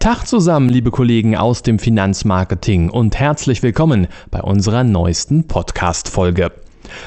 Tag 0.00 0.24
zusammen, 0.24 0.70
liebe 0.70 0.90
Kollegen 0.90 1.36
aus 1.36 1.62
dem 1.62 1.78
Finanzmarketing 1.78 2.88
und 2.88 3.18
herzlich 3.18 3.62
willkommen 3.62 4.06
bei 4.30 4.40
unserer 4.40 4.82
neuesten 4.82 5.46
Podcast-Folge. 5.46 6.52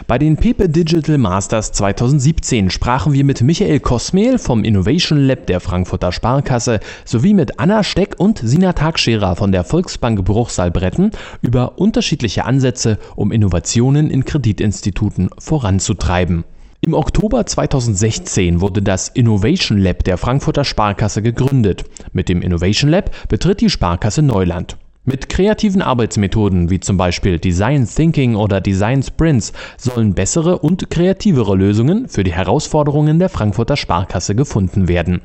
Bei 0.06 0.20
den 0.20 0.38
Pepe 0.38 0.70
Digital 0.70 1.18
Masters 1.18 1.72
2017 1.72 2.70
sprachen 2.70 3.14
wir 3.14 3.24
mit 3.24 3.42
Michael 3.42 3.80
Kosmel 3.80 4.38
vom 4.38 4.64
Innovation 4.64 5.18
Lab 5.18 5.48
der 5.48 5.60
Frankfurter 5.60 6.12
Sparkasse 6.12 6.82
sowie 7.04 7.34
mit 7.34 7.60
Anna 7.60 7.84
Steck 7.84 8.14
und 8.20 8.38
Sina 8.38 8.74
Tagscherer 8.74 9.36
von 9.36 9.52
der 9.52 9.64
Volksbank 9.64 10.24
Bruchsal-Bretten 10.24 11.14
über 11.42 11.80
unterschiedliche 11.80 12.46
Ansätze, 12.46 13.00
um 13.16 13.32
Innovationen 13.32 14.12
in 14.12 14.24
Kreditinstituten 14.24 15.32
voranzutreiben. 15.40 16.44
Im 16.86 16.96
Oktober 16.96 17.46
2016 17.46 18.60
wurde 18.60 18.82
das 18.82 19.08
Innovation 19.08 19.78
Lab 19.78 20.04
der 20.04 20.18
Frankfurter 20.18 20.66
Sparkasse 20.66 21.22
gegründet. 21.22 21.86
Mit 22.12 22.28
dem 22.28 22.42
Innovation 22.42 22.90
Lab 22.92 23.10
betritt 23.30 23.62
die 23.62 23.70
Sparkasse 23.70 24.22
Neuland. 24.22 24.76
Mit 25.06 25.30
kreativen 25.30 25.82
Arbeitsmethoden 25.82 26.70
wie 26.70 26.82
zum 26.82 26.98
Beispiel 26.98 27.40
Design 27.40 27.88
Thinking 27.88 28.36
oder 28.36 28.60
Design 28.60 29.02
Sprints 29.02 29.54
sollen 29.78 30.14
bessere 30.14 30.60
und 30.60 30.90
kreativere 30.90 31.56
Lösungen 31.56 32.10
für 32.10 32.26
die 32.26 32.34
Herausforderungen 32.34 33.18
der 33.18 33.30
Frankfurter 33.30 33.78
Sparkasse 33.78 34.36
gefunden 34.36 34.90
werden. 34.90 35.22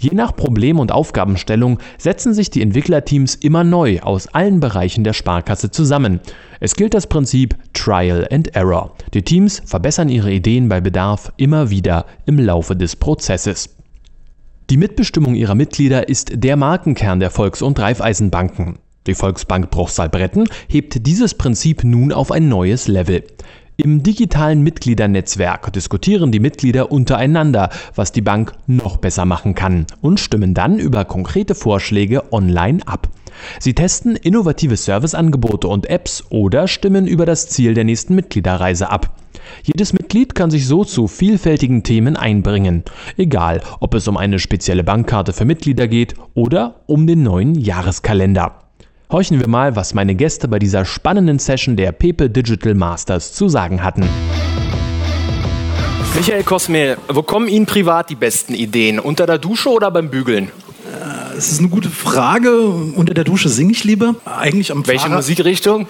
Je 0.00 0.14
nach 0.14 0.34
Problem 0.34 0.78
und 0.78 0.92
Aufgabenstellung 0.92 1.78
setzen 1.98 2.32
sich 2.32 2.48
die 2.48 2.62
Entwicklerteams 2.62 3.34
immer 3.34 3.64
neu 3.64 4.00
aus 4.00 4.28
allen 4.28 4.58
Bereichen 4.58 5.04
der 5.04 5.12
Sparkasse 5.12 5.70
zusammen. 5.70 6.20
Es 6.58 6.74
gilt 6.74 6.94
das 6.94 7.06
Prinzip 7.06 7.54
Trial 7.74 8.26
and 8.30 8.56
Error. 8.56 8.94
Die 9.12 9.20
Teams 9.20 9.60
verbessern 9.66 10.08
ihre 10.08 10.32
Ideen 10.32 10.70
bei 10.70 10.80
Bedarf 10.80 11.30
immer 11.36 11.68
wieder 11.68 12.06
im 12.24 12.38
Laufe 12.38 12.74
des 12.74 12.96
Prozesses. 12.96 13.76
Die 14.70 14.78
Mitbestimmung 14.78 15.34
ihrer 15.34 15.54
Mitglieder 15.54 16.08
ist 16.08 16.30
der 16.32 16.56
Markenkern 16.56 17.20
der 17.20 17.28
Volks- 17.28 17.60
und 17.60 17.78
Raiffeisenbanken. 17.78 18.78
Die 19.06 19.14
Volksbank 19.14 19.70
Bruchsal-Bretten 19.70 20.48
hebt 20.68 21.06
dieses 21.06 21.34
Prinzip 21.34 21.84
nun 21.84 22.12
auf 22.12 22.30
ein 22.30 22.48
neues 22.48 22.88
Level. 22.88 23.24
Im 23.82 24.02
digitalen 24.02 24.60
Mitgliedernetzwerk 24.60 25.72
diskutieren 25.72 26.30
die 26.30 26.38
Mitglieder 26.38 26.92
untereinander, 26.92 27.70
was 27.94 28.12
die 28.12 28.20
Bank 28.20 28.52
noch 28.66 28.98
besser 28.98 29.24
machen 29.24 29.54
kann 29.54 29.86
und 30.02 30.20
stimmen 30.20 30.52
dann 30.52 30.78
über 30.78 31.06
konkrete 31.06 31.54
Vorschläge 31.54 32.30
online 32.30 32.86
ab. 32.86 33.08
Sie 33.58 33.72
testen 33.72 34.16
innovative 34.16 34.76
Serviceangebote 34.76 35.66
und 35.66 35.88
Apps 35.88 36.24
oder 36.28 36.68
stimmen 36.68 37.06
über 37.06 37.24
das 37.24 37.48
Ziel 37.48 37.72
der 37.72 37.84
nächsten 37.84 38.14
Mitgliederreise 38.14 38.90
ab. 38.90 39.16
Jedes 39.62 39.94
Mitglied 39.94 40.34
kann 40.34 40.50
sich 40.50 40.66
so 40.66 40.84
zu 40.84 41.08
vielfältigen 41.08 41.82
Themen 41.82 42.18
einbringen, 42.18 42.84
egal 43.16 43.62
ob 43.80 43.94
es 43.94 44.06
um 44.08 44.18
eine 44.18 44.40
spezielle 44.40 44.84
Bankkarte 44.84 45.32
für 45.32 45.46
Mitglieder 45.46 45.88
geht 45.88 46.16
oder 46.34 46.82
um 46.84 47.06
den 47.06 47.22
neuen 47.22 47.54
Jahreskalender. 47.54 48.69
Horchen 49.10 49.40
wir 49.40 49.48
mal, 49.48 49.74
was 49.74 49.92
meine 49.92 50.14
Gäste 50.14 50.46
bei 50.46 50.60
dieser 50.60 50.84
spannenden 50.84 51.40
Session 51.40 51.74
der 51.74 51.90
Pepe 51.90 52.30
Digital 52.30 52.74
Masters 52.74 53.32
zu 53.32 53.48
sagen 53.48 53.82
hatten. 53.82 54.08
Michael 56.14 56.44
Kosmel, 56.44 56.96
wo 57.08 57.22
kommen 57.24 57.48
Ihnen 57.48 57.66
privat 57.66 58.08
die 58.08 58.14
besten 58.14 58.54
Ideen? 58.54 59.00
Unter 59.00 59.26
der 59.26 59.38
Dusche 59.38 59.70
oder 59.70 59.90
beim 59.90 60.10
Bügeln? 60.10 60.52
Das 61.40 61.50
ist 61.50 61.60
eine 61.60 61.68
gute 61.70 61.88
Frage. 61.88 62.60
Unter 62.60 63.14
der 63.14 63.24
Dusche 63.24 63.48
singe 63.48 63.72
ich 63.72 63.82
lieber. 63.82 64.14
Eigentlich 64.26 64.70
am 64.70 64.86
Welche 64.86 65.04
Fahrrad. 65.06 65.16
Musikrichtung? 65.16 65.86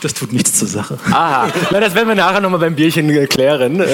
Das 0.00 0.14
tut 0.14 0.32
nichts 0.32 0.58
zur 0.58 0.68
Sache. 0.68 0.96
Aha, 1.10 1.52
Na, 1.70 1.80
das 1.80 1.94
werden 1.94 2.08
wir 2.08 2.14
nachher 2.14 2.40
nochmal 2.40 2.60
beim 2.60 2.76
Bierchen 2.76 3.10
äh, 3.10 3.26
klären. 3.26 3.80
Äh, 3.80 3.86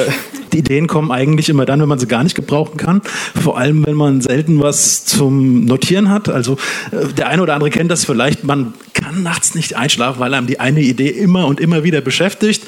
Die 0.53 0.59
Ideen 0.59 0.87
kommen 0.87 1.11
eigentlich 1.11 1.49
immer 1.49 1.67
dann, 1.67 1.81
wenn 1.81 1.89
man 1.89 1.99
sie 1.99 2.07
gar 2.07 2.23
nicht 2.23 2.37
gebrauchen 2.37 2.77
kann. 2.77 3.03
Vor 3.43 3.59
allem, 3.59 3.85
wenn 3.85 3.97
man 3.97 4.21
selten 4.21 4.63
was 4.63 5.05
zum 5.05 5.65
Notieren 5.65 6.09
hat. 6.09 6.29
Also 6.29 6.57
äh, 6.93 7.13
der 7.15 7.31
eine 7.31 7.43
oder 7.43 7.55
andere 7.55 7.71
kennt 7.71 7.91
das 7.91 8.05
vielleicht. 8.05 8.45
Man 8.45 8.73
kann 8.95 9.25
nachts 9.25 9.57
nicht 9.57 9.75
einschlafen, 9.75 10.21
weil 10.21 10.35
einem 10.35 10.47
die 10.47 10.61
eine 10.61 10.83
Idee 10.83 11.09
immer 11.09 11.49
und 11.49 11.59
immer 11.59 11.83
wieder 11.83 12.01
beschäftigt. 12.01 12.63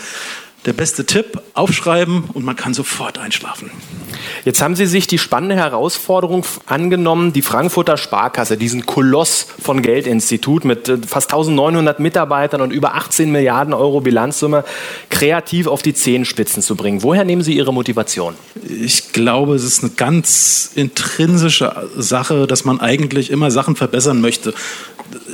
Der 0.64 0.72
beste 0.72 1.06
Tipp, 1.06 1.40
aufschreiben 1.54 2.24
und 2.34 2.44
man 2.44 2.56
kann 2.56 2.74
sofort 2.74 3.18
einschlafen. 3.18 3.70
Jetzt 4.44 4.62
haben 4.62 4.76
Sie 4.76 4.86
sich 4.86 5.06
die 5.06 5.18
spannende 5.18 5.56
Herausforderung 5.56 6.44
angenommen, 6.66 7.32
die 7.32 7.42
Frankfurter 7.42 7.96
Sparkasse, 7.96 8.56
diesen 8.56 8.86
Koloss 8.86 9.46
von 9.60 9.82
Geldinstitut 9.82 10.64
mit 10.64 10.88
äh, 10.88 10.98
fast 11.06 11.32
1900 11.32 12.00
Mitarbeitern 12.00 12.60
und 12.60 12.72
über 12.72 12.94
18 12.94 13.30
Milliarden 13.30 13.74
Euro 13.74 14.00
Bilanzsumme 14.00 14.64
kreativ 15.10 15.66
auf 15.66 15.82
die 15.82 15.94
Zehenspitzen 15.94 16.62
zu 16.62 16.76
bringen. 16.76 17.02
Woher 17.02 17.24
nehmen 17.24 17.42
Sie 17.42 17.56
Ihre 17.56 17.72
Motivation? 17.72 18.34
Ich 18.68 19.12
glaube, 19.12 19.54
es 19.54 19.64
ist 19.64 19.82
eine 19.82 19.92
ganz 19.92 20.72
intrinsische 20.74 21.88
Sache, 21.96 22.46
dass 22.46 22.64
man 22.64 22.80
eigentlich 22.80 23.30
immer 23.30 23.50
Sachen 23.50 23.76
verbessern 23.76 24.20
möchte. 24.20 24.54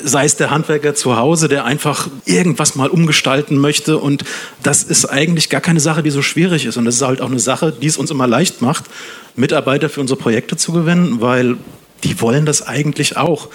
Sei 0.05 0.25
es 0.25 0.37
der 0.37 0.51
Handwerker 0.51 0.95
zu 0.95 1.17
Hause, 1.17 1.49
der 1.49 1.65
einfach 1.65 2.09
irgendwas 2.25 2.77
mal 2.77 2.89
umgestalten 2.89 3.59
möchte. 3.59 3.99
Und 3.99 4.25
das 4.63 4.83
ist 4.83 5.07
eigentlich 5.15 5.49
gar 5.49 5.61
keine 5.61 5.81
Sache, 5.81 6.03
die 6.03 6.11
so 6.11 6.23
schwierig 6.23 6.67
ist. 6.67 6.77
Und 6.77 6.85
das 6.85 6.97
ist 6.97 7.03
halt 7.03 7.21
auch 7.21 7.31
eine 7.31 7.39
Sache, 7.39 7.73
die 7.73 7.87
es 7.87 7.97
uns 7.97 8.11
immer 8.11 8.27
leicht 8.27 8.61
macht, 8.61 8.85
Mitarbeiter 9.37 9.89
für 9.89 10.01
unsere 10.01 10.19
Projekte 10.19 10.57
zu 10.57 10.73
gewinnen, 10.73 11.21
weil 11.21 11.57
die 12.05 12.21
wollen 12.21 12.47
das 12.47 12.67
eigentlich 12.67 13.17
auch. 13.17 13.49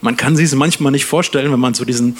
Man 0.00 0.16
kann 0.16 0.36
sich 0.36 0.46
es 0.46 0.54
manchmal 0.54 0.92
nicht 0.92 1.06
vorstellen, 1.06 1.50
wenn 1.50 1.60
man 1.60 1.74
so 1.74 1.84
diesen, 1.84 2.16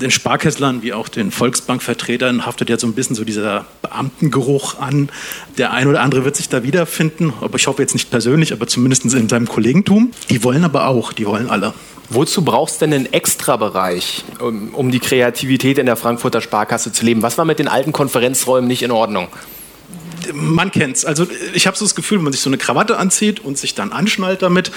den 0.00 0.10
Sparkesslern 0.10 0.82
wie 0.82 0.92
auch 0.92 1.08
den 1.08 1.30
Volksbankvertretern 1.30 2.46
haftet 2.46 2.70
ja 2.70 2.78
so 2.78 2.86
ein 2.86 2.92
bisschen 2.92 3.16
so 3.16 3.24
dieser 3.24 3.64
Beamtengeruch 3.82 4.78
an. 4.78 5.08
Der 5.56 5.72
ein 5.72 5.88
oder 5.88 6.02
andere 6.02 6.24
wird 6.24 6.36
sich 6.36 6.48
da 6.48 6.62
wiederfinden, 6.62 7.32
aber 7.40 7.56
ich 7.56 7.66
hoffe 7.66 7.82
jetzt 7.82 7.94
nicht 7.94 8.10
persönlich, 8.10 8.52
aber 8.52 8.66
zumindest 8.66 9.04
in 9.04 9.28
seinem 9.28 9.48
Kollegentum. 9.48 10.12
Die 10.28 10.44
wollen 10.44 10.64
aber 10.64 10.86
auch, 10.86 11.12
die 11.12 11.26
wollen 11.26 11.50
alle. 11.50 11.72
Wozu 12.10 12.42
brauchst 12.42 12.80
du 12.80 12.86
denn 12.86 12.94
einen 12.94 13.12
Extrabereich, 13.12 14.24
um, 14.40 14.74
um 14.74 14.90
die 14.90 14.98
Kreativität 14.98 15.76
in 15.78 15.86
der 15.86 15.96
Frankfurter 15.96 16.40
Sparkasse 16.40 16.90
zu 16.92 17.04
leben? 17.04 17.22
Was 17.22 17.36
war 17.36 17.44
mit 17.44 17.58
den 17.58 17.68
alten 17.68 17.92
Konferenzräumen 17.92 18.66
nicht 18.66 18.82
in 18.82 18.90
Ordnung? 18.90 19.28
Man 20.32 20.70
kennt's. 20.70 21.04
Also 21.04 21.26
ich 21.54 21.66
habe 21.66 21.76
so 21.76 21.84
das 21.84 21.94
Gefühl, 21.94 22.18
wenn 22.18 22.24
man 22.24 22.32
sich 22.32 22.42
so 22.42 22.50
eine 22.50 22.58
Krawatte 22.58 22.98
anzieht 22.98 23.40
und 23.40 23.58
sich 23.58 23.74
dann 23.74 23.92
anschnallt 23.92 24.42
damit, 24.42 24.70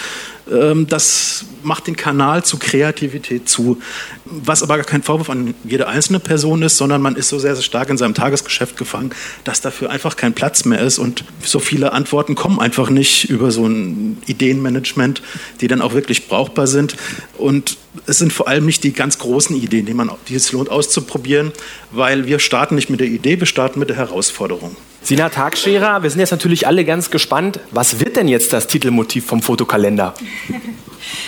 ähm, 0.52 0.88
das 0.88 1.46
macht 1.64 1.88
den 1.88 1.96
Kanal 1.96 2.44
zu 2.44 2.58
Kreativität 2.58 3.48
zu. 3.48 3.80
Was 4.26 4.64
aber 4.64 4.78
gar 4.78 4.86
kein 4.86 5.04
Vorwurf 5.04 5.30
an 5.30 5.54
jede 5.64 5.88
einzelne 5.88 6.20
Person 6.20 6.62
ist, 6.64 6.78
sondern 6.78 7.02
man 7.02 7.16
ist 7.16 7.30
so 7.30 7.40
sehr, 7.40 7.56
sehr 7.56 7.64
stark 7.64 7.90
in 7.90 7.98
seinem 7.98 8.14
Tagesgeschäft 8.14 8.78
gefangen, 8.78 9.12
dass 9.44 9.62
dafür 9.62 9.90
einfach 9.90 10.16
kein 10.16 10.34
Platz 10.34 10.66
mehr 10.66 10.80
ist 10.80 11.00
und 11.00 11.24
so 11.44 11.60
viele 11.60 11.94
Antworten 11.94 12.36
kommen 12.36 12.60
einfach 12.60 12.90
nicht 12.90 13.30
über 13.30 13.52
so 13.52 13.66
ein 13.66 14.18
Ideenmanagement, 14.26 15.22
die 15.62 15.68
dann 15.68 15.82
auch 15.82 15.94
wirklich 15.94 16.28
brauchbar 16.28 16.68
sind. 16.68 16.96
Und 17.38 17.78
es 18.06 18.18
sind 18.18 18.34
vor 18.34 18.48
allem 18.48 18.66
nicht 18.66 18.84
die 18.84 18.94
ganz 18.94 19.18
großen 19.18 19.56
Ideen, 19.56 19.86
die, 19.86 19.94
man, 19.94 20.12
die 20.28 20.36
es 20.36 20.52
lohnt 20.52 20.70
auszuprobieren, 20.70 21.52
weil 21.92 22.26
wir 22.26 22.40
starten 22.40 22.76
nicht 22.76 22.90
mit 22.90 23.00
der 23.00 23.08
Idee, 23.08 23.40
wir 23.40 23.48
starten 23.48 23.80
mit 23.80 23.90
der 23.90 23.98
Herausforderung. 23.98 24.76
Sina 25.04 25.30
Tagscherer, 25.30 26.04
wir 26.04 26.10
sind 26.12 26.20
jetzt 26.20 26.32
natürlich 26.32 26.68
alle 26.68 26.86
ganz 26.86 27.10
gespannt. 27.10 27.59
Was 27.72 28.00
wird 28.00 28.18
denn 28.18 28.28
jetzt 28.28 28.53
das 28.53 28.68
Titelmotiv 28.68 29.26
vom 29.26 29.42
Fotokalender? 29.42 30.14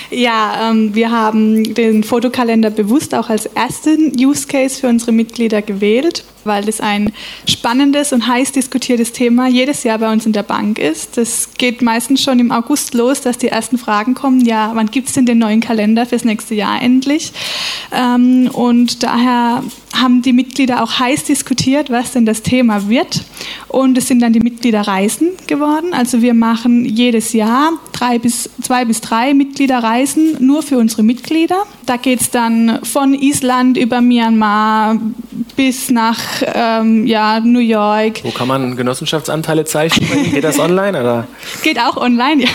Ja, 0.09 0.69
ähm, 0.69 0.93
wir 0.95 1.11
haben 1.11 1.73
den 1.73 2.03
Fotokalender 2.03 2.69
bewusst 2.69 3.15
auch 3.15 3.29
als 3.29 3.45
ersten 3.47 4.13
Use 4.19 4.47
Case 4.47 4.79
für 4.79 4.87
unsere 4.87 5.11
Mitglieder 5.11 5.61
gewählt, 5.61 6.23
weil 6.43 6.63
das 6.65 6.81
ein 6.81 7.13
spannendes 7.47 8.13
und 8.13 8.27
heiß 8.27 8.51
diskutiertes 8.51 9.11
Thema 9.11 9.47
jedes 9.47 9.83
Jahr 9.83 9.97
bei 9.97 10.11
uns 10.11 10.25
in 10.25 10.33
der 10.33 10.43
Bank 10.43 10.79
ist. 10.79 11.17
Das 11.17 11.49
geht 11.57 11.81
meistens 11.81 12.21
schon 12.21 12.39
im 12.39 12.51
August 12.51 12.93
los, 12.93 13.21
dass 13.21 13.37
die 13.37 13.47
ersten 13.47 13.77
Fragen 13.77 14.13
kommen, 14.13 14.45
ja, 14.45 14.71
wann 14.73 14.87
gibt 14.87 15.07
es 15.07 15.13
denn 15.13 15.25
den 15.25 15.37
neuen 15.37 15.61
Kalender 15.61 16.05
fürs 16.05 16.25
nächste 16.25 16.55
Jahr 16.55 16.81
endlich? 16.81 17.31
Ähm, 17.91 18.49
und 18.53 19.03
daher 19.03 19.63
haben 19.93 20.21
die 20.21 20.33
Mitglieder 20.33 20.83
auch 20.83 20.99
heiß 20.99 21.25
diskutiert, 21.25 21.89
was 21.89 22.11
denn 22.11 22.25
das 22.25 22.41
Thema 22.41 22.89
wird. 22.89 23.23
Und 23.67 23.97
es 23.97 24.07
sind 24.07 24.21
dann 24.21 24.33
die 24.33 24.39
Mitgliederreisen 24.39 25.29
geworden. 25.47 25.93
Also 25.93 26.21
wir 26.21 26.33
machen 26.33 26.83
jedes 26.85 27.33
Jahr 27.33 27.73
drei 27.91 28.19
bis, 28.19 28.49
zwei 28.61 28.85
bis 28.85 29.01
drei 29.01 29.33
Mitgliederreisen 29.63 30.45
nur 30.45 30.61
für 30.61 30.77
unsere 30.77 31.03
Mitglieder. 31.03 31.63
Da 31.85 31.95
geht 31.95 32.19
es 32.21 32.31
dann 32.31 32.79
von 32.83 33.13
Island 33.13 33.77
über 33.77 34.01
Myanmar 34.01 34.97
bis 35.55 35.89
nach 35.89 36.19
ähm, 36.53 37.07
ja, 37.07 37.39
New 37.39 37.59
York. 37.59 38.23
Wo 38.23 38.31
kann 38.31 38.49
man 38.49 38.75
Genossenschaftsanteile 38.75 39.63
zeichnen? 39.63 40.31
Geht 40.31 40.43
das 40.43 40.59
online? 40.59 40.99
Oder? 40.99 41.27
Geht 41.63 41.79
auch 41.79 41.95
online, 41.95 42.43
ja. 42.43 42.49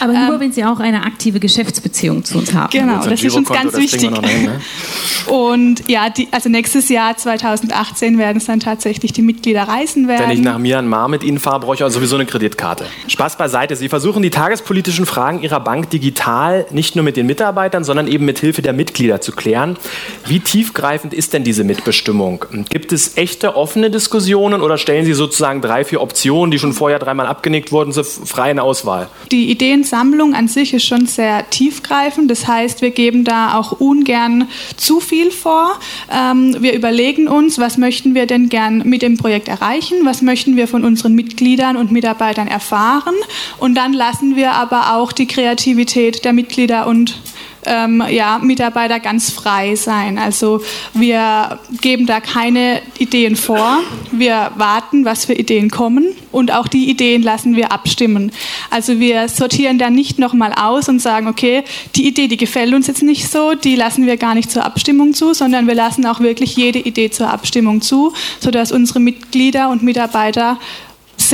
Aber 0.00 0.12
nur, 0.12 0.34
ähm, 0.34 0.40
wenn 0.40 0.52
Sie 0.52 0.64
auch 0.64 0.80
eine 0.80 1.04
aktive 1.04 1.40
Geschäftsbeziehung 1.40 2.24
zu 2.24 2.38
uns 2.38 2.52
haben. 2.54 2.70
Genau, 2.70 3.04
das 3.04 3.22
ist 3.22 3.34
uns 3.34 3.48
ganz 3.48 3.76
wichtig. 3.76 4.10
Hin, 4.10 4.44
ne? 4.44 4.60
Und 5.26 5.88
ja, 5.88 6.10
die, 6.10 6.28
also 6.30 6.48
nächstes 6.48 6.88
Jahr 6.88 7.16
2018 7.16 8.18
werden 8.18 8.38
es 8.38 8.46
dann 8.46 8.60
tatsächlich 8.60 9.12
die 9.12 9.22
Mitglieder 9.22 9.62
reisen 9.62 10.08
werden. 10.08 10.28
Wenn 10.28 10.36
ich 10.36 10.42
nach 10.42 10.58
Myanmar 10.58 11.08
mit 11.08 11.22
Ihnen 11.22 11.38
fahre, 11.38 11.60
brauche 11.60 11.76
ich 11.76 11.82
also 11.82 11.98
sowieso 11.98 12.16
eine 12.16 12.26
Kreditkarte. 12.26 12.84
Spaß 13.08 13.36
beiseite. 13.36 13.76
Sie 13.76 13.88
versuchen 13.88 14.22
die 14.22 14.30
tagespolitischen 14.30 15.06
Fragen 15.06 15.42
Ihrer 15.42 15.60
Bank 15.60 15.90
digital 15.90 16.66
nicht 16.70 16.96
nur 16.96 17.04
mit 17.04 17.16
den 17.16 17.26
Mitarbeitern, 17.26 17.84
sondern 17.84 18.08
eben 18.08 18.24
mit 18.24 18.38
Hilfe 18.38 18.62
der 18.62 18.72
Mitglieder 18.72 19.20
zu 19.20 19.32
klären. 19.32 19.76
Wie 20.26 20.40
tiefgreifend 20.40 21.14
ist 21.14 21.32
denn 21.32 21.44
diese 21.44 21.64
Mitbestimmung? 21.64 22.44
Gibt 22.68 22.92
es 22.92 23.16
echte 23.16 23.56
offene 23.56 23.90
Diskussionen 23.90 24.60
oder 24.60 24.78
stellen 24.78 25.04
Sie 25.04 25.14
sozusagen 25.14 25.60
drei, 25.60 25.84
vier 25.84 26.00
Optionen, 26.00 26.50
die 26.50 26.58
schon 26.58 26.72
vorher 26.72 26.98
dreimal 26.98 27.26
abgenickt 27.26 27.72
wurden, 27.72 27.92
zur 27.92 28.04
freien 28.04 28.58
Auswahl? 28.58 29.08
Die 29.30 29.50
Ideensammlung 29.54 30.34
an 30.34 30.48
sich 30.48 30.74
ist 30.74 30.84
schon 30.84 31.06
sehr 31.06 31.48
tiefgreifend. 31.50 32.30
Das 32.30 32.46
heißt, 32.46 32.82
wir 32.82 32.90
geben 32.90 33.24
da 33.24 33.56
auch 33.56 33.72
ungern 33.80 34.48
zu 34.76 35.00
viel 35.00 35.30
vor. 35.30 35.78
Ähm, 36.12 36.56
wir 36.60 36.74
überlegen 36.74 37.28
uns, 37.28 37.58
was 37.58 37.78
möchten 37.78 38.14
wir 38.14 38.26
denn 38.26 38.48
gern 38.48 38.82
mit 38.84 39.02
dem 39.02 39.16
Projekt 39.16 39.46
erreichen, 39.46 39.98
was 40.02 40.22
möchten 40.22 40.56
wir 40.56 40.66
von 40.66 40.84
unseren 40.84 41.14
Mitgliedern 41.14 41.76
und 41.76 41.92
Mitarbeitern 41.92 42.48
erfahren 42.48 43.14
und 43.58 43.74
dann 43.76 43.92
lassen 43.92 44.36
wir 44.36 44.52
aber 44.52 44.94
auch 44.94 45.12
die 45.12 45.26
Kreativität 45.26 46.24
der 46.24 46.32
Mitglieder 46.32 46.86
und 46.86 47.20
ähm, 47.66 48.02
ja, 48.08 48.38
Mitarbeiter 48.38 49.00
ganz 49.00 49.30
frei 49.30 49.74
sein. 49.76 50.18
Also 50.18 50.60
wir 50.92 51.58
geben 51.80 52.06
da 52.06 52.20
keine 52.20 52.80
Ideen 52.98 53.36
vor. 53.36 53.80
Wir 54.12 54.52
warten, 54.56 55.04
was 55.04 55.24
für 55.24 55.34
Ideen 55.34 55.70
kommen 55.70 56.06
und 56.32 56.52
auch 56.52 56.68
die 56.68 56.90
Ideen 56.90 57.22
lassen 57.22 57.56
wir 57.56 57.72
abstimmen. 57.72 58.32
Also 58.70 58.98
wir 58.98 59.28
sortieren 59.28 59.78
da 59.78 59.90
nicht 59.90 60.18
nochmal 60.18 60.52
aus 60.52 60.88
und 60.88 61.00
sagen, 61.00 61.28
okay, 61.28 61.64
die 61.94 62.06
Idee, 62.06 62.28
die 62.28 62.36
gefällt 62.36 62.74
uns 62.74 62.86
jetzt 62.86 63.02
nicht 63.02 63.30
so, 63.30 63.54
die 63.54 63.76
lassen 63.76 64.06
wir 64.06 64.16
gar 64.16 64.34
nicht 64.34 64.50
zur 64.50 64.64
Abstimmung 64.64 65.14
zu, 65.14 65.32
sondern 65.32 65.66
wir 65.66 65.74
lassen 65.74 66.04
auch 66.06 66.20
wirklich 66.20 66.56
jede 66.56 66.78
Idee 66.78 67.10
zur 67.10 67.30
Abstimmung 67.30 67.82
zu, 67.82 68.12
sodass 68.40 68.72
unsere 68.72 69.00
Mitglieder 69.00 69.70
und 69.70 69.82
Mitarbeiter 69.82 70.58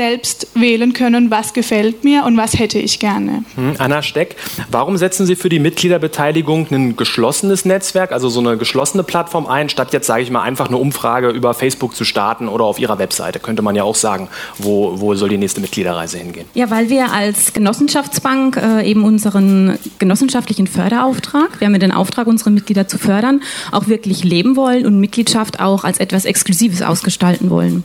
selbst 0.00 0.46
wählen 0.54 0.94
können, 0.94 1.30
was 1.30 1.52
gefällt 1.52 2.04
mir 2.04 2.24
und 2.24 2.34
was 2.38 2.58
hätte 2.58 2.78
ich 2.78 3.00
gerne. 3.00 3.44
Hm, 3.54 3.74
Anna 3.76 4.00
Steck, 4.00 4.34
warum 4.70 4.96
setzen 4.96 5.26
Sie 5.26 5.36
für 5.36 5.50
die 5.50 5.58
Mitgliederbeteiligung 5.58 6.68
ein 6.70 6.96
geschlossenes 6.96 7.66
Netzwerk, 7.66 8.10
also 8.10 8.30
so 8.30 8.40
eine 8.40 8.56
geschlossene 8.56 9.02
Plattform 9.02 9.46
ein, 9.46 9.68
statt 9.68 9.92
jetzt, 9.92 10.06
sage 10.06 10.22
ich 10.22 10.30
mal, 10.30 10.40
einfach 10.40 10.68
eine 10.68 10.78
Umfrage 10.78 11.28
über 11.28 11.52
Facebook 11.52 11.94
zu 11.94 12.06
starten 12.06 12.48
oder 12.48 12.64
auf 12.64 12.78
Ihrer 12.78 12.98
Webseite? 12.98 13.40
Könnte 13.40 13.60
man 13.60 13.76
ja 13.76 13.82
auch 13.82 13.94
sagen, 13.94 14.28
wo, 14.56 14.98
wo 15.02 15.14
soll 15.16 15.28
die 15.28 15.36
nächste 15.36 15.60
Mitgliederreise 15.60 16.16
hingehen? 16.16 16.46
Ja, 16.54 16.70
weil 16.70 16.88
wir 16.88 17.12
als 17.12 17.52
Genossenschaftsbank 17.52 18.56
äh, 18.56 18.90
eben 18.90 19.04
unseren 19.04 19.78
genossenschaftlichen 19.98 20.66
Förderauftrag, 20.66 21.60
wir 21.60 21.66
haben 21.66 21.74
ja 21.74 21.78
den 21.78 21.92
Auftrag, 21.92 22.26
unsere 22.26 22.50
Mitglieder 22.50 22.88
zu 22.88 22.96
fördern, 22.96 23.42
auch 23.70 23.86
wirklich 23.86 24.24
leben 24.24 24.56
wollen 24.56 24.86
und 24.86 24.98
Mitgliedschaft 24.98 25.60
auch 25.60 25.84
als 25.84 25.98
etwas 25.98 26.24
Exklusives 26.24 26.80
ausgestalten 26.80 27.50
wollen. 27.50 27.84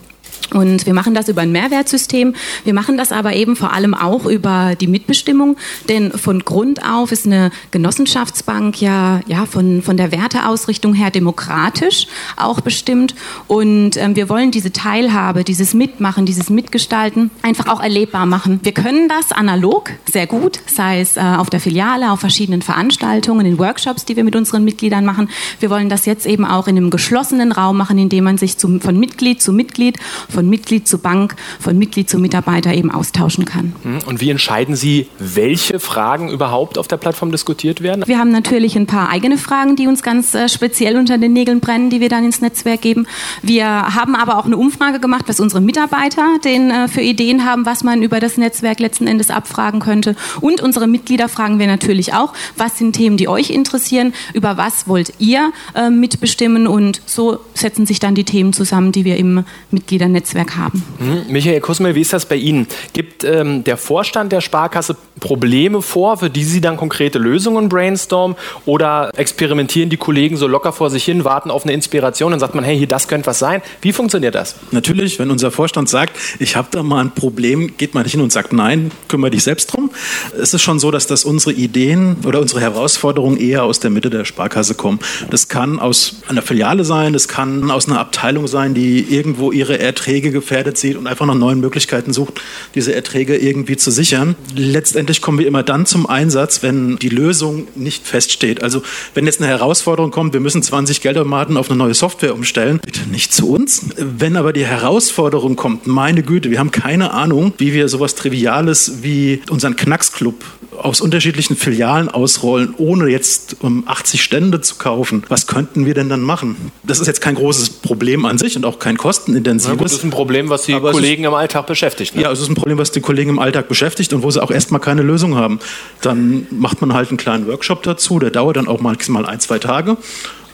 Und 0.53 0.85
wir 0.85 0.93
machen 0.93 1.13
das 1.13 1.27
über 1.27 1.41
ein 1.41 1.51
Mehrwertsystem. 1.51 2.35
Wir 2.63 2.73
machen 2.73 2.97
das 2.97 3.11
aber 3.11 3.33
eben 3.33 3.55
vor 3.55 3.73
allem 3.73 3.93
auch 3.93 4.25
über 4.25 4.75
die 4.79 4.87
Mitbestimmung, 4.87 5.57
denn 5.89 6.11
von 6.11 6.45
Grund 6.45 6.85
auf 6.85 7.11
ist 7.11 7.25
eine 7.25 7.51
Genossenschaftsbank 7.71 8.81
ja, 8.81 9.21
ja 9.27 9.45
von, 9.45 9.81
von 9.81 9.97
der 9.97 10.11
Werteausrichtung 10.11 10.93
her 10.93 11.09
demokratisch 11.09 12.07
auch 12.37 12.61
bestimmt. 12.61 13.15
Und 13.47 13.97
ähm, 13.97 14.15
wir 14.15 14.29
wollen 14.29 14.51
diese 14.51 14.71
Teilhabe, 14.71 15.43
dieses 15.43 15.73
Mitmachen, 15.73 16.25
dieses 16.25 16.49
Mitgestalten 16.49 17.31
einfach 17.41 17.67
auch 17.67 17.81
erlebbar 17.81 18.25
machen. 18.25 18.59
Wir 18.63 18.73
können 18.73 19.09
das 19.09 19.31
analog 19.31 19.91
sehr 20.11 20.27
gut, 20.27 20.59
sei 20.67 21.01
es 21.01 21.17
äh, 21.17 21.21
auf 21.21 21.49
der 21.49 21.59
Filiale, 21.59 22.11
auf 22.11 22.19
verschiedenen 22.19 22.61
Veranstaltungen, 22.61 23.45
in 23.45 23.59
Workshops, 23.59 24.05
die 24.05 24.15
wir 24.15 24.23
mit 24.23 24.35
unseren 24.35 24.63
Mitgliedern 24.63 25.05
machen. 25.05 25.29
Wir 25.59 25.69
wollen 25.69 25.89
das 25.89 26.05
jetzt 26.05 26.25
eben 26.25 26.45
auch 26.45 26.67
in 26.67 26.77
einem 26.77 26.89
geschlossenen 26.89 27.51
Raum 27.51 27.77
machen, 27.77 27.97
in 27.97 28.09
dem 28.09 28.23
man 28.23 28.37
sich 28.37 28.57
zum, 28.57 28.79
von 28.81 28.99
Mitglied 28.99 29.41
zu 29.41 29.51
Mitglied 29.51 29.97
von 30.29 30.49
Mitglied 30.49 30.87
zu 30.87 30.97
Bank, 30.97 31.35
von 31.59 31.77
Mitglied 31.77 32.09
zu 32.09 32.19
Mitarbeiter 32.19 32.73
eben 32.73 32.91
austauschen 32.91 33.45
kann. 33.45 33.75
Hm, 33.83 33.99
und 34.05 34.21
wie 34.21 34.29
entscheiden 34.29 34.75
Sie, 34.75 35.07
welche 35.19 35.79
Fragen 35.79 36.29
überhaupt 36.29 36.77
auf 36.77 36.87
der 36.87 36.97
Plattform 36.97 37.31
diskutiert 37.31 37.81
werden? 37.81 38.03
Wir 38.05 38.19
haben 38.19 38.31
natürlich 38.31 38.75
ein 38.75 38.87
paar 38.87 39.09
eigene 39.09 39.37
Fragen, 39.37 39.75
die 39.75 39.87
uns 39.87 40.03
ganz 40.03 40.33
äh, 40.33 40.49
speziell 40.49 40.97
unter 40.97 41.17
den 41.17 41.33
Nägeln 41.33 41.59
brennen, 41.59 41.89
die 41.89 42.01
wir 42.01 42.09
dann 42.09 42.25
ins 42.25 42.41
Netzwerk 42.41 42.81
geben. 42.81 43.07
Wir 43.41 43.65
haben 43.67 44.15
aber 44.15 44.37
auch 44.37 44.45
eine 44.45 44.57
Umfrage 44.57 44.99
gemacht, 44.99 45.25
was 45.27 45.39
unsere 45.39 45.61
Mitarbeiter 45.61 46.39
den 46.43 46.71
äh, 46.71 46.87
für 46.87 47.01
Ideen 47.01 47.45
haben, 47.45 47.65
was 47.65 47.83
man 47.83 48.03
über 48.03 48.19
das 48.19 48.37
Netzwerk 48.37 48.79
letzten 48.79 49.07
Endes 49.07 49.29
abfragen 49.29 49.79
könnte. 49.79 50.15
Und 50.41 50.61
unsere 50.61 50.87
Mitglieder 50.87 51.29
fragen 51.29 51.59
wir 51.59 51.67
natürlich 51.67 52.13
auch, 52.13 52.33
was 52.57 52.77
sind 52.77 52.93
Themen, 52.93 53.17
die 53.17 53.27
euch 53.27 53.49
interessieren, 53.49 54.13
über 54.33 54.57
was 54.57 54.87
wollt 54.87 55.13
ihr 55.19 55.51
äh, 55.75 55.89
mitbestimmen 55.89 56.67
und 56.67 57.01
so 57.05 57.39
setzen 57.53 57.85
sich 57.85 57.99
dann 57.99 58.15
die 58.15 58.23
Themen 58.23 58.53
zusammen, 58.53 58.91
die 58.91 59.05
wir 59.05 59.17
im 59.17 59.45
Mitgliedernetzwerk 59.71 60.14
Netzwerk 60.15 60.55
haben. 60.55 60.83
Mhm. 60.99 61.31
Michael 61.31 61.59
Kusmel, 61.61 61.93
wie 61.93 62.01
ist 62.01 62.13
das 62.13 62.25
bei 62.25 62.35
Ihnen? 62.35 62.67
Gibt 62.93 63.23
ähm, 63.23 63.63
der 63.63 63.77
Vorstand 63.77 64.31
der 64.31 64.41
Sparkasse 64.41 64.95
Probleme 65.19 65.81
vor, 65.81 66.17
für 66.17 66.29
die 66.29 66.43
Sie 66.43 66.61
dann 66.61 66.77
konkrete 66.77 67.19
Lösungen 67.19 67.69
brainstormen? 67.69 68.37
Oder 68.65 69.11
experimentieren 69.15 69.89
die 69.89 69.97
Kollegen 69.97 70.37
so 70.37 70.47
locker 70.47 70.73
vor 70.73 70.89
sich 70.89 71.03
hin, 71.03 71.23
warten 71.25 71.51
auf 71.51 71.63
eine 71.63 71.73
Inspiration 71.73 72.33
und 72.33 72.39
sagt 72.39 72.55
man, 72.55 72.63
hey, 72.63 72.77
hier, 72.77 72.87
das 72.87 73.07
könnte 73.07 73.27
was 73.27 73.39
sein? 73.39 73.61
Wie 73.81 73.91
funktioniert 73.91 74.33
das? 74.35 74.55
Natürlich, 74.71 75.19
wenn 75.19 75.29
unser 75.29 75.51
Vorstand 75.51 75.89
sagt, 75.89 76.17
ich 76.39 76.55
habe 76.55 76.69
da 76.71 76.81
mal 76.81 77.01
ein 77.01 77.11
Problem, 77.11 77.75
geht 77.77 77.93
man 77.93 78.03
nicht 78.03 78.13
hin 78.13 78.21
und 78.21 78.31
sagt, 78.31 78.53
nein, 78.53 78.91
kümmere 79.09 79.31
dich 79.31 79.43
selbst 79.43 79.73
drum. 79.73 79.91
Es 80.39 80.53
ist 80.53 80.61
schon 80.61 80.79
so, 80.79 80.91
dass 80.91 81.07
das 81.07 81.25
unsere 81.25 81.53
Ideen 81.53 82.17
oder 82.25 82.39
unsere 82.39 82.61
Herausforderungen 82.61 83.37
eher 83.37 83.63
aus 83.63 83.79
der 83.79 83.89
Mitte 83.89 84.09
der 84.09 84.25
Sparkasse 84.25 84.75
kommen. 84.75 84.99
Das 85.29 85.49
kann 85.49 85.79
aus 85.79 86.21
einer 86.29 86.41
Filiale 86.41 86.85
sein, 86.85 87.11
das 87.11 87.27
kann 87.27 87.69
aus 87.69 87.87
einer 87.87 87.99
Abteilung 87.99 88.47
sein, 88.47 88.73
die 88.73 89.01
irgendwo 89.01 89.51
ihre 89.51 89.77
Erträge 89.77 90.04
Erträge 90.05 90.29
gefährdet 90.29 90.77
sieht 90.77 90.97
und 90.97 91.07
einfach 91.07 91.25
nach 91.25 91.33
neuen 91.33 91.59
Möglichkeiten 91.59 92.13
sucht, 92.13 92.39
diese 92.75 92.93
Erträge 92.93 93.37
irgendwie 93.37 93.75
zu 93.75 93.89
sichern. 93.89 94.35
Letztendlich 94.55 95.19
kommen 95.19 95.39
wir 95.39 95.47
immer 95.47 95.63
dann 95.63 95.87
zum 95.87 96.05
Einsatz, 96.05 96.61
wenn 96.61 96.97
die 96.97 97.09
Lösung 97.09 97.67
nicht 97.73 98.05
feststeht. 98.05 98.61
Also 98.61 98.83
wenn 99.15 99.25
jetzt 99.25 99.41
eine 99.41 99.49
Herausforderung 99.49 100.11
kommt, 100.11 100.33
wir 100.33 100.41
müssen 100.41 100.61
20 100.61 101.01
Geldautomaten 101.01 101.57
auf 101.57 101.71
eine 101.71 101.79
neue 101.79 101.95
Software 101.95 102.35
umstellen, 102.35 102.79
bitte 102.85 103.09
nicht 103.09 103.33
zu 103.33 103.49
uns. 103.49 103.87
Wenn 103.97 104.37
aber 104.37 104.53
die 104.53 104.65
Herausforderung 104.65 105.55
kommt, 105.55 105.87
meine 105.87 106.21
Güte, 106.21 106.51
wir 106.51 106.59
haben 106.59 106.69
keine 106.69 107.11
Ahnung, 107.11 107.53
wie 107.57 107.73
wir 107.73 107.89
sowas 107.89 108.13
Triviales 108.13 109.01
wie 109.01 109.41
unseren 109.49 109.75
Knacksclub 109.75 110.35
aus 110.77 111.01
unterschiedlichen 111.01 111.55
Filialen 111.55 112.09
ausrollen, 112.09 112.73
ohne 112.77 113.07
jetzt 113.07 113.57
um 113.59 113.83
80 113.87 114.23
Stände 114.23 114.61
zu 114.61 114.75
kaufen. 114.75 115.23
Was 115.29 115.47
könnten 115.47 115.85
wir 115.85 115.93
denn 115.93 116.09
dann 116.09 116.21
machen? 116.21 116.71
Das 116.83 116.99
ist 116.99 117.07
jetzt 117.07 117.21
kein 117.21 117.35
großes 117.35 117.69
Problem 117.69 118.25
an 118.25 118.37
sich 118.37 118.55
und 118.55 118.65
auch 118.65 118.79
kein 118.79 118.97
kostenintensives 118.97 120.03
ein 120.05 120.11
Problem, 120.11 120.49
was 120.49 120.63
die 120.63 120.73
Aber 120.73 120.91
Kollegen 120.91 121.23
ist, 121.23 121.27
im 121.27 121.33
Alltag 121.33 121.67
beschäftigt. 121.67 122.15
Ne? 122.15 122.21
Ja, 122.21 122.31
es 122.31 122.39
ist 122.39 122.49
ein 122.49 122.55
Problem, 122.55 122.77
was 122.77 122.91
die 122.91 123.01
Kollegen 123.01 123.31
im 123.31 123.39
Alltag 123.39 123.67
beschäftigt 123.67 124.13
und 124.13 124.23
wo 124.23 124.31
sie 124.31 124.41
auch 124.41 124.51
erstmal 124.51 124.79
keine 124.79 125.01
Lösung 125.01 125.35
haben. 125.35 125.59
Dann 126.01 126.47
macht 126.51 126.81
man 126.81 126.93
halt 126.93 127.09
einen 127.09 127.17
kleinen 127.17 127.47
Workshop 127.47 127.83
dazu, 127.83 128.19
der 128.19 128.31
dauert 128.31 128.57
dann 128.57 128.67
auch 128.67 128.79
maximal 128.79 129.25
ein, 129.25 129.39
zwei 129.39 129.59
Tage. 129.59 129.97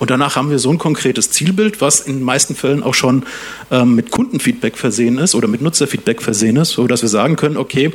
Und 0.02 0.10
danach 0.10 0.36
haben 0.36 0.50
wir 0.50 0.58
so 0.58 0.72
ein 0.72 0.80
konkretes 0.80 1.30
Zielbild, 1.30 1.80
was 1.80 2.00
in 2.00 2.16
den 2.16 2.24
meisten 2.24 2.56
Fällen 2.56 2.82
auch 2.82 2.96
schon 2.96 3.22
ähm, 3.70 3.94
mit 3.94 4.10
Kundenfeedback 4.10 4.76
versehen 4.76 5.20
ist 5.20 5.36
oder 5.36 5.48
mit 5.48 5.62
Nutzerfeedback 5.62 6.24
versehen 6.24 6.58
ist, 6.58 6.72
sodass 6.72 7.04
wir 7.04 7.10
sagen 7.10 7.36
können, 7.36 7.56
okay, 7.56 7.92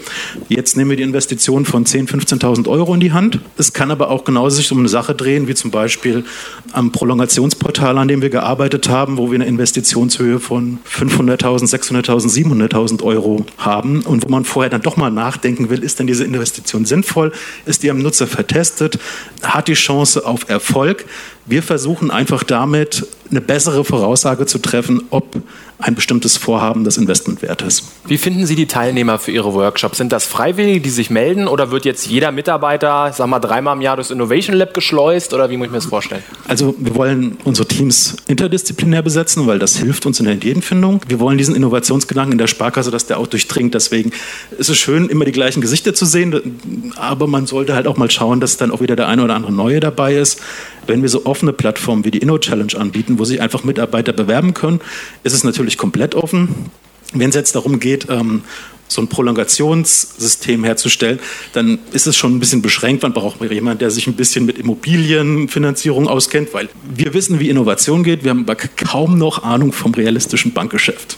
jetzt 0.49 0.77
nehmen 0.77 0.91
wir 0.91 0.97
die 0.97 1.03
Investition 1.03 1.65
von 1.65 1.85
10.000, 1.85 2.39
15.000 2.39 2.69
Euro 2.69 2.95
in 2.95 3.01
die 3.01 3.11
Hand. 3.11 3.41
Es 3.59 3.73
kann 3.73 3.91
aber 3.91 4.09
auch 4.09 4.23
genauso 4.23 4.55
sich 4.55 4.71
um 4.71 4.79
eine 4.79 4.89
Sache 4.89 5.17
drehen, 5.17 5.49
wie 5.49 5.57
zum 5.57 5.73
Beispiel 5.73 6.25
am 6.71 6.93
Prolongationsportal, 6.93 7.99
an 7.99 8.07
dem 8.07 8.23
wir 8.23 8.31
gearbeitet 8.31 8.89
haben, 8.89 9.19
wo 9.19 9.33
wir 9.33 9.35
eine 9.35 9.47
Investitionshöhe 9.47 10.39
von 10.39 10.79
500.000, 10.89 11.69
600.000, 11.69 12.71
700.000 12.71 13.03
Euro 13.03 13.45
haben 13.59 14.03
und 14.03 14.25
wo 14.25 14.29
man 14.29 14.45
vorher 14.45 14.71
dann 14.71 14.83
doch 14.83 14.97
mal 14.97 15.11
nachdenken 15.11 15.71
will, 15.71 15.83
ist 15.83 15.99
denn 15.99 16.07
diese 16.07 16.23
Investition 16.23 16.85
sinnvoll? 16.85 17.33
Ist 17.65 17.83
die 17.83 17.91
am 17.91 17.99
Nutzer 17.99 18.29
vertestet? 18.29 19.01
Hat 19.43 19.67
die 19.67 19.75
Chance 19.75 20.25
auf 20.25 20.49
Erfolg? 20.49 21.05
Wir 21.47 21.63
versuchen 21.63 22.11
einfach 22.11 22.43
damit 22.43 23.07
eine 23.31 23.41
bessere 23.41 23.85
Voraussage 23.85 24.47
zu 24.47 24.59
treffen, 24.59 25.03
ob 25.11 25.37
ein 25.79 25.95
bestimmtes 25.95 26.39
Vorhaben 26.39 26.85
das 26.85 26.97
Investment 26.97 27.43
wert 27.43 27.61
ist. 27.61 27.85
Wie 28.07 28.17
finden 28.17 28.47
Sie 28.47 28.55
die 28.55 28.67
Teilnehmer 28.67 29.19
für 29.19 29.31
Ihre 29.31 29.53
Workshops? 29.53 29.99
Sind 29.99 30.11
das 30.11 30.25
Freiwillige, 30.25 30.81
die 30.81 30.91
sich 30.91 31.11
melden 31.11 31.49
oder 31.49 31.71
wird 31.71 31.85
jetzt 31.85 32.07
jeder 32.07 32.33
Mitarbeiter, 32.33 33.13
sag 33.13 33.27
mal, 33.27 33.41
dreimal 33.41 33.77
im 33.77 33.83
Jahr 33.83 33.97
durchs 33.97 34.11
Innovation 34.11 34.57
Lab 34.57 34.73
geschleust 34.73 35.35
oder 35.35 35.51
wie 35.51 35.57
muss 35.59 35.67
ich 35.67 35.73
mir 35.73 35.79
das 35.79 35.87
vorstellen? 35.87 36.23
Also 36.49 36.75
wir 36.79 36.95
wollen 36.95 37.37
unsere 37.45 37.69
Teams 37.69 38.17
interdisziplinär 38.27 39.03
besetzen, 39.03 39.47
weil 39.47 39.59
das 39.59 39.77
hilft 39.77 40.07
uns 40.07 40.19
in 40.19 40.25
der 40.25 40.35
Ideenfindung. 40.35 41.03
Wir 41.09 41.21
wollen 41.21 41.37
diesen 41.37 41.55
Innovationsgedanken 41.55 42.33
in 42.33 42.39
der 42.39 42.47
Sparkasse, 42.47 42.91
dass 42.91 43.07
der 43.07 43.19
auch 43.19 43.27
durchdringt. 43.27 43.75
Deswegen 43.75 44.13
ist 44.59 44.71
es 44.71 44.79
schön, 44.79 45.11
immer 45.11 45.27
die 45.27 45.33
gleichen 45.33 45.61
Gesichter 45.61 45.93
zu 45.93 46.07
sehen, 46.07 46.93
aber 46.97 47.27
man 47.27 47.47
sollte 47.47 47.75
halt 47.75 47.87
auch 47.87 47.99
mal 47.99 48.11
schauen, 48.11 48.41
dass 48.41 48.57
dann 48.57 48.71
auch 48.71 48.81
wieder 48.81 48.97
der 48.97 49.09
eine 49.09 49.23
oder 49.23 49.35
andere 49.35 49.53
Neue 49.53 49.81
dabei 49.81 50.15
ist. 50.15 50.41
Wenn 50.87 51.03
wir 51.03 51.09
so 51.09 51.27
offene 51.27 51.53
Plattformen 51.53 52.05
wie 52.05 52.13
die 52.13 52.19
Inno-Challenge 52.19 52.73
anbieten, 52.79 53.16
wo 53.19 53.25
sich 53.25 53.41
einfach 53.41 53.65
Mitarbeiter 53.65 54.13
bewerben 54.13 54.55
können, 54.55 54.81
ist 55.23 55.33
es 55.33 55.45
natürlich 55.45 55.79
komplett 55.79 56.15
offen. 56.15 56.71
Wenn 57.13 57.31
es 57.31 57.37
jetzt 57.37 57.55
darum 57.55 57.79
geht, 57.81 58.09
ähm, 58.11 58.43
so 58.89 59.03
ein 59.03 59.09
Prolongationssystem 59.09 60.65
herzustellen, 60.65 61.19
dann 61.53 61.79
ist 61.93 62.07
es 62.07 62.17
schon 62.17 62.37
ein 62.37 62.41
bisschen 62.41 62.63
beschränkt. 62.63 63.03
Man 63.03 63.13
braucht 63.13 63.41
jemanden, 63.41 63.81
der 63.81 63.91
sich 63.91 64.07
ein 64.07 64.15
bisschen 64.15 64.47
mit 64.47 64.59
Immobilienfinanzierung 64.59 66.09
auskennt, 66.09 66.55
weil 66.55 66.69
wir 66.95 67.13
wissen, 67.15 67.41
wie 67.41 67.49
Innovation 67.49 68.05
geht. 68.05 68.23
Wir 68.23 68.31
haben 68.31 68.45
aber 68.49 68.55
kaum 68.55 69.19
noch 69.19 69.43
Ahnung 69.43 69.73
vom 69.73 69.93
realistischen 69.93 70.53
Bankgeschäft. 70.53 71.17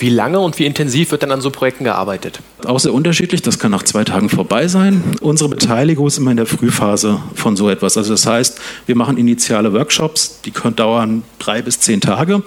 Wie 0.00 0.08
lange 0.08 0.40
und 0.40 0.58
wie 0.58 0.64
intensiv 0.64 1.10
wird 1.10 1.22
dann 1.22 1.30
an 1.30 1.42
so 1.42 1.50
Projekten 1.50 1.84
gearbeitet? 1.84 2.40
Auch 2.64 2.80
sehr 2.80 2.94
unterschiedlich. 2.94 3.42
Das 3.42 3.58
kann 3.58 3.70
nach 3.70 3.82
zwei 3.82 4.02
Tagen 4.02 4.30
vorbei 4.30 4.66
sein. 4.66 5.04
Unsere 5.20 5.50
Beteiligung 5.50 6.06
ist 6.06 6.16
immer 6.16 6.30
in 6.30 6.38
der 6.38 6.46
Frühphase 6.46 7.20
von 7.34 7.54
so 7.54 7.68
etwas. 7.68 7.98
Also 7.98 8.12
das 8.12 8.24
heißt, 8.24 8.58
wir 8.86 8.96
machen 8.96 9.18
initiale 9.18 9.74
Workshops, 9.74 10.40
die 10.46 10.52
können 10.52 10.74
dauern 10.74 11.22
drei 11.38 11.60
bis 11.60 11.80
zehn 11.80 12.00
Tage. 12.00 12.42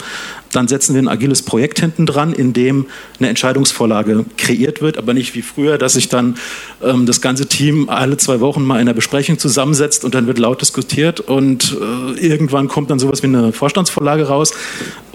Dann 0.51 0.67
setzen 0.67 0.95
wir 0.95 1.01
ein 1.01 1.07
agiles 1.07 1.43
Projekt 1.43 1.79
hinten 1.79 2.05
dran, 2.07 2.33
in 2.33 2.53
dem 2.53 2.88
eine 3.19 3.29
Entscheidungsvorlage 3.29 4.25
kreiert 4.38 4.81
wird, 4.81 4.98
aber 4.98 5.13
nicht 5.13 5.36
wie 5.36 5.41
früher, 5.41 5.77
dass 5.77 5.93
sich 5.93 6.10
dann 6.10 6.38
ähm, 6.83 7.05
das 7.05 7.22
ganze 7.22 7.48
Team 7.48 7.89
alle 7.89 8.17
zwei 8.17 8.39
Wochen 8.39 8.63
mal 8.63 8.75
in 8.75 8.81
einer 8.81 8.93
Besprechung 8.93 9.38
zusammensetzt 9.38 10.05
und 10.05 10.15
dann 10.15 10.27
wird 10.27 10.39
laut 10.39 10.62
diskutiert 10.62 11.19
und 11.19 11.77
äh, 11.79 12.19
irgendwann 12.19 12.67
kommt 12.67 12.91
dann 12.91 13.00
sowas 13.00 13.22
wie 13.24 13.27
eine 13.27 13.51
Vorstandsvorlage 13.51 14.27
raus. 14.27 14.53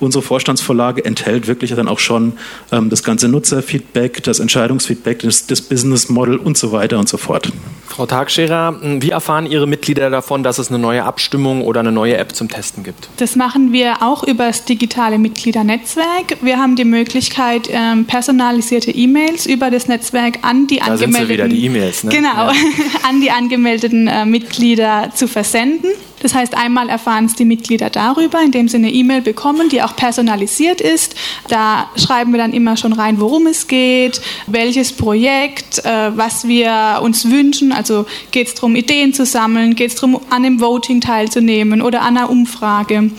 Unsere 0.00 0.23
Vorstandsvorlage 0.23 1.05
enthält 1.05 1.47
wirklich 1.47 1.75
dann 1.75 1.88
auch 1.88 1.99
schon 1.99 2.35
ähm, 2.71 2.88
das 2.88 3.02
ganze 3.02 3.28
Nutzerfeedback, 3.28 4.23
das 4.23 4.38
Entscheidungsfeedback, 4.38 5.21
das, 5.21 5.47
das 5.47 5.61
Business 5.62 6.09
Model 6.09 6.37
und 6.37 6.57
so 6.57 6.73
weiter 6.73 6.99
und 6.99 7.09
so 7.09 7.17
fort. 7.17 7.52
Frau 7.87 8.07
Tagscherer, 8.07 8.76
wie 9.00 9.11
erfahren 9.11 9.47
Ihre 9.47 9.67
Mitglieder 9.67 10.09
davon, 10.11 10.45
dass 10.45 10.59
es 10.59 10.69
eine 10.69 10.78
neue 10.78 11.02
Abstimmung 11.02 11.62
oder 11.62 11.81
eine 11.81 11.90
neue 11.90 12.17
App 12.17 12.35
zum 12.35 12.49
Testen 12.49 12.85
gibt? 12.85 13.09
Das 13.17 13.35
machen 13.35 13.73
wir 13.73 14.02
auch 14.02 14.23
über 14.23 14.47
das 14.47 14.64
digitale 14.64 15.19
Mitgliedernetzwerk. 15.19 16.37
Wir 16.43 16.59
haben 16.59 16.76
die 16.76 16.85
Möglichkeit, 16.85 17.69
ähm, 17.71 18.05
personalisierte 18.05 18.93
E-Mails 18.93 19.47
über 19.47 19.71
das 19.71 19.88
Netzwerk 19.88 20.38
an 20.43 20.69
die 20.69 20.76
da 20.76 20.85
angemeldeten, 20.93 21.12
sind 21.12 21.26
sie 21.26 21.33
wieder, 21.33 21.49
die 21.49 21.64
E-Mails, 21.64 22.05
ne? 22.05 22.11
genau, 22.11 22.28
Ja. 22.28 22.52
an 23.09 23.21
die 23.21 23.31
angemeldeten 23.31 24.07
äh, 24.07 24.25
Mitglieder 24.25 25.11
zu 25.14 25.26
versenden. 25.26 25.90
Das 26.21 26.35
heißt, 26.35 26.57
einmal 26.57 26.89
erfahren 26.89 27.27
es 27.27 27.35
die 27.35 27.45
Mitglieder 27.45 27.91
darüber, 27.91 28.41
indem 28.43 28.69
sie 28.69 28.77
eine 28.77 28.91
E-Mail 28.91 29.23
bekommen, 29.23 29.69
die 29.69 29.83
auch 29.83 29.97
personalisiert 29.97 30.81
ist. 30.81 31.15
Da 31.49 31.89
schreiben 31.97 32.33
wir 32.33 32.39
dann 32.39 32.53
immer 32.53 32.77
schon 32.77 32.93
rein, 32.93 33.21
worum 33.21 33.47
es 33.47 33.67
geht, 33.67 34.21
welches 34.47 34.93
Projekt, 34.93 35.85
äh, 35.85 36.17
was 36.17 36.47
wir 36.47 37.01
uns 37.03 37.29
wünschen. 37.31 37.73
Also 37.73 38.07
geht 38.31 38.49
es 38.49 38.55
darum, 38.55 38.75
Ideen 38.77 39.15
zu 39.15 39.25
sammeln, 39.25 39.75
geht 39.75 39.91
es 39.91 39.97
darum, 39.97 40.21
an 40.31 40.45
einem 40.45 40.61
Voting 40.61 41.01
teilzunehmen 41.01 41.83
oder 41.83 42.03
an 42.03 42.17
einer 42.17 42.31
Umfrage. 42.31 43.11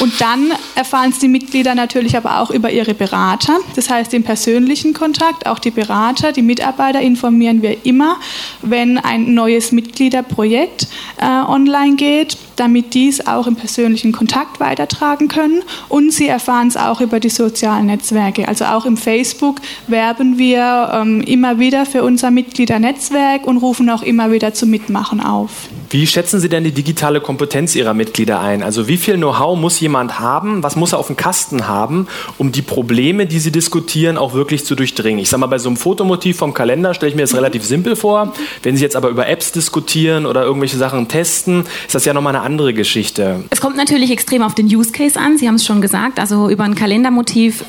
Und 0.00 0.20
dann 0.20 0.52
erfahren 0.74 1.10
es 1.10 1.18
die 1.18 1.28
Mitglieder 1.28 1.74
natürlich 1.74 2.16
aber 2.16 2.40
auch 2.40 2.50
über 2.50 2.70
ihre 2.70 2.94
Berater. 2.94 3.58
Das 3.74 3.90
heißt, 3.90 4.14
im 4.14 4.22
persönlichen 4.22 4.94
Kontakt, 4.94 5.46
auch 5.46 5.58
die 5.58 5.70
Berater, 5.70 6.32
die 6.32 6.42
Mitarbeiter 6.42 7.00
informieren 7.00 7.62
wir 7.62 7.84
immer, 7.84 8.18
wenn 8.62 8.98
ein 8.98 9.34
neues 9.34 9.72
Mitgliederprojekt 9.72 10.86
äh, 11.20 11.26
online 11.26 11.96
geht 11.96 12.36
damit 12.56 12.94
die 12.94 13.08
es 13.08 13.26
auch 13.26 13.46
im 13.46 13.56
persönlichen 13.56 14.12
Kontakt 14.12 14.60
weitertragen 14.60 15.28
können. 15.28 15.62
Und 15.88 16.12
sie 16.12 16.28
erfahren 16.28 16.68
es 16.68 16.76
auch 16.76 17.00
über 17.00 17.20
die 17.20 17.28
sozialen 17.28 17.86
Netzwerke. 17.86 18.48
Also 18.48 18.64
auch 18.64 18.86
im 18.86 18.96
Facebook 18.96 19.60
werben 19.86 20.38
wir 20.38 20.90
ähm, 20.92 21.20
immer 21.20 21.58
wieder 21.58 21.86
für 21.86 22.02
unser 22.02 22.30
Mitgliedernetzwerk 22.30 23.46
und 23.46 23.58
rufen 23.58 23.88
auch 23.90 24.02
immer 24.02 24.32
wieder 24.32 24.54
zum 24.54 24.70
Mitmachen 24.70 25.20
auf. 25.20 25.68
Wie 25.90 26.06
schätzen 26.06 26.40
Sie 26.40 26.48
denn 26.48 26.64
die 26.64 26.72
digitale 26.72 27.20
Kompetenz 27.20 27.76
Ihrer 27.76 27.94
Mitglieder 27.94 28.40
ein? 28.40 28.62
Also 28.62 28.88
wie 28.88 28.96
viel 28.96 29.16
Know-how 29.16 29.58
muss 29.58 29.78
jemand 29.78 30.18
haben, 30.18 30.62
was 30.62 30.76
muss 30.76 30.92
er 30.92 30.98
auf 30.98 31.06
dem 31.06 31.16
Kasten 31.16 31.68
haben, 31.68 32.08
um 32.38 32.50
die 32.52 32.62
Probleme, 32.62 33.26
die 33.26 33.38
Sie 33.38 33.52
diskutieren, 33.52 34.16
auch 34.16 34.34
wirklich 34.34 34.64
zu 34.64 34.74
durchdringen? 34.74 35.20
Ich 35.20 35.28
sage 35.28 35.40
mal, 35.40 35.46
bei 35.46 35.58
so 35.58 35.68
einem 35.68 35.76
Fotomotiv 35.76 36.36
vom 36.38 36.54
Kalender 36.54 36.94
stelle 36.94 37.10
ich 37.10 37.16
mir 37.16 37.22
das 37.22 37.34
relativ 37.34 37.64
simpel 37.64 37.96
vor. 37.96 38.32
Wenn 38.62 38.76
Sie 38.76 38.82
jetzt 38.82 38.96
aber 38.96 39.08
über 39.08 39.28
Apps 39.28 39.52
diskutieren 39.52 40.26
oder 40.26 40.42
irgendwelche 40.42 40.76
Sachen 40.76 41.08
testen, 41.08 41.64
ist 41.86 41.94
das 41.94 42.04
ja 42.04 42.14
nochmal 42.14 42.34
eine 42.34 42.44
andere 42.44 42.74
Geschichte. 42.74 43.44
Es 43.50 43.60
kommt 43.60 43.76
natürlich 43.76 44.10
extrem 44.10 44.42
auf 44.42 44.54
den 44.54 44.66
Use 44.66 44.92
Case 44.92 45.18
an. 45.18 45.38
Sie 45.38 45.46
haben 45.46 45.56
es 45.56 45.64
schon 45.64 45.80
gesagt. 45.80 46.18
Also 46.18 46.48
über 46.48 46.64
ein 46.64 46.74
Kalendermotiv 46.74 47.64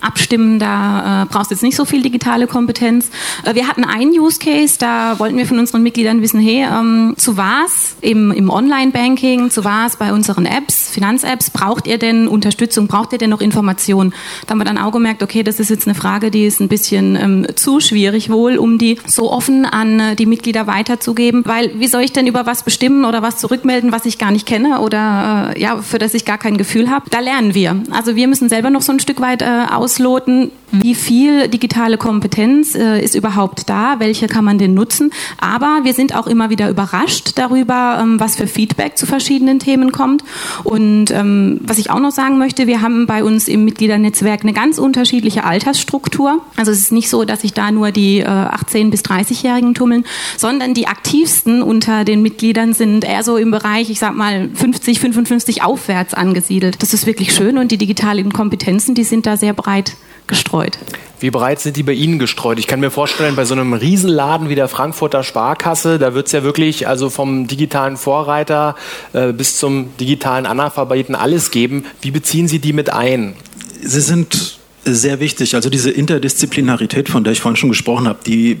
abstimmen, 0.00 0.58
da 0.58 1.22
äh, 1.22 1.26
brauchst 1.26 1.50
jetzt 1.50 1.62
nicht 1.62 1.76
so 1.76 1.84
viel 1.84 2.02
digitale 2.02 2.46
Kompetenz. 2.46 3.10
Äh, 3.44 3.54
wir 3.54 3.68
hatten 3.68 3.84
einen 3.84 4.10
Use 4.10 4.38
Case, 4.38 4.76
da 4.78 5.18
wollten 5.18 5.36
wir 5.36 5.46
von 5.46 5.58
unseren 5.58 5.82
Mitgliedern 5.82 6.22
wissen, 6.22 6.40
hey, 6.40 6.64
ähm, 6.64 7.14
zu 7.16 7.36
was 7.36 7.96
im, 8.00 8.30
im 8.30 8.50
Online-Banking, 8.50 9.50
zu 9.50 9.64
was 9.64 9.96
bei 9.96 10.12
unseren 10.12 10.46
Apps, 10.46 10.90
Finanz-Apps, 10.90 11.50
braucht 11.50 11.86
ihr 11.86 11.98
denn 11.98 12.28
Unterstützung, 12.28 12.86
braucht 12.86 13.12
ihr 13.12 13.18
denn 13.18 13.30
noch 13.30 13.40
Informationen? 13.40 14.14
Da 14.46 14.52
haben 14.52 14.58
wir 14.58 14.64
dann 14.64 14.78
auch 14.78 14.92
gemerkt, 14.92 15.22
okay, 15.22 15.42
das 15.42 15.60
ist 15.60 15.70
jetzt 15.70 15.86
eine 15.86 15.94
Frage, 15.94 16.30
die 16.30 16.46
ist 16.46 16.60
ein 16.60 16.68
bisschen 16.68 17.16
ähm, 17.16 17.46
zu 17.56 17.80
schwierig 17.80 18.30
wohl, 18.30 18.58
um 18.58 18.78
die 18.78 18.98
so 19.06 19.30
offen 19.32 19.64
an 19.64 20.00
äh, 20.00 20.16
die 20.16 20.26
Mitglieder 20.26 20.66
weiterzugeben, 20.66 21.42
weil 21.44 21.78
wie 21.78 21.86
soll 21.86 22.02
ich 22.02 22.12
denn 22.12 22.26
über 22.26 22.46
was 22.46 22.62
bestimmen 22.62 23.04
oder 23.04 23.22
was 23.22 23.38
zurückmelden, 23.38 23.92
was 23.92 24.06
ich 24.06 24.18
gar 24.18 24.30
nicht 24.30 24.46
kenne 24.46 24.80
oder 24.80 25.52
äh, 25.54 25.60
ja, 25.60 25.78
für 25.78 25.98
das 25.98 26.14
ich 26.14 26.24
gar 26.24 26.38
kein 26.38 26.56
Gefühl 26.56 26.90
habe? 26.90 27.08
Da 27.10 27.20
lernen 27.20 27.54
wir. 27.54 27.82
Also 27.90 28.16
wir 28.16 28.28
müssen 28.28 28.48
selber 28.48 28.70
noch 28.70 28.82
so 28.82 28.92
ein 28.92 29.00
Stück 29.00 29.20
weit 29.20 29.42
äh, 29.42 29.46
ausloten, 29.86 30.50
wie 30.72 30.94
viel 30.94 31.48
digitale 31.48 31.96
Kompetenz 31.98 32.74
äh, 32.74 33.02
ist 33.02 33.14
überhaupt 33.14 33.68
da, 33.68 33.96
welche 33.98 34.26
kann 34.26 34.44
man 34.44 34.58
denn 34.58 34.74
nutzen. 34.74 35.12
Aber 35.38 35.80
wir 35.84 35.94
sind 35.94 36.14
auch 36.14 36.26
immer 36.26 36.50
wieder 36.50 36.68
überrascht 36.68 37.32
darüber, 37.36 37.98
ähm, 38.00 38.18
was 38.18 38.36
für 38.36 38.46
Feedback 38.46 38.98
zu 38.98 39.06
verschiedenen 39.06 39.58
Themen 39.58 39.92
kommt. 39.92 40.24
Und 40.64 41.10
ähm, 41.10 41.60
was 41.62 41.78
ich 41.78 41.90
auch 41.90 42.00
noch 42.00 42.10
sagen 42.10 42.38
möchte, 42.38 42.66
wir 42.66 42.82
haben 42.82 43.06
bei 43.06 43.22
uns 43.22 43.48
im 43.48 43.64
Mitgliedernetzwerk 43.64 44.42
eine 44.42 44.52
ganz 44.52 44.78
unterschiedliche 44.78 45.44
Altersstruktur. 45.44 46.40
Also 46.56 46.72
es 46.72 46.78
ist 46.78 46.92
nicht 46.92 47.08
so, 47.08 47.24
dass 47.24 47.42
sich 47.42 47.52
da 47.52 47.70
nur 47.70 47.92
die 47.92 48.20
äh, 48.20 48.26
18- 48.26 48.90
bis 48.90 49.02
30-Jährigen 49.02 49.74
tummeln, 49.74 50.04
sondern 50.36 50.74
die 50.74 50.88
aktivsten 50.88 51.62
unter 51.62 52.04
den 52.04 52.22
Mitgliedern 52.22 52.72
sind 52.72 53.04
eher 53.04 53.22
so 53.22 53.36
im 53.36 53.50
Bereich, 53.50 53.90
ich 53.90 53.98
sag 53.98 54.14
mal, 54.14 54.50
50, 54.52 55.00
55 55.00 55.62
aufwärts 55.62 56.14
angesiedelt. 56.14 56.82
Das 56.82 56.92
ist 56.92 57.06
wirklich 57.06 57.32
schön 57.32 57.58
und 57.58 57.70
die 57.70 57.78
digitalen 57.78 58.32
Kompetenzen, 58.32 58.94
die 58.94 59.04
sind 59.04 59.26
da 59.26 59.36
sehr 59.36 59.52
breit 59.52 59.96
gestreut. 60.26 60.78
Wie 61.18 61.30
breit 61.30 61.60
sind 61.60 61.76
die 61.76 61.82
bei 61.82 61.92
Ihnen 61.92 62.18
gestreut? 62.18 62.58
Ich 62.58 62.66
kann 62.66 62.80
mir 62.80 62.90
vorstellen, 62.90 63.36
bei 63.36 63.46
so 63.46 63.54
einem 63.54 63.72
Riesenladen 63.72 64.50
wie 64.50 64.54
der 64.54 64.68
Frankfurter 64.68 65.22
Sparkasse, 65.22 65.98
da 65.98 66.12
wird 66.14 66.26
es 66.26 66.32
ja 66.32 66.42
wirklich 66.42 66.88
also 66.88 67.08
vom 67.08 67.46
digitalen 67.46 67.96
Vorreiter 67.96 68.76
äh, 69.14 69.32
bis 69.32 69.56
zum 69.56 69.96
digitalen 69.98 70.44
Analphabeten 70.44 71.14
alles 71.14 71.50
geben. 71.50 71.86
Wie 72.02 72.10
beziehen 72.10 72.48
Sie 72.48 72.58
die 72.58 72.74
mit 72.74 72.92
ein? 72.92 73.34
Sie 73.82 74.00
sind 74.00 74.58
sehr 74.86 75.18
wichtig. 75.18 75.54
Also 75.54 75.68
diese 75.68 75.90
Interdisziplinarität, 75.90 77.08
von 77.08 77.24
der 77.24 77.32
ich 77.32 77.40
vorhin 77.40 77.56
schon 77.56 77.70
gesprochen 77.70 78.06
habe, 78.06 78.20
die 78.24 78.60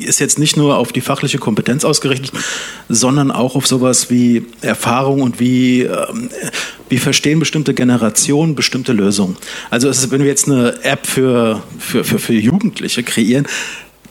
ist 0.00 0.18
jetzt 0.18 0.38
nicht 0.38 0.56
nur 0.56 0.76
auf 0.76 0.92
die 0.92 1.00
fachliche 1.00 1.38
Kompetenz 1.38 1.84
ausgerichtet, 1.84 2.32
sondern 2.88 3.30
auch 3.30 3.54
auf 3.54 3.66
sowas 3.66 4.10
wie 4.10 4.46
Erfahrung 4.60 5.22
und 5.22 5.38
wie, 5.38 5.82
ähm, 5.82 6.30
wie 6.92 6.98
verstehen 6.98 7.38
bestimmte 7.38 7.72
Generationen 7.72 8.54
bestimmte 8.54 8.92
Lösungen. 8.92 9.38
Also 9.70 9.88
ist, 9.88 10.10
wenn 10.10 10.20
wir 10.20 10.26
jetzt 10.26 10.46
eine 10.46 10.84
App 10.84 11.06
für, 11.06 11.62
für, 11.78 12.04
für, 12.04 12.18
für 12.18 12.34
Jugendliche 12.34 13.02
kreieren, 13.02 13.46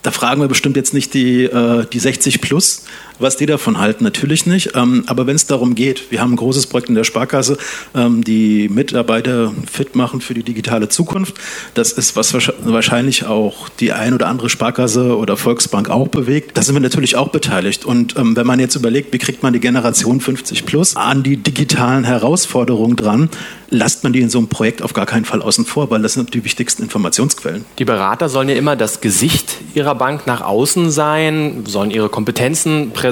da 0.02 0.10
fragen 0.10 0.42
wir 0.42 0.48
bestimmt 0.48 0.78
jetzt 0.78 0.92
nicht 0.92 1.14
die, 1.14 1.44
äh, 1.44 1.86
die 1.94 2.00
60 2.00 2.42
plus, 2.42 2.86
was 3.22 3.38
die 3.38 3.46
davon 3.46 3.80
halten, 3.80 4.04
natürlich 4.04 4.46
nicht. 4.46 4.76
Ähm, 4.76 5.04
aber 5.08 5.28
wenn 5.28 5.36
es 5.36 5.46
darum 5.46 5.76
geht, 5.76 6.12
wir 6.12 6.22
haben 6.22 6.34
ein 6.34 6.38
großes 6.38 6.68
Projekt 6.68 6.90
in 6.90 6.96
der 6.96 7.04
Sparkasse, 7.04 7.58
ähm, 7.96 8.24
die 8.24 8.70
Mitarbeiter 8.70 9.54
fit 9.70 9.96
machen 9.96 10.22
für 10.22 10.34
die 10.34 10.44
digitale 10.44 10.90
Zukunft. 10.90 11.36
Das 11.74 11.92
ist, 11.92 12.16
was 12.16 12.34
wahrscheinlich 12.34 13.26
auch 13.26 13.70
die 13.70 13.92
ein 13.92 14.14
oder 14.14 14.28
andere 14.28 14.50
Sparkasse 14.50 15.18
oder 15.18 15.38
Volksbank 15.38 15.90
auch 15.90 16.08
bewegt. 16.08 16.58
Da 16.58 16.62
sind 16.62 16.76
wir 16.76 16.82
natürlich 16.82 17.16
auch 17.16 17.30
beteiligt. 17.30 17.86
Und 17.86 18.18
ähm, 18.18 18.36
wenn 18.36 18.48
man 18.48 18.60
jetzt 18.60 18.76
überlegt, 18.76 19.14
wie 19.14 19.18
kriegt 19.18 19.44
man 19.44 19.54
die 19.54 19.60
Generation 19.60 20.22
50 20.22 20.66
plus 20.66 20.96
an 20.96 21.24
die 21.24 21.38
digitalen 21.38 22.04
Herausforderungen 22.04 22.96
dran, 22.96 23.30
lasst 23.72 24.04
man 24.04 24.14
die 24.14 24.20
in 24.20 24.30
so 24.30 24.38
einem 24.38 24.48
Projekt 24.48 24.82
auf 24.84 24.94
gar 24.94 25.06
keinen 25.06 25.26
Fall 25.26 25.42
außen 25.42 25.66
vor, 25.66 25.90
weil 25.90 26.02
das 26.02 26.14
sind 26.14 26.34
die 26.34 26.44
wichtigsten 26.44 26.84
Informationsquellen. 26.84 27.66
Die 27.80 27.86
Berater 27.86 28.30
sollen 28.30 28.50
ja 28.50 28.56
immer 28.56 28.76
das 28.76 29.02
Gesicht 29.02 29.58
ihrer 29.74 29.96
Bank 29.96 30.28
nach 30.28 30.42
außen 30.42 30.92
sein, 30.92 31.64
sollen 31.66 31.90
ihre 31.90 32.10
Kompetenzen 32.10 32.92
präsentieren. 32.92 33.11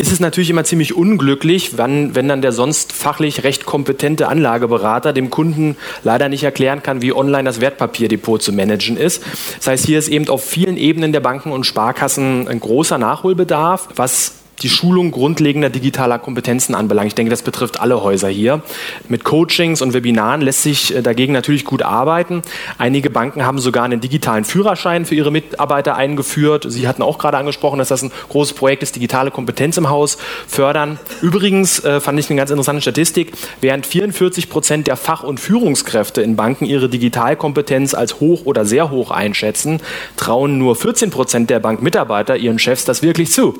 Ist 0.00 0.12
es 0.12 0.20
natürlich 0.20 0.48
immer 0.48 0.62
ziemlich 0.62 0.94
unglücklich, 0.94 1.76
wenn, 1.76 2.14
wenn 2.14 2.28
dann 2.28 2.40
der 2.40 2.52
sonst 2.52 2.92
fachlich 2.92 3.42
recht 3.42 3.66
kompetente 3.66 4.28
Anlageberater 4.28 5.12
dem 5.12 5.28
Kunden 5.28 5.76
leider 6.04 6.28
nicht 6.28 6.44
erklären 6.44 6.84
kann, 6.84 7.02
wie 7.02 7.12
online 7.12 7.42
das 7.42 7.60
Wertpapierdepot 7.60 8.40
zu 8.40 8.52
managen 8.52 8.96
ist. 8.96 9.24
Das 9.56 9.66
heißt, 9.66 9.86
hier 9.86 9.98
ist 9.98 10.06
eben 10.06 10.28
auf 10.28 10.44
vielen 10.44 10.76
Ebenen 10.76 11.10
der 11.12 11.18
Banken 11.18 11.50
und 11.50 11.64
Sparkassen 11.64 12.46
ein 12.46 12.60
großer 12.60 12.96
Nachholbedarf, 12.96 13.88
was 13.96 14.34
die 14.62 14.68
Schulung 14.68 15.10
grundlegender 15.10 15.70
digitaler 15.70 16.18
Kompetenzen 16.18 16.74
anbelangt. 16.74 17.08
Ich 17.08 17.14
denke, 17.14 17.30
das 17.30 17.42
betrifft 17.42 17.80
alle 17.80 18.02
Häuser 18.02 18.28
hier. 18.28 18.62
Mit 19.08 19.24
Coachings 19.24 19.82
und 19.82 19.94
Webinaren 19.94 20.40
lässt 20.40 20.62
sich 20.62 20.94
äh, 20.94 21.02
dagegen 21.02 21.32
natürlich 21.32 21.64
gut 21.64 21.82
arbeiten. 21.82 22.42
Einige 22.76 23.10
Banken 23.10 23.44
haben 23.44 23.58
sogar 23.58 23.84
einen 23.84 24.00
digitalen 24.00 24.44
Führerschein 24.44 25.04
für 25.04 25.14
ihre 25.14 25.30
Mitarbeiter 25.30 25.96
eingeführt. 25.96 26.66
Sie 26.68 26.88
hatten 26.88 27.02
auch 27.02 27.18
gerade 27.18 27.36
angesprochen, 27.36 27.78
dass 27.78 27.88
das 27.88 28.02
ein 28.02 28.12
großes 28.28 28.54
Projekt 28.54 28.82
ist, 28.82 28.96
digitale 28.96 29.30
Kompetenz 29.30 29.76
im 29.76 29.88
Haus 29.88 30.18
fördern. 30.46 30.98
Übrigens 31.22 31.84
äh, 31.84 32.00
fand 32.00 32.18
ich 32.18 32.28
eine 32.30 32.38
ganz 32.38 32.50
interessante 32.50 32.82
Statistik, 32.82 33.32
während 33.60 33.86
44 33.86 34.50
Prozent 34.50 34.86
der 34.86 34.96
Fach- 34.96 35.22
und 35.22 35.40
Führungskräfte 35.40 36.22
in 36.22 36.36
Banken 36.36 36.64
ihre 36.64 36.88
Digitalkompetenz 36.88 37.94
als 37.94 38.20
hoch 38.20 38.42
oder 38.44 38.64
sehr 38.64 38.90
hoch 38.90 39.10
einschätzen, 39.10 39.80
trauen 40.16 40.58
nur 40.58 40.76
14 40.76 41.10
Prozent 41.10 41.50
der 41.50 41.60
Bankmitarbeiter 41.60 42.36
ihren 42.36 42.58
Chefs 42.58 42.84
das 42.84 43.02
wirklich 43.02 43.32
zu. 43.32 43.54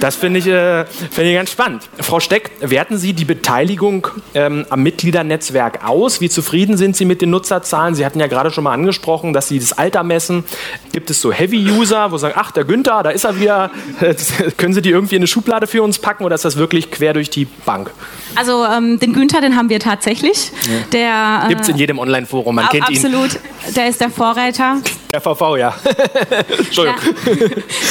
Das 0.00 0.16
finde 0.16 0.37
ich, 0.38 0.46
äh, 0.46 0.82
ich 0.82 1.34
ganz 1.34 1.50
spannend. 1.50 1.88
Frau 2.00 2.20
Steck, 2.20 2.50
werten 2.60 2.98
Sie 2.98 3.12
die 3.12 3.24
Beteiligung 3.24 4.08
ähm, 4.34 4.66
am 4.70 4.82
Mitgliedernetzwerk 4.82 5.86
aus? 5.86 6.20
Wie 6.20 6.28
zufrieden 6.28 6.76
sind 6.76 6.96
Sie 6.96 7.04
mit 7.04 7.22
den 7.22 7.30
Nutzerzahlen? 7.30 7.94
Sie 7.94 8.04
hatten 8.04 8.20
ja 8.20 8.26
gerade 8.26 8.50
schon 8.50 8.64
mal 8.64 8.72
angesprochen, 8.72 9.32
dass 9.32 9.48
Sie 9.48 9.58
das 9.58 9.72
Alter 9.72 10.02
messen. 10.02 10.44
Gibt 10.92 11.10
es 11.10 11.20
so 11.20 11.32
Heavy-User, 11.32 12.10
wo 12.10 12.16
Sie 12.16 12.22
sagen, 12.22 12.34
ach, 12.36 12.50
der 12.50 12.64
Günther, 12.64 13.02
da 13.02 13.10
ist 13.10 13.24
er 13.24 13.38
wieder. 13.38 13.70
Können 14.56 14.74
Sie 14.74 14.82
die 14.82 14.90
irgendwie 14.90 15.16
in 15.16 15.20
eine 15.20 15.26
Schublade 15.26 15.66
für 15.66 15.82
uns 15.82 15.98
packen 15.98 16.24
oder 16.24 16.34
ist 16.34 16.44
das 16.44 16.56
wirklich 16.56 16.90
quer 16.90 17.12
durch 17.12 17.30
die 17.30 17.44
Bank? 17.44 17.90
Also 18.34 18.64
ähm, 18.64 18.98
den 18.98 19.12
Günther, 19.12 19.40
den 19.40 19.56
haben 19.56 19.68
wir 19.68 19.80
tatsächlich. 19.80 20.52
Ja. 20.92 21.46
äh, 21.46 21.48
Gibt 21.48 21.62
es 21.62 21.68
in 21.68 21.76
jedem 21.76 21.98
Online-Forum, 21.98 22.54
man 22.54 22.68
kennt 22.68 22.84
absolut. 22.84 23.04
ihn. 23.04 23.38
Absolut, 23.38 23.76
der 23.76 23.88
ist 23.88 24.00
der 24.00 24.10
Vorreiter. 24.10 24.78
Der 25.12 25.20
VV, 25.20 25.56
ja. 25.56 25.74
Entschuldigung. 26.58 27.00
Ja. 27.26 27.32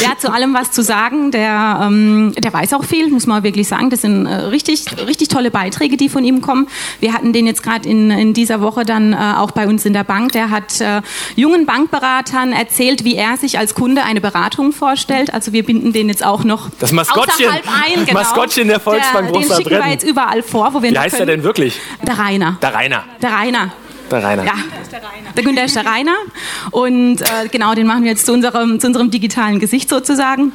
Der 0.01 0.10
hat 0.10 0.22
zu 0.22 0.32
allem 0.32 0.54
was 0.54 0.72
zu 0.72 0.84
sagen. 0.84 1.32
Der, 1.32 1.80
ähm, 1.84 2.34
der 2.39 2.53
weiß 2.53 2.74
auch 2.74 2.84
viel, 2.84 3.10
muss 3.10 3.25
man 3.27 3.44
wirklich 3.44 3.67
sagen. 3.67 3.89
Das 3.89 4.01
sind 4.01 4.25
äh, 4.25 4.36
richtig, 4.36 4.86
richtig 5.08 5.27
tolle 5.29 5.51
Beiträge, 5.51 5.98
die 5.98 6.10
von 6.10 6.24
ihm 6.24 6.41
kommen. 6.41 6.67
Wir 7.00 7.13
hatten 7.13 7.34
den 7.34 7.48
jetzt 7.48 7.63
gerade 7.63 7.88
in, 7.88 8.12
in 8.12 8.34
dieser 8.34 8.62
Woche 8.62 8.86
dann 8.86 9.13
äh, 9.13 9.17
auch 9.38 9.51
bei 9.51 9.67
uns 9.67 9.86
in 9.86 9.94
der 9.94 10.03
Bank. 10.03 10.32
Der 10.34 10.50
hat 10.50 10.79
äh, 10.82 11.01
jungen 11.36 11.65
Bankberatern 11.65 12.53
erzählt, 12.53 13.03
wie 13.03 13.15
er 13.15 13.38
sich 13.38 13.58
als 13.58 13.74
Kunde 13.74 14.03
eine 14.03 14.22
Beratung 14.22 14.72
vorstellt. 14.72 15.34
Also 15.34 15.53
wir 15.53 15.63
binden 15.63 15.94
den 15.94 16.10
jetzt 16.10 16.25
auch 16.25 16.44
noch 16.44 16.70
das 16.79 16.91
Maskottchen, 16.91 17.50
ein. 17.50 18.06
Genau. 18.06 18.20
Maskottchen 18.20 18.67
der 18.67 18.79
Volksbank 18.79 19.32
der, 19.32 19.41
Den 19.41 19.51
schicken 19.51 19.70
wir 19.84 19.91
jetzt 19.91 20.08
überall 20.08 20.44
vor, 20.44 20.74
wo 20.74 20.82
wir 20.82 20.91
Wie 20.91 21.00
heißt 21.00 21.17
können. 21.17 21.29
er 21.29 21.36
denn 21.36 21.44
wirklich? 21.44 21.79
Der 22.06 22.17
Rainer. 22.17 22.58
Der 22.62 22.74
Rainer. 22.74 23.03
Der 23.22 23.32
Rainer. 23.32 23.72
Der 24.12 24.24
Rainer. 24.24 24.46
Ja, 24.46 24.53
der 25.36 25.44
Günther 25.44 25.65
ist 25.65 25.75
der 25.75 25.86
Rainer. 25.86 26.15
Und 26.72 27.22
äh, 27.22 27.25
genau, 27.51 27.74
den 27.74 27.88
machen 27.88 28.03
wir 28.03 28.12
jetzt 28.12 28.25
zu 28.25 28.32
unserem, 28.32 28.79
zu 28.79 28.88
unserem 28.88 29.12
digitalen 29.12 29.60
Gesicht 29.60 29.89
sozusagen. 29.89 30.53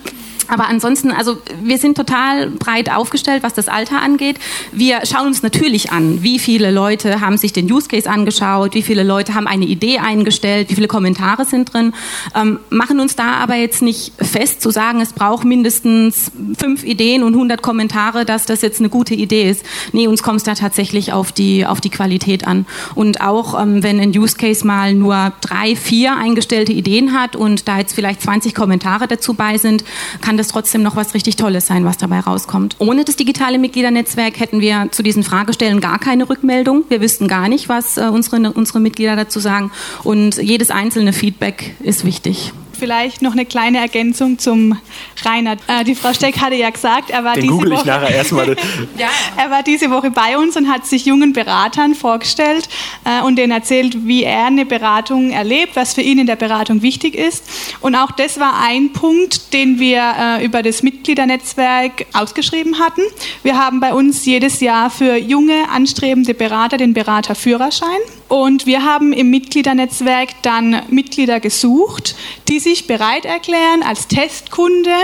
Aber 0.49 0.68
ansonsten, 0.68 1.11
also 1.11 1.38
wir 1.62 1.78
sind 1.78 1.96
total 1.96 2.50
breit 2.50 2.90
aufgestellt, 2.90 3.42
was 3.42 3.54
das 3.54 3.68
Alter 3.68 4.00
angeht. 4.00 4.38
Wir 4.72 5.00
schauen 5.04 5.26
uns 5.26 5.42
natürlich 5.42 5.92
an, 5.92 6.22
wie 6.22 6.38
viele 6.38 6.70
Leute 6.70 7.20
haben 7.20 7.37
sich 7.37 7.52
den 7.52 7.70
Use 7.70 7.88
Case 7.88 8.08
angeschaut, 8.08 8.75
wie 8.75 8.82
viele 8.82 9.02
Leute 9.02 9.34
haben 9.34 9.46
eine 9.46 9.64
Idee 9.64 9.99
eingestellt, 9.99 10.70
wie 10.70 10.75
viele 10.75 10.88
Kommentare 10.88 11.44
sind 11.44 11.72
drin, 11.72 11.94
ähm, 12.34 12.58
machen 12.70 13.00
uns 13.00 13.16
da 13.16 13.34
aber 13.34 13.56
jetzt 13.56 13.82
nicht 13.82 14.12
fest 14.18 14.61
zu 14.62 14.70
sagen, 14.70 15.00
es 15.00 15.12
braucht 15.12 15.44
mindestens 15.44 16.30
fünf 16.58 16.84
Ideen 16.84 17.22
und 17.22 17.34
100 17.34 17.62
Kommentare, 17.62 18.25
dass 18.25 18.46
das 18.46 18.62
jetzt 18.62 18.80
eine 18.80 18.88
gute 18.88 19.14
Idee 19.14 19.50
ist. 19.50 19.64
Nee, 19.92 20.06
uns 20.06 20.22
kommt 20.22 20.38
es 20.38 20.44
da 20.44 20.54
tatsächlich 20.54 21.12
auf 21.12 21.32
die, 21.32 21.66
auf 21.66 21.80
die 21.80 21.90
Qualität 21.90 22.46
an. 22.46 22.66
Und 22.94 23.20
auch 23.20 23.61
ähm, 23.61 23.82
wenn 23.82 24.00
ein 24.00 24.11
Use 24.11 24.37
Case 24.37 24.66
mal 24.66 24.94
nur 24.94 25.32
drei, 25.40 25.76
vier 25.76 26.16
eingestellte 26.16 26.72
Ideen 26.72 27.12
hat 27.12 27.37
und 27.37 27.68
da 27.68 27.78
jetzt 27.78 27.94
vielleicht 27.94 28.22
20 28.22 28.54
Kommentare 28.54 29.06
dazu 29.08 29.34
bei 29.34 29.58
sind, 29.58 29.84
kann 30.20 30.31
das 30.36 30.48
trotzdem 30.48 30.82
noch 30.82 30.96
was 30.96 31.14
richtig 31.14 31.36
Tolles 31.36 31.66
sein, 31.66 31.84
was 31.84 31.98
dabei 31.98 32.20
rauskommt. 32.20 32.76
Ohne 32.78 33.04
das 33.04 33.16
digitale 33.16 33.58
Mitgliedernetzwerk 33.58 34.38
hätten 34.38 34.60
wir 34.60 34.88
zu 34.90 35.02
diesen 35.02 35.22
Fragestellen 35.22 35.80
gar 35.80 35.98
keine 35.98 36.28
Rückmeldung. 36.28 36.84
Wir 36.88 37.00
wüssten 37.00 37.28
gar 37.28 37.48
nicht, 37.48 37.68
was 37.68 37.96
äh, 37.96 38.08
unsere, 38.12 38.52
unsere 38.52 38.80
Mitglieder 38.80 39.16
dazu 39.16 39.40
sagen. 39.40 39.70
Und 40.04 40.36
jedes 40.36 40.70
einzelne 40.70 41.12
Feedback 41.12 41.76
ist 41.80 42.04
wichtig 42.04 42.52
vielleicht 42.82 43.22
noch 43.22 43.30
eine 43.30 43.46
kleine 43.46 43.78
Ergänzung 43.78 44.40
zum 44.40 44.76
Rainer. 45.24 45.56
Äh, 45.68 45.84
die 45.84 45.94
Frau 45.94 46.12
Steck 46.12 46.40
hatte 46.40 46.56
ja 46.56 46.68
gesagt, 46.68 47.10
er 47.10 47.22
war, 47.22 47.34
Den 47.34 47.42
diese 47.42 47.54
google 47.54 47.72
ich 47.74 47.78
Woche, 47.78 47.86
nachher 47.86 48.10
erstmal. 48.10 48.48
ja. 48.98 49.06
er 49.36 49.52
war 49.52 49.62
diese 49.62 49.88
Woche 49.88 50.10
bei 50.10 50.36
uns 50.36 50.56
und 50.56 50.68
hat 50.68 50.84
sich 50.84 51.06
jungen 51.06 51.32
Beratern 51.32 51.94
vorgestellt 51.94 52.68
äh, 53.04 53.22
und 53.22 53.36
denen 53.36 53.52
erzählt, 53.52 54.04
wie 54.04 54.24
er 54.24 54.46
eine 54.46 54.66
Beratung 54.66 55.30
erlebt, 55.30 55.76
was 55.76 55.94
für 55.94 56.00
ihn 56.00 56.18
in 56.18 56.26
der 56.26 56.34
Beratung 56.34 56.82
wichtig 56.82 57.14
ist. 57.14 57.44
Und 57.78 57.94
auch 57.94 58.10
das 58.10 58.40
war 58.40 58.60
ein 58.60 58.92
Punkt, 58.92 59.52
den 59.52 59.78
wir 59.78 60.02
äh, 60.18 60.44
über 60.44 60.64
das 60.64 60.82
Mitgliedernetzwerk 60.82 62.07
ausgeschrieben 62.14 62.80
hatten. 62.80 63.02
Wir 63.44 63.57
haben 63.57 63.78
bei 63.78 63.94
uns 63.94 64.26
jedes 64.26 64.59
Jahr 64.59 64.90
für 64.90 65.16
junge, 65.16 65.68
anstrebende 65.70 66.35
Berater 66.35 66.78
den 66.78 66.94
Beraterführerschein. 66.94 68.00
Und 68.33 68.64
wir 68.64 68.83
haben 68.83 69.12
im 69.12 69.29
Mitgliedernetzwerk 69.29 70.31
dann 70.40 70.81
Mitglieder 70.88 71.38
gesucht, 71.38 72.16
die 72.49 72.61
sich 72.61 72.87
bereit 72.87 73.27
erklären, 73.27 73.83
als 73.83 74.09
Testkunde 74.09 74.95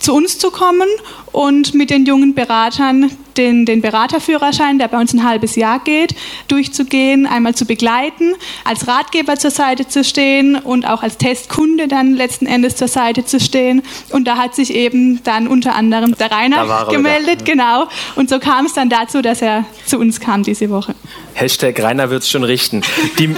zu 0.00 0.14
uns 0.14 0.38
zu 0.38 0.50
kommen 0.50 0.88
und 1.30 1.74
mit 1.74 1.90
den 1.90 2.04
jungen 2.06 2.34
Beratern 2.34 3.10
den, 3.36 3.64
den 3.64 3.80
Beraterführerschein, 3.80 4.78
der 4.78 4.88
bei 4.88 4.98
uns 4.98 5.14
ein 5.14 5.24
halbes 5.24 5.56
Jahr 5.56 5.80
geht, 5.82 6.14
durchzugehen, 6.48 7.26
einmal 7.26 7.54
zu 7.54 7.64
begleiten, 7.64 8.34
als 8.64 8.86
Ratgeber 8.86 9.36
zur 9.36 9.50
Seite 9.50 9.88
zu 9.88 10.04
stehen 10.04 10.56
und 10.56 10.86
auch 10.86 11.02
als 11.02 11.16
Testkunde 11.16 11.88
dann 11.88 12.14
letzten 12.14 12.46
Endes 12.46 12.76
zur 12.76 12.88
Seite 12.88 13.24
zu 13.24 13.40
stehen. 13.40 13.82
Und 14.10 14.26
da 14.26 14.36
hat 14.36 14.54
sich 14.54 14.74
eben 14.74 15.22
dann 15.24 15.48
unter 15.48 15.74
anderem 15.74 16.16
der 16.16 16.30
Rainer 16.30 16.86
gemeldet, 16.90 17.42
wieder. 17.42 17.52
genau. 17.52 17.88
Und 18.16 18.28
so 18.28 18.38
kam 18.38 18.66
es 18.66 18.74
dann 18.74 18.90
dazu, 18.90 19.22
dass 19.22 19.40
er 19.42 19.64
zu 19.86 19.98
uns 19.98 20.20
kam 20.20 20.42
diese 20.42 20.70
Woche. 20.70 20.94
Hashtag 21.34 21.80
Rainer 21.82 22.10
wird 22.10 22.22
es 22.22 22.30
schon 22.30 22.44
richten. 22.44 22.82
Die, 23.18 23.34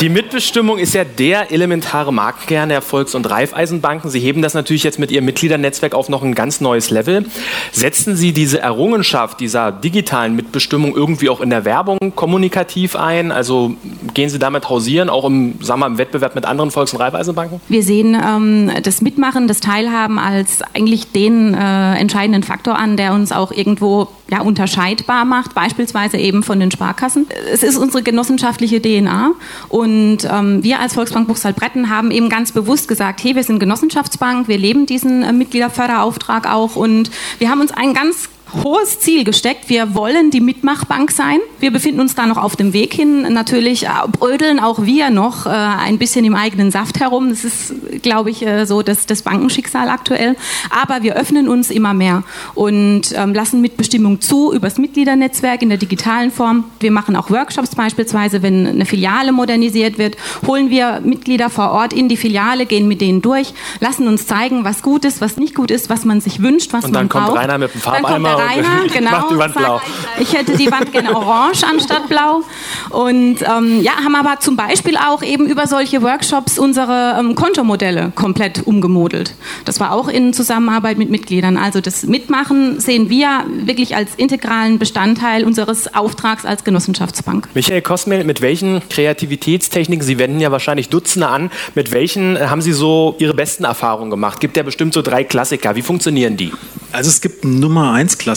die 0.00 0.08
Mitbestimmung 0.08 0.78
ist 0.78 0.94
ja 0.94 1.04
der 1.04 1.52
elementare 1.52 2.12
Markenkern 2.12 2.70
der 2.70 2.82
Volks- 2.82 3.14
und 3.14 3.28
Raiffeisenbanken. 3.30 4.10
Sie 4.10 4.18
heben 4.18 4.42
das 4.42 4.54
natürlich 4.54 4.82
jetzt 4.82 4.98
mit 4.98 5.10
Ihrem 5.12 5.26
Mitgliedernetzwerk 5.72 5.94
auf 5.94 6.08
noch 6.08 6.22
ein 6.22 6.34
ganz 6.34 6.60
neues 6.60 6.90
Level. 6.90 7.26
Setzen 7.72 8.16
Sie 8.16 8.32
diese 8.32 8.60
Errungenschaft 8.60 9.40
dieser 9.40 9.72
digitalen 9.72 10.36
Mitbestimmung 10.36 10.94
irgendwie 10.94 11.28
auch 11.28 11.40
in 11.40 11.50
der 11.50 11.64
Werbung 11.64 11.98
kommunikativ 12.14 12.96
ein? 12.96 13.32
Also 13.32 13.74
gehen 14.14 14.28
Sie 14.28 14.38
damit 14.38 14.68
hausieren, 14.68 15.08
auch 15.08 15.24
im, 15.24 15.54
sagen 15.62 15.80
wir, 15.80 15.86
im 15.86 15.98
Wettbewerb 15.98 16.34
mit 16.34 16.44
anderen 16.44 16.70
Volks- 16.70 16.92
und 16.92 17.00
Raiffeisenbanken? 17.00 17.60
Wir 17.68 17.82
sehen 17.82 18.14
ähm, 18.14 18.70
das 18.82 19.00
Mitmachen, 19.00 19.48
das 19.48 19.60
Teilhaben 19.60 20.18
als 20.18 20.62
eigentlich 20.74 21.12
den 21.12 21.54
äh, 21.54 21.94
entscheidenden 21.96 22.42
Faktor 22.42 22.78
an, 22.78 22.96
der 22.96 23.12
uns 23.12 23.32
auch 23.32 23.52
irgendwo 23.52 24.08
ja, 24.32 24.40
unterscheidbar 24.40 25.26
macht, 25.26 25.54
beispielsweise 25.54 26.16
eben 26.16 26.42
von 26.42 26.58
den 26.58 26.70
Sparkassen. 26.70 27.26
Es 27.52 27.62
ist 27.62 27.76
unsere 27.76 28.02
genossenschaftliche 28.02 28.80
DNA 28.80 29.32
und 29.68 30.20
ähm, 30.24 30.64
wir 30.64 30.80
als 30.80 30.94
Volksbank 30.94 31.28
Buchsal-Bretten 31.28 31.90
haben 31.90 32.10
eben 32.10 32.30
ganz 32.30 32.50
bewusst 32.50 32.88
gesagt, 32.88 33.22
hey, 33.22 33.36
wir 33.36 33.44
sind 33.44 33.58
Genossenschaftsbank, 33.58 34.48
wir 34.48 34.56
leben 34.56 34.86
diesen 34.86 35.22
äh, 35.22 35.34
Mitgliederförderauftrag 35.34 36.50
auch 36.50 36.76
und 36.76 37.10
wir 37.40 37.50
haben 37.50 37.60
uns 37.60 37.72
einen 37.72 37.92
ganz 37.92 38.30
hohes 38.62 39.00
Ziel 39.00 39.24
gesteckt. 39.24 39.68
Wir 39.68 39.94
wollen 39.94 40.30
die 40.30 40.40
Mitmachbank 40.40 41.10
sein. 41.10 41.38
Wir 41.60 41.70
befinden 41.70 42.00
uns 42.00 42.14
da 42.14 42.26
noch 42.26 42.36
auf 42.36 42.56
dem 42.56 42.72
Weg 42.72 42.94
hin. 42.94 43.32
Natürlich 43.32 43.86
äh, 43.86 43.88
brödeln 44.10 44.60
auch 44.60 44.82
wir 44.82 45.10
noch 45.10 45.46
äh, 45.46 45.50
ein 45.50 45.98
bisschen 45.98 46.24
im 46.24 46.34
eigenen 46.34 46.70
Saft 46.70 47.00
herum. 47.00 47.30
Das 47.30 47.44
ist, 47.44 47.74
glaube 48.02 48.30
ich, 48.30 48.46
äh, 48.46 48.66
so 48.66 48.82
das, 48.82 49.06
das 49.06 49.22
Bankenschicksal 49.22 49.88
aktuell. 49.88 50.36
Aber 50.70 51.02
wir 51.02 51.16
öffnen 51.16 51.48
uns 51.48 51.70
immer 51.70 51.94
mehr 51.94 52.22
und 52.54 53.12
ähm, 53.14 53.34
lassen 53.34 53.60
Mitbestimmung 53.60 54.20
zu 54.20 54.52
übers 54.52 54.78
Mitgliedernetzwerk 54.78 55.62
in 55.62 55.68
der 55.68 55.78
digitalen 55.78 56.30
Form. 56.30 56.64
Wir 56.80 56.90
machen 56.90 57.16
auch 57.16 57.30
Workshops 57.30 57.74
beispielsweise, 57.74 58.42
wenn 58.42 58.66
eine 58.66 58.86
Filiale 58.86 59.32
modernisiert 59.32 59.98
wird, 59.98 60.16
holen 60.46 60.70
wir 60.70 61.00
Mitglieder 61.04 61.50
vor 61.50 61.70
Ort 61.70 61.92
in 61.92 62.08
die 62.08 62.16
Filiale, 62.16 62.66
gehen 62.66 62.88
mit 62.88 63.00
denen 63.00 63.22
durch, 63.22 63.54
lassen 63.80 64.08
uns 64.08 64.26
zeigen, 64.26 64.64
was 64.64 64.82
gut 64.82 65.04
ist, 65.04 65.20
was 65.20 65.36
nicht 65.36 65.54
gut 65.54 65.70
ist, 65.70 65.90
was 65.90 66.04
man 66.04 66.20
sich 66.20 66.42
wünscht, 66.42 66.72
was 66.72 66.84
und 66.84 66.92
dann 66.92 67.04
man 67.04 67.08
kommt 67.08 67.26
braucht. 67.26 67.38
Rainer 67.38 67.58
mit 67.58 67.74
dem 67.74 67.80
Farbeimer 67.80 68.41
Rainer, 68.46 68.88
genau. 68.92 69.28
Die 69.30 69.38
Wand 69.38 69.54
blau. 69.54 69.80
Ich 70.18 70.32
hätte 70.32 70.56
die 70.56 70.70
Wand 70.70 70.92
gerne 70.92 71.14
orange 71.14 71.64
anstatt 71.64 72.08
blau. 72.08 72.42
Und 72.90 73.42
ähm, 73.42 73.82
ja, 73.82 73.92
haben 74.04 74.14
aber 74.14 74.40
zum 74.40 74.56
Beispiel 74.56 74.96
auch 74.96 75.22
eben 75.22 75.46
über 75.46 75.66
solche 75.66 76.02
Workshops 76.02 76.58
unsere 76.58 77.16
ähm, 77.18 77.34
Kontomodelle 77.34 78.12
komplett 78.14 78.66
umgemodelt. 78.66 79.34
Das 79.64 79.80
war 79.80 79.92
auch 79.92 80.08
in 80.08 80.32
Zusammenarbeit 80.32 80.98
mit 80.98 81.10
Mitgliedern. 81.10 81.56
Also 81.56 81.80
das 81.80 82.04
Mitmachen 82.04 82.80
sehen 82.80 83.08
wir 83.08 83.44
wirklich 83.64 83.96
als 83.96 84.14
integralen 84.16 84.78
Bestandteil 84.78 85.44
unseres 85.44 85.94
Auftrags 85.94 86.44
als 86.44 86.64
Genossenschaftsbank. 86.64 87.48
Michael 87.54 87.82
Kosmel, 87.82 88.24
mit 88.24 88.40
welchen 88.40 88.82
Kreativitätstechniken, 88.88 90.04
Sie 90.04 90.18
wenden 90.18 90.40
ja 90.40 90.50
wahrscheinlich 90.50 90.88
Dutzende 90.88 91.28
an, 91.28 91.50
mit 91.74 91.92
welchen 91.92 92.38
haben 92.38 92.60
Sie 92.62 92.72
so 92.72 93.16
Ihre 93.18 93.34
besten 93.34 93.64
Erfahrungen 93.64 94.10
gemacht? 94.10 94.40
Gibt 94.40 94.56
ja 94.56 94.62
bestimmt 94.62 94.94
so 94.94 95.02
drei 95.02 95.24
Klassiker. 95.24 95.74
Wie 95.76 95.82
funktionieren 95.82 96.36
die? 96.36 96.52
Also 96.92 97.08
es 97.08 97.20
gibt 97.20 97.44
Nummer 97.44 97.92
1 97.92 98.18
Klassiker. 98.18 98.31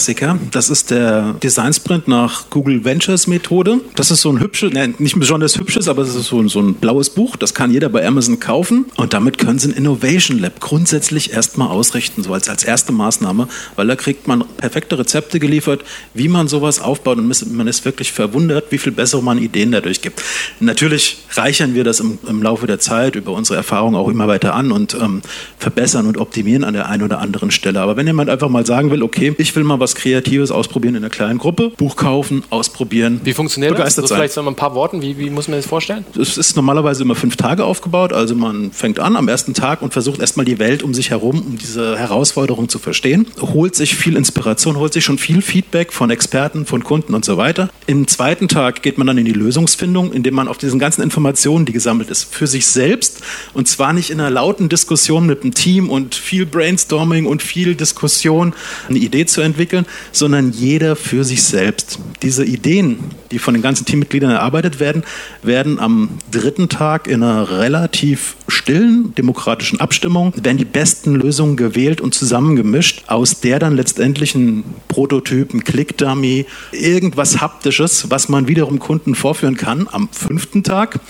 Das 0.50 0.68
ist 0.68 0.90
der 0.90 1.34
Design 1.42 1.72
Sprint 1.72 2.06
nach 2.06 2.50
Google 2.50 2.84
Ventures 2.84 3.26
Methode. 3.26 3.80
Das 3.94 4.10
ist 4.10 4.20
so 4.20 4.30
ein 4.30 4.40
hübsches, 4.40 4.72
ne, 4.72 4.92
nicht 4.98 5.18
besonders 5.18 5.58
hübsches, 5.58 5.88
aber 5.88 6.02
es 6.02 6.14
ist 6.14 6.26
so, 6.26 6.46
so 6.48 6.60
ein 6.60 6.74
blaues 6.74 7.10
Buch. 7.10 7.36
Das 7.36 7.54
kann 7.54 7.70
jeder 7.70 7.88
bei 7.88 8.06
Amazon 8.06 8.38
kaufen. 8.38 8.86
Und 8.96 9.14
damit 9.14 9.38
können 9.38 9.58
Sie 9.58 9.68
ein 9.68 9.74
Innovation 9.74 10.38
Lab 10.38 10.60
grundsätzlich 10.60 11.32
erstmal 11.32 11.68
ausrichten, 11.68 12.22
so 12.22 12.34
als, 12.34 12.48
als 12.48 12.64
erste 12.64 12.92
Maßnahme, 12.92 13.48
weil 13.76 13.86
da 13.86 13.96
kriegt 13.96 14.28
man 14.28 14.44
perfekte 14.58 14.98
Rezepte 14.98 15.40
geliefert, 15.40 15.82
wie 16.12 16.28
man 16.28 16.46
sowas 16.48 16.80
aufbaut. 16.80 17.18
Und 17.18 17.52
man 17.56 17.66
ist 17.66 17.84
wirklich 17.84 18.12
verwundert, 18.12 18.66
wie 18.70 18.78
viel 18.78 18.92
bessere 18.92 19.22
man 19.22 19.38
Ideen 19.38 19.72
dadurch 19.72 20.02
gibt. 20.02 20.22
Natürlich 20.60 21.18
reichern 21.32 21.74
wir 21.74 21.84
das 21.84 22.00
im, 22.00 22.18
im 22.28 22.42
Laufe 22.42 22.66
der 22.66 22.80
Zeit 22.80 23.16
über 23.16 23.32
unsere 23.32 23.56
Erfahrungen 23.56 23.96
auch 23.96 24.08
immer 24.08 24.28
weiter 24.28 24.54
an 24.54 24.72
und 24.72 24.94
ähm, 24.94 25.22
verbessern 25.58 26.06
und 26.06 26.18
optimieren 26.18 26.64
an 26.64 26.74
der 26.74 26.88
einen 26.88 27.02
oder 27.02 27.20
anderen 27.20 27.50
Stelle. 27.50 27.80
Aber 27.80 27.96
wenn 27.96 28.06
jemand 28.06 28.28
einfach 28.28 28.48
mal 28.48 28.66
sagen 28.66 28.90
will, 28.90 29.02
okay, 29.02 29.34
ich 29.38 29.54
will 29.56 29.64
mal 29.64 29.80
was 29.80 29.85
Kreatives 29.94 30.50
ausprobieren 30.50 30.94
in 30.94 31.04
einer 31.04 31.10
kleinen 31.10 31.38
Gruppe, 31.38 31.70
Buch 31.76 31.96
kaufen, 31.96 32.42
ausprobieren. 32.50 33.20
Wie 33.24 33.32
funktioniert 33.32 33.78
das? 33.78 33.94
das 33.94 34.10
vielleicht 34.10 34.34
so 34.34 34.46
ein 34.46 34.54
paar 34.54 34.74
Worten, 34.74 35.02
wie, 35.02 35.18
wie 35.18 35.30
muss 35.30 35.48
man 35.48 35.58
das 35.58 35.66
vorstellen? 35.66 36.04
Es 36.20 36.36
ist 36.36 36.56
normalerweise 36.56 37.02
immer 37.02 37.14
fünf 37.14 37.36
Tage 37.36 37.64
aufgebaut. 37.64 38.12
Also 38.12 38.34
man 38.34 38.72
fängt 38.72 38.98
an 38.98 39.16
am 39.16 39.28
ersten 39.28 39.54
Tag 39.54 39.82
und 39.82 39.92
versucht 39.92 40.20
erstmal 40.20 40.46
die 40.46 40.58
Welt 40.58 40.82
um 40.82 40.94
sich 40.94 41.10
herum, 41.10 41.40
um 41.40 41.58
diese 41.58 41.98
Herausforderung 41.98 42.68
zu 42.68 42.78
verstehen, 42.78 43.26
holt 43.40 43.74
sich 43.74 43.96
viel 43.96 44.16
Inspiration, 44.16 44.76
holt 44.76 44.92
sich 44.92 45.04
schon 45.04 45.18
viel 45.18 45.42
Feedback 45.42 45.92
von 45.92 46.10
Experten, 46.10 46.66
von 46.66 46.84
Kunden 46.84 47.14
und 47.14 47.24
so 47.24 47.36
weiter. 47.36 47.70
Im 47.86 48.08
zweiten 48.08 48.48
Tag 48.48 48.82
geht 48.82 48.98
man 48.98 49.06
dann 49.06 49.18
in 49.18 49.24
die 49.24 49.32
Lösungsfindung, 49.32 50.12
indem 50.12 50.34
man 50.34 50.48
auf 50.48 50.58
diesen 50.58 50.78
ganzen 50.78 51.02
Informationen, 51.02 51.66
die 51.66 51.72
gesammelt 51.72 52.10
ist, 52.10 52.34
für 52.34 52.46
sich 52.46 52.66
selbst 52.66 53.20
und 53.54 53.68
zwar 53.68 53.92
nicht 53.92 54.10
in 54.10 54.20
einer 54.20 54.30
lauten 54.30 54.68
Diskussion 54.68 55.26
mit 55.26 55.44
dem 55.44 55.54
Team 55.54 55.90
und 55.90 56.14
viel 56.14 56.46
Brainstorming 56.46 57.26
und 57.26 57.42
viel 57.42 57.74
Diskussion 57.74 58.54
eine 58.88 58.98
Idee 58.98 59.26
zu 59.26 59.40
entwickeln, 59.40 59.75
sondern 60.12 60.52
jeder 60.52 60.96
für 60.96 61.24
sich 61.24 61.42
selbst. 61.42 61.98
Diese 62.22 62.44
Ideen, 62.44 62.98
die 63.30 63.38
von 63.38 63.54
den 63.54 63.62
ganzen 63.62 63.84
Teammitgliedern 63.84 64.30
erarbeitet 64.30 64.80
werden, 64.80 65.02
werden 65.42 65.78
am 65.78 66.10
dritten 66.30 66.68
Tag 66.68 67.08
in 67.08 67.22
einer 67.22 67.50
relativ 67.50 68.36
stillen 68.48 69.14
demokratischen 69.14 69.80
Abstimmung, 69.80 70.32
werden 70.36 70.58
die 70.58 70.64
besten 70.64 71.14
Lösungen 71.14 71.56
gewählt 71.56 72.00
und 72.00 72.14
zusammengemischt, 72.14 73.04
aus 73.08 73.40
der 73.40 73.58
dann 73.58 73.76
letztendlich 73.76 74.34
ein 74.34 74.64
Prototyp, 74.88 75.52
ein 75.52 75.64
Click-Dummy, 75.64 76.46
irgendwas 76.72 77.40
Haptisches, 77.40 78.10
was 78.10 78.28
man 78.28 78.48
wiederum 78.48 78.78
Kunden 78.78 79.14
vorführen 79.14 79.56
kann, 79.56 79.88
am 79.90 80.08
fünften 80.10 80.62
Tag 80.62 81.00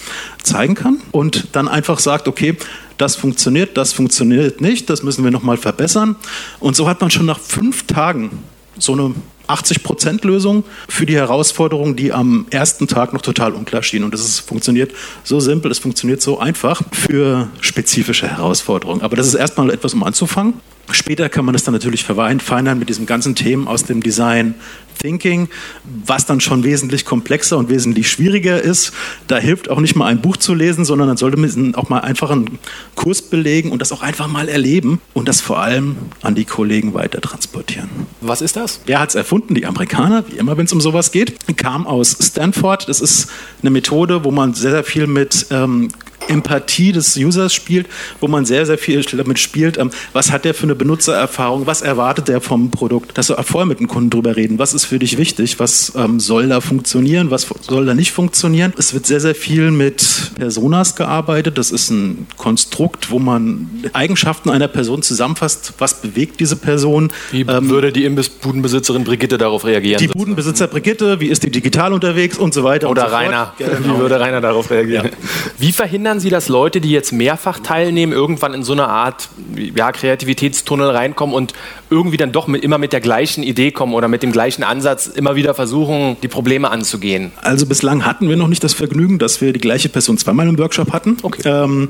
zeigen 0.43 0.75
kann 0.75 0.99
und 1.13 1.49
dann 1.53 1.69
einfach 1.69 1.99
sagt, 1.99 2.29
okay, 2.29 2.57
das 2.99 3.17
funktioniert, 3.17 3.77
das 3.77 3.93
funktioniert 3.93 4.61
nicht, 4.61 4.89
das 4.89 5.03
müssen 5.03 5.25
wir 5.25 5.31
nochmal 5.31 5.57
verbessern. 5.57 6.17
Und 6.61 6.77
so 6.77 6.89
hat 6.89 7.01
man 7.01 7.11
schon 7.11 7.27
nach 7.27 7.39
fünf 7.39 7.87
Tagen 7.87 8.31
so 8.79 8.93
eine 8.93 9.15
80-Prozent-Lösung 9.49 10.65
für 10.89 11.07
die 11.07 11.15
Herausforderungen, 11.15 11.97
die 11.97 12.13
am 12.13 12.47
ersten 12.51 12.89
Tag 12.89 13.13
noch 13.13 13.23
total 13.23 13.53
unklar 13.53 13.83
stehen. 13.83 14.05
Und 14.05 14.15
ist, 14.15 14.41
funktioniert 14.41 14.93
so 15.25 15.41
simpel, 15.41 15.71
es 15.71 15.79
funktioniert 15.79 16.21
so 16.21 16.39
einfach 16.39 16.83
für 16.93 17.49
spezifische 17.61 18.29
Herausforderungen. 18.29 19.03
Aber 19.03 19.17
das 19.17 19.27
ist 19.27 19.35
erstmal 19.35 19.71
etwas, 19.71 19.95
um 19.95 20.03
anzufangen. 20.03 20.55
Später 20.93 21.29
kann 21.29 21.45
man 21.45 21.53
das 21.53 21.65
dann 21.65 21.75
natürlich 21.75 22.05
verfeinern 22.05 22.79
mit 22.79 22.89
diesen 22.89 23.07
ganzen 23.07 23.35
Themen 23.35 23.67
aus 23.67 23.85
dem 23.85 24.03
Design 24.03 24.55
Thinking, 24.99 25.49
was 25.85 26.27
dann 26.27 26.41
schon 26.41 26.65
wesentlich 26.65 27.05
komplexer 27.05 27.59
und 27.59 27.69
wesentlich 27.69 28.11
schwieriger 28.11 28.61
ist. 28.61 28.93
Da 29.27 29.39
hilft 29.39 29.71
auch 29.71 29.81
nicht 29.81 29.95
mal 29.95 30.07
ein 30.07 30.21
Buch 30.21 30.37
zu 30.37 30.55
lesen, 30.55 30.85
sondern 30.85 31.09
dann 31.09 31.17
sollte 31.17 31.37
man 31.37 31.75
auch 31.75 31.89
mal 31.89 32.01
einfach 32.01 32.31
einen 32.31 32.59
Kurs 32.95 33.23
belegen 33.23 33.73
und 33.73 33.81
das 33.81 33.93
auch 33.93 34.03
einfach 34.03 34.29
mal 34.29 34.49
erleben 34.49 35.01
und 35.15 35.29
das 35.29 35.41
vor 35.41 35.59
allem 35.59 35.97
an 36.23 36.35
die 36.35 36.45
Kollegen 36.45 36.95
weiter 36.95 37.21
transportieren. 37.21 37.89
Was 38.21 38.41
ist 38.41 38.57
das? 38.57 38.81
Wer 38.87 39.01
hat 39.01 39.11
es 39.11 39.15
erfunden? 39.15 39.55
Die 39.55 39.67
Amerikaner, 39.67 40.25
wie 40.29 40.37
immer, 40.37 40.57
wenn 40.57 40.67
es 40.67 40.73
um 40.73 40.81
sowas 40.81 41.13
geht. 41.13 41.37
Kam 41.57 41.87
aus 41.87 42.17
Stanford. 42.21 42.89
Das 42.89 43.01
ist 43.01 43.29
eine 43.63 43.71
Methode, 43.71 44.25
wo 44.25 44.31
man 44.31 44.55
sehr, 44.55 44.71
sehr 44.71 44.85
viel 44.85 45.07
mit 45.07 45.47
ähm, 45.51 45.89
Empathie 46.29 46.93
des 46.93 47.17
Users 47.17 47.55
spielt, 47.55 47.87
wo 48.21 48.29
man 48.29 48.45
sehr, 48.45 48.67
sehr 48.67 48.79
viel 48.79 49.03
damit 49.03 49.39
spielt. 49.39 49.79
Ähm, 49.79 49.91
was 50.13 50.33
hat 50.33 50.45
der 50.45 50.55
für 50.55 50.65
eine 50.65 50.75
Benutzererfahrung? 50.75 51.67
Was 51.67 51.83
erwartet 51.83 52.29
der 52.29 52.41
vom 52.41 52.71
Produkt? 52.71 53.17
Dass 53.17 53.29
wir 53.29 53.43
vorher 53.43 53.67
mit 53.67 53.81
dem 53.81 53.89
Kunden 53.89 54.11
drüber 54.11 54.37
reden. 54.37 54.59
Was 54.59 54.75
ist 54.75 54.85
für 54.85 54.99
dich 54.99 55.19
wichtig? 55.19 55.59
Was 55.61 55.93
ähm, 55.97 56.19
soll 56.21 56.49
da 56.49 56.61
funktionieren? 56.61 57.31
Was 57.31 57.47
soll 57.63 57.87
da 57.87 57.95
nicht 57.95 58.13
funktionieren? 58.13 58.73
Es 58.77 58.95
wird 58.95 59.07
sehr, 59.07 59.21
sehr 59.21 59.35
viel 59.35 59.71
mit 59.71 60.33
Personas 60.37 60.97
gearbeitet. 60.97 61.59
Das 61.59 61.71
ist 61.71 61.91
ein 61.91 62.27
Konstrukt, 62.37 63.11
wo 63.11 63.19
man 63.19 63.69
Eigenschaften 63.93 64.51
einer 64.51 64.69
Person 64.69 65.03
zusammenfasst. 65.03 65.75
Was 65.79 66.01
bewegt 66.01 66.41
diese 66.41 66.57
Person? 66.57 67.13
Wie 67.31 67.43
ähm, 67.43 67.71
würde 67.71 67.93
die 67.93 68.05
Imbissbudenbesitzerin 68.05 69.05
Brigitte 69.05 69.39
darauf 69.39 69.65
reagieren? 69.65 70.01
Die 70.01 70.09
Budenbesitzer 70.09 70.67
Brigitte, 70.67 71.21
wie 71.21 71.29
ist 71.29 71.43
die 71.45 71.51
digital 71.51 71.93
unterwegs 71.93 72.39
und 72.39 72.55
so 72.55 72.65
weiter. 72.65 72.91
Oder 72.91 73.09
so 73.09 73.15
Rainer. 73.15 73.53
Genau. 73.59 73.97
Wie 73.97 73.99
würde 74.01 74.19
Rainer 74.19 74.41
darauf 74.41 74.71
reagieren? 74.71 75.07
Ja. 75.07 75.11
Wie 75.59 75.73
verhindern 75.73 76.06
verhindern 76.07 76.21
Sie, 76.21 76.31
dass 76.31 76.49
Leute, 76.49 76.81
die 76.81 76.93
jetzt 76.93 77.13
mehrfach 77.13 77.59
teilnehmen, 77.59 78.13
irgendwann 78.13 78.55
in 78.55 78.63
so 78.63 78.73
eine 78.75 78.87
Art 78.87 79.29
ja, 79.75 79.91
Kreativitätstunnel 79.91 80.89
reinkommen 80.91 81.35
und 81.35 81.53
irgendwie 81.91 82.17
dann 82.17 82.31
doch 82.31 82.47
mit, 82.47 82.63
immer 82.63 82.79
mit 82.79 82.93
der 82.93 83.01
gleichen 83.01 83.43
Idee 83.43 83.73
kommen 83.73 83.93
oder 83.93 84.07
mit 84.07 84.23
dem 84.23 84.31
gleichen 84.31 84.63
Ansatz 84.63 85.09
immer 85.09 85.35
wieder 85.35 85.53
versuchen, 85.53 86.17
die 86.23 86.29
Probleme 86.29 86.71
anzugehen? 86.71 87.33
Also 87.43 87.67
bislang 87.67 88.07
hatten 88.07 88.29
wir 88.29 88.37
noch 88.37 88.47
nicht 88.47 88.63
das 88.63 88.73
Vergnügen, 88.73 89.19
dass 89.19 89.41
wir 89.41 89.53
die 89.53 89.59
gleiche 89.59 89.89
Person 89.89 90.17
zweimal 90.17 90.47
im 90.47 90.57
Workshop 90.59 90.93
hatten. 90.93 91.17
Okay. 91.25 91.43
Ähm, 91.45 91.89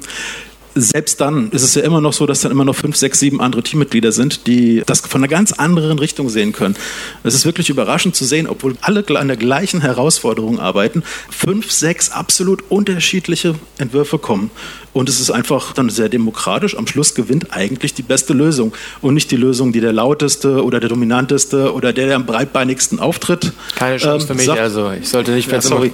selbst 0.76 1.20
dann 1.20 1.50
ist 1.50 1.62
es 1.62 1.74
ja 1.74 1.82
immer 1.82 2.00
noch 2.00 2.12
so, 2.12 2.26
dass 2.26 2.40
dann 2.40 2.52
immer 2.52 2.64
noch 2.64 2.76
fünf, 2.76 2.96
sechs, 2.96 3.18
sieben 3.18 3.40
andere 3.40 3.62
Teammitglieder 3.62 4.12
sind, 4.12 4.46
die 4.46 4.82
das 4.84 5.00
von 5.00 5.20
einer 5.20 5.28
ganz 5.28 5.52
anderen 5.52 5.98
Richtung 5.98 6.28
sehen 6.28 6.52
können. 6.52 6.76
Es 7.24 7.34
ist 7.34 7.46
wirklich 7.46 7.70
überraschend 7.70 8.14
zu 8.14 8.24
sehen, 8.24 8.46
obwohl 8.46 8.76
alle 8.82 9.04
an 9.18 9.28
der 9.28 9.36
gleichen 9.36 9.80
Herausforderung 9.80 10.60
arbeiten, 10.60 11.02
fünf, 11.30 11.70
sechs 11.70 12.10
absolut 12.10 12.64
unterschiedliche 12.68 13.54
Entwürfe 13.78 14.18
kommen. 14.18 14.50
Und 14.92 15.10
es 15.10 15.20
ist 15.20 15.30
einfach 15.30 15.74
dann 15.74 15.90
sehr 15.90 16.08
demokratisch. 16.08 16.76
Am 16.76 16.86
Schluss 16.86 17.14
gewinnt 17.14 17.52
eigentlich 17.54 17.92
die 17.92 18.02
beste 18.02 18.32
Lösung 18.32 18.72
und 19.02 19.12
nicht 19.12 19.30
die 19.30 19.36
Lösung, 19.36 19.72
die 19.72 19.80
der 19.80 19.92
lauteste 19.92 20.64
oder 20.64 20.80
der 20.80 20.88
dominanteste 20.88 21.74
oder 21.74 21.92
der, 21.92 22.06
der 22.06 22.16
am 22.16 22.24
breitbeinigsten 22.24 22.98
auftritt. 22.98 23.52
Keine 23.74 23.98
Chance 23.98 24.26
ähm, 24.30 24.38
für 24.38 24.50
mich, 24.50 24.58
also 24.58 24.92
ich 24.92 25.06
sollte 25.06 25.32
nicht 25.32 25.52
ja, 25.52 25.60
sorry. 25.60 25.92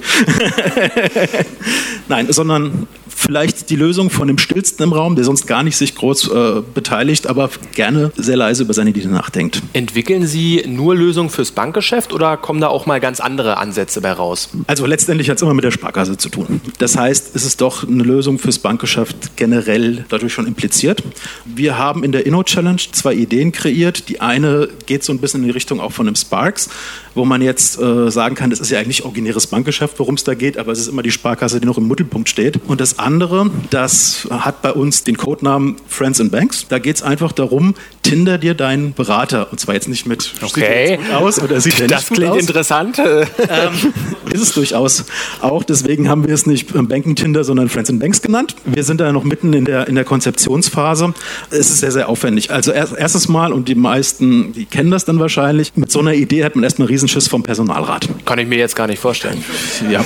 Nein, 2.09 2.33
sondern 2.33 2.87
vielleicht 3.22 3.70
die 3.70 3.76
Lösung 3.76 4.11
von 4.11 4.28
dem 4.28 4.38
Stillsten 4.38 4.82
im 4.82 4.92
Raum, 4.92 5.14
der 5.14 5.24
sonst 5.24 5.46
gar 5.46 5.62
nicht 5.62 5.76
sich 5.76 5.94
groß 5.94 6.28
äh, 6.28 6.62
beteiligt, 6.74 7.26
aber 7.26 7.50
gerne 7.74 8.12
sehr 8.16 8.37
leise 8.37 8.64
über 8.64 8.74
seine 8.74 8.90
Idee 8.90 9.06
nachdenkt. 9.06 9.62
Entwickeln 9.72 10.26
Sie 10.26 10.64
nur 10.66 10.94
Lösungen 10.94 11.30
fürs 11.30 11.52
Bankgeschäft 11.52 12.12
oder 12.12 12.37
kommen 12.37 12.61
da 12.61 12.68
auch 12.68 12.87
mal 12.87 13.00
ganz 13.00 13.20
andere 13.20 13.58
Ansätze 13.58 14.00
bei 14.00 14.12
raus? 14.12 14.50
Also 14.66 14.87
letztendlich 14.87 15.30
hat 15.30 15.37
es 15.37 15.42
immer 15.42 15.54
mit 15.54 15.64
der 15.64 15.70
Sparkasse 15.70 16.16
zu 16.16 16.28
tun. 16.28 16.61
Das 16.78 16.96
heißt, 16.96 17.35
es 17.35 17.44
ist 17.44 17.61
doch 17.61 17.87
eine 17.87 18.02
Lösung 18.02 18.38
fürs 18.38 18.58
Bankgeschäft 18.58 19.37
generell 19.37 20.04
dadurch 20.08 20.32
schon 20.32 20.46
impliziert. 20.46 21.02
Wir 21.44 21.78
haben 21.78 22.04
in 22.04 22.12
der 22.12 22.26
Inno-Challenge 22.26 22.82
zwei 22.92 23.14
Ideen 23.14 23.52
kreiert. 23.52 24.08
Die 24.08 24.20
eine 24.20 24.68
geht 24.87 25.04
so 25.04 25.12
ein 25.12 25.18
bisschen 25.18 25.40
in 25.40 25.46
die 25.46 25.52
Richtung 25.52 25.80
auch 25.80 25.92
von 25.92 26.06
dem 26.06 26.16
Sparks, 26.16 26.68
wo 27.14 27.25
man 27.25 27.42
jetzt 27.42 27.81
äh, 27.81 28.11
sagen 28.11 28.35
kann, 28.35 28.51
das 28.51 28.61
ist 28.61 28.70
ja 28.70 28.79
eigentlich 28.79 29.05
originäres 29.05 29.46
Bankgeschäft, 29.46 29.98
worum 29.98 30.14
es 30.14 30.25
da 30.25 30.35
geht, 30.35 30.59
aber 30.59 30.72
es 30.72 30.79
ist 30.79 30.88
immer 30.88 31.03
die 31.03 31.11
Sparkasse, 31.11 31.61
die 31.61 31.66
noch 31.66 31.79
im 31.79 31.88
Mittelpunkt 31.88 32.29
steht. 32.29 32.61
Und 32.66 32.81
das 32.81 32.98
andere, 32.98 33.51
das 33.70 34.29
hat 34.31 34.62
bei 34.62 34.72
uns 34.72 35.05
den 35.05 35.16
Codenamen 35.16 35.77
Friends 35.88 36.20
and 36.20 36.33
Banks. 36.33 36.66
Da 36.68 36.79
geht 36.79 36.96
es 36.96 37.03
einfach 37.03 37.33
darum, 37.33 37.75
Tinder 38.03 38.38
dir 38.38 38.55
deinen 38.55 38.94
Berater. 38.94 39.51
Und 39.51 39.61
zwar 39.61 39.75
jetzt 39.75 39.88
nicht 39.88 40.07
mit 40.07 40.33
okay. 40.42 40.98
sieht 41.01 41.14
aus 41.14 41.40
oder 41.40 41.61
sieht 41.61 41.79
der 41.79 41.88
Das 41.88 42.07
klingt 42.09 42.33
aus. 42.33 42.40
interessant. 42.40 42.98
Ähm, 42.98 43.92
ist 44.33 44.40
es 44.40 44.53
durchaus 44.55 45.05
auch. 45.40 45.62
Deswegen 45.62 46.09
haben 46.09 46.27
wir 46.27 46.35
es 46.35 46.46
nicht 46.46 46.72
Banking 46.72 47.14
Tinder, 47.14 47.44
sondern 47.44 47.68
Friends 47.68 47.90
and 47.90 48.01
Banks 48.01 48.22
genannt. 48.22 48.57
Wir 48.64 48.85
sind 48.85 49.01
da 49.01 49.12
noch 49.12 49.25
mitten 49.25 49.53
in 49.53 49.64
der, 49.64 49.88
in 49.88 49.94
der 49.94 50.05
Konzeptionsphase. 50.05 51.14
Es 51.51 51.70
ist 51.70 51.81
sehr, 51.81 51.92
sehr 51.92 52.09
aufwendig. 52.09 52.51
Also 52.51 52.72
erst, 52.72 52.94
erstes 52.94 53.29
Mal, 53.29 53.53
und 53.53 53.68
die 53.68 53.75
meisten, 53.75 54.53
die 54.53 54.64
kennen 54.64 54.90
das 54.90 55.05
dann 55.05 55.18
wahrscheinlich, 55.18 55.72
mit 55.77 55.90
so 55.90 56.01
einer 56.01 56.14
Idee 56.14 56.44
hat 56.44 56.55
man 56.57 56.64
erstmal 56.64 56.88
einen 56.88 56.94
Riesenschiss 57.02 57.26
vom 57.26 57.42
Personalrat. 57.42 58.08
Kann 58.24 58.38
ich 58.38 58.46
mir 58.46 58.58
jetzt 58.58 58.76
gar 58.76 58.86
nicht 58.86 59.00
vorstellen. 59.00 59.44
Ja. 59.90 60.04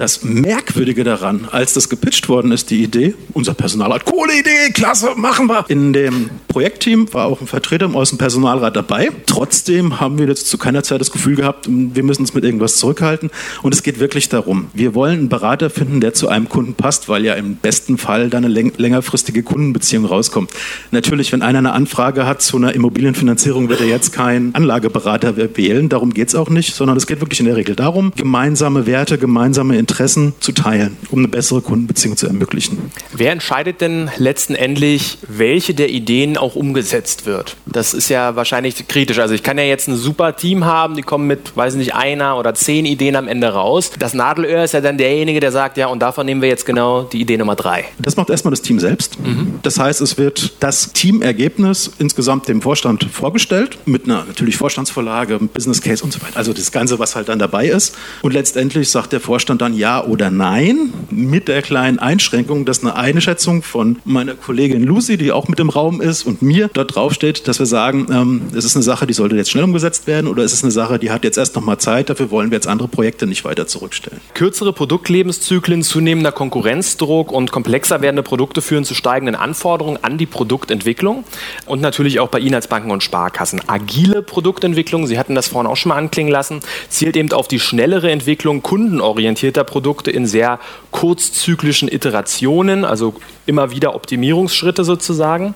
Das 0.00 0.24
Merkwürdige 0.24 1.04
daran, 1.04 1.46
als 1.50 1.74
das 1.74 1.90
gepitcht 1.90 2.30
worden 2.30 2.52
ist, 2.52 2.70
die 2.70 2.82
Idee, 2.82 3.12
unser 3.34 3.52
Personalrat, 3.52 4.06
coole 4.06 4.32
Idee, 4.32 4.72
klasse, 4.72 5.10
machen 5.14 5.46
wir. 5.46 5.66
In 5.68 5.92
dem 5.92 6.30
Projektteam 6.48 7.12
war 7.12 7.26
auch 7.26 7.42
ein 7.42 7.46
Vertreter 7.46 7.94
aus 7.94 8.08
dem 8.08 8.16
Personalrat 8.16 8.76
dabei. 8.76 9.10
Trotzdem 9.26 10.00
haben 10.00 10.18
wir 10.18 10.26
jetzt 10.26 10.48
zu 10.48 10.56
keiner 10.56 10.82
Zeit 10.82 11.02
das 11.02 11.10
Gefühl 11.10 11.36
gehabt, 11.36 11.68
wir 11.68 12.02
müssen 12.02 12.22
uns 12.22 12.32
mit 12.32 12.44
irgendwas 12.44 12.76
zurückhalten. 12.76 13.28
Und 13.60 13.74
es 13.74 13.82
geht 13.82 14.00
wirklich 14.00 14.30
darum, 14.30 14.68
wir 14.72 14.94
wollen 14.94 15.18
einen 15.18 15.28
Berater 15.28 15.68
finden, 15.68 16.00
der 16.00 16.14
zu 16.14 16.28
einem 16.28 16.48
Kunden 16.48 16.72
passt, 16.72 17.10
weil 17.10 17.26
ja 17.26 17.34
im 17.34 17.56
besten 17.56 17.98
Fall 17.98 18.30
dann 18.30 18.46
eine 18.46 18.54
längerfristige 18.54 19.42
Kundenbeziehung 19.42 20.06
rauskommt. 20.06 20.50
Natürlich, 20.92 21.30
wenn 21.32 21.42
einer 21.42 21.58
eine 21.58 21.72
Anfrage 21.72 22.24
hat 22.24 22.40
zu 22.40 22.56
einer 22.56 22.74
Immobilienfinanzierung, 22.74 23.68
wird 23.68 23.82
er 23.82 23.88
jetzt 23.88 24.14
keinen 24.14 24.54
Anlageberater 24.54 25.36
wählen. 25.36 25.90
Darum 25.90 26.14
geht 26.14 26.28
es 26.28 26.34
auch 26.34 26.48
nicht, 26.48 26.74
sondern 26.74 26.96
es 26.96 27.06
geht 27.06 27.20
wirklich 27.20 27.40
in 27.40 27.46
der 27.46 27.56
Regel 27.56 27.76
darum, 27.76 28.14
gemeinsame 28.16 28.86
Werte, 28.86 29.18
gemeinsame 29.18 29.76
Interessen 29.76 29.89
Interessen 29.90 30.34
zu 30.38 30.52
teilen, 30.52 30.96
um 31.10 31.18
eine 31.18 31.26
bessere 31.26 31.60
Kundenbeziehung 31.62 32.16
zu 32.16 32.28
ermöglichen. 32.28 32.92
Wer 33.12 33.32
entscheidet 33.32 33.80
denn 33.80 34.08
letzten 34.18 34.54
Endlich, 34.54 35.18
welche 35.26 35.74
der 35.74 35.90
Ideen 35.90 36.36
auch 36.36 36.54
umgesetzt 36.54 37.26
wird? 37.26 37.56
Das 37.66 37.92
ist 37.92 38.08
ja 38.08 38.36
wahrscheinlich 38.36 38.86
kritisch. 38.86 39.18
Also 39.18 39.34
ich 39.34 39.42
kann 39.42 39.58
ja 39.58 39.64
jetzt 39.64 39.88
ein 39.88 39.96
super 39.96 40.36
Team 40.36 40.64
haben, 40.64 40.94
die 40.94 41.02
kommen 41.02 41.26
mit, 41.26 41.56
weiß 41.56 41.74
nicht, 41.74 41.94
einer 41.94 42.38
oder 42.38 42.54
zehn 42.54 42.86
Ideen 42.86 43.16
am 43.16 43.26
Ende 43.26 43.48
raus. 43.48 43.90
Das 43.98 44.14
Nadelöhr 44.14 44.62
ist 44.62 44.74
ja 44.74 44.80
dann 44.80 44.96
derjenige, 44.96 45.40
der 45.40 45.50
sagt, 45.50 45.76
ja, 45.76 45.88
und 45.88 45.98
davon 45.98 46.24
nehmen 46.24 46.40
wir 46.40 46.48
jetzt 46.48 46.66
genau 46.66 47.02
die 47.02 47.20
Idee 47.20 47.36
Nummer 47.36 47.56
drei. 47.56 47.86
Das 47.98 48.16
macht 48.16 48.30
erstmal 48.30 48.50
das 48.50 48.62
Team 48.62 48.78
selbst. 48.78 49.18
Mhm. 49.18 49.58
Das 49.62 49.80
heißt, 49.80 50.00
es 50.00 50.18
wird 50.18 50.52
das 50.60 50.92
Teamergebnis 50.92 51.90
insgesamt 51.98 52.46
dem 52.46 52.62
Vorstand 52.62 53.08
vorgestellt, 53.12 53.76
mit 53.86 54.04
einer 54.04 54.24
natürlich 54.24 54.56
Vorstandsvorlage, 54.56 55.40
Business 55.52 55.82
Case 55.82 56.04
und 56.04 56.12
so 56.12 56.22
weiter. 56.22 56.36
Also 56.36 56.52
das 56.52 56.70
Ganze, 56.70 57.00
was 57.00 57.16
halt 57.16 57.28
dann 57.28 57.40
dabei 57.40 57.66
ist. 57.66 57.96
Und 58.22 58.34
letztendlich 58.34 58.88
sagt 58.88 59.12
der 59.12 59.20
Vorstand 59.20 59.60
dann 59.60 59.79
ja 59.80 60.04
oder 60.04 60.30
nein, 60.30 60.92
mit 61.10 61.48
der 61.48 61.62
kleinen 61.62 61.98
Einschränkung, 61.98 62.64
dass 62.64 62.82
eine 62.82 62.94
Einschätzung 62.94 63.62
von 63.62 63.96
meiner 64.04 64.34
Kollegin 64.34 64.84
Lucy, 64.84 65.16
die 65.16 65.32
auch 65.32 65.48
mit 65.48 65.58
im 65.58 65.70
Raum 65.70 66.00
ist, 66.00 66.22
und 66.24 66.42
mir 66.42 66.70
dort 66.72 66.94
draufsteht, 66.94 67.48
dass 67.48 67.58
wir 67.58 67.66
sagen, 67.66 68.06
ähm, 68.12 68.42
es 68.54 68.64
ist 68.64 68.76
eine 68.76 68.82
Sache, 68.82 69.06
die 69.06 69.14
sollte 69.14 69.34
jetzt 69.36 69.50
schnell 69.50 69.64
umgesetzt 69.64 70.06
werden 70.06 70.28
oder 70.28 70.44
ist 70.44 70.52
es 70.52 70.62
eine 70.62 70.70
Sache, 70.70 70.98
die 70.98 71.10
hat 71.10 71.24
jetzt 71.24 71.38
erst 71.38 71.56
noch 71.56 71.64
mal 71.64 71.78
Zeit, 71.78 72.10
dafür 72.10 72.30
wollen 72.30 72.50
wir 72.50 72.56
jetzt 72.56 72.68
andere 72.68 72.88
Projekte 72.88 73.26
nicht 73.26 73.44
weiter 73.44 73.66
zurückstellen. 73.66 74.20
Kürzere 74.34 74.72
Produktlebenszyklen, 74.72 75.82
zunehmender 75.82 76.30
Konkurrenzdruck 76.30 77.32
und 77.32 77.50
komplexer 77.50 78.02
werdende 78.02 78.22
Produkte 78.22 78.60
führen 78.60 78.84
zu 78.84 78.94
steigenden 78.94 79.34
Anforderungen 79.34 79.98
an 80.02 80.18
die 80.18 80.26
Produktentwicklung 80.26 81.24
und 81.64 81.80
natürlich 81.80 82.20
auch 82.20 82.28
bei 82.28 82.38
Ihnen 82.38 82.54
als 82.54 82.68
Banken 82.68 82.90
und 82.90 83.02
Sparkassen. 83.02 83.62
Agile 83.66 84.22
Produktentwicklung, 84.22 85.06
Sie 85.06 85.18
hatten 85.18 85.34
das 85.34 85.48
vorhin 85.48 85.70
auch 85.70 85.76
schon 85.76 85.88
mal 85.88 85.96
anklingen 85.96 86.30
lassen, 86.30 86.60
zielt 86.90 87.16
eben 87.16 87.32
auf 87.32 87.48
die 87.48 87.60
schnellere 87.60 88.10
Entwicklung 88.10 88.62
kundenorientierter 88.62 89.64
Produkte 89.70 90.10
in 90.10 90.26
sehr 90.26 90.58
kurzzyklischen 90.90 91.88
Iterationen, 91.90 92.84
also 92.84 93.14
immer 93.46 93.70
wieder 93.70 93.94
Optimierungsschritte 93.94 94.84
sozusagen. 94.84 95.54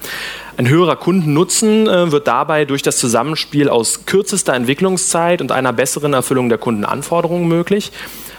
Ein 0.56 0.68
höherer 0.68 0.94
Kundennutzen 0.94 1.88
äh, 1.88 2.12
wird 2.12 2.28
dabei 2.28 2.64
durch 2.64 2.82
das 2.82 2.96
Zusammenspiel 2.98 3.68
aus 3.68 4.06
kürzester 4.06 4.54
Entwicklungszeit 4.54 5.40
und 5.40 5.50
einer 5.50 5.72
besseren 5.72 6.12
Erfüllung 6.12 6.48
der 6.48 6.58
Kundenanforderungen 6.58 7.48
möglich. 7.48 7.90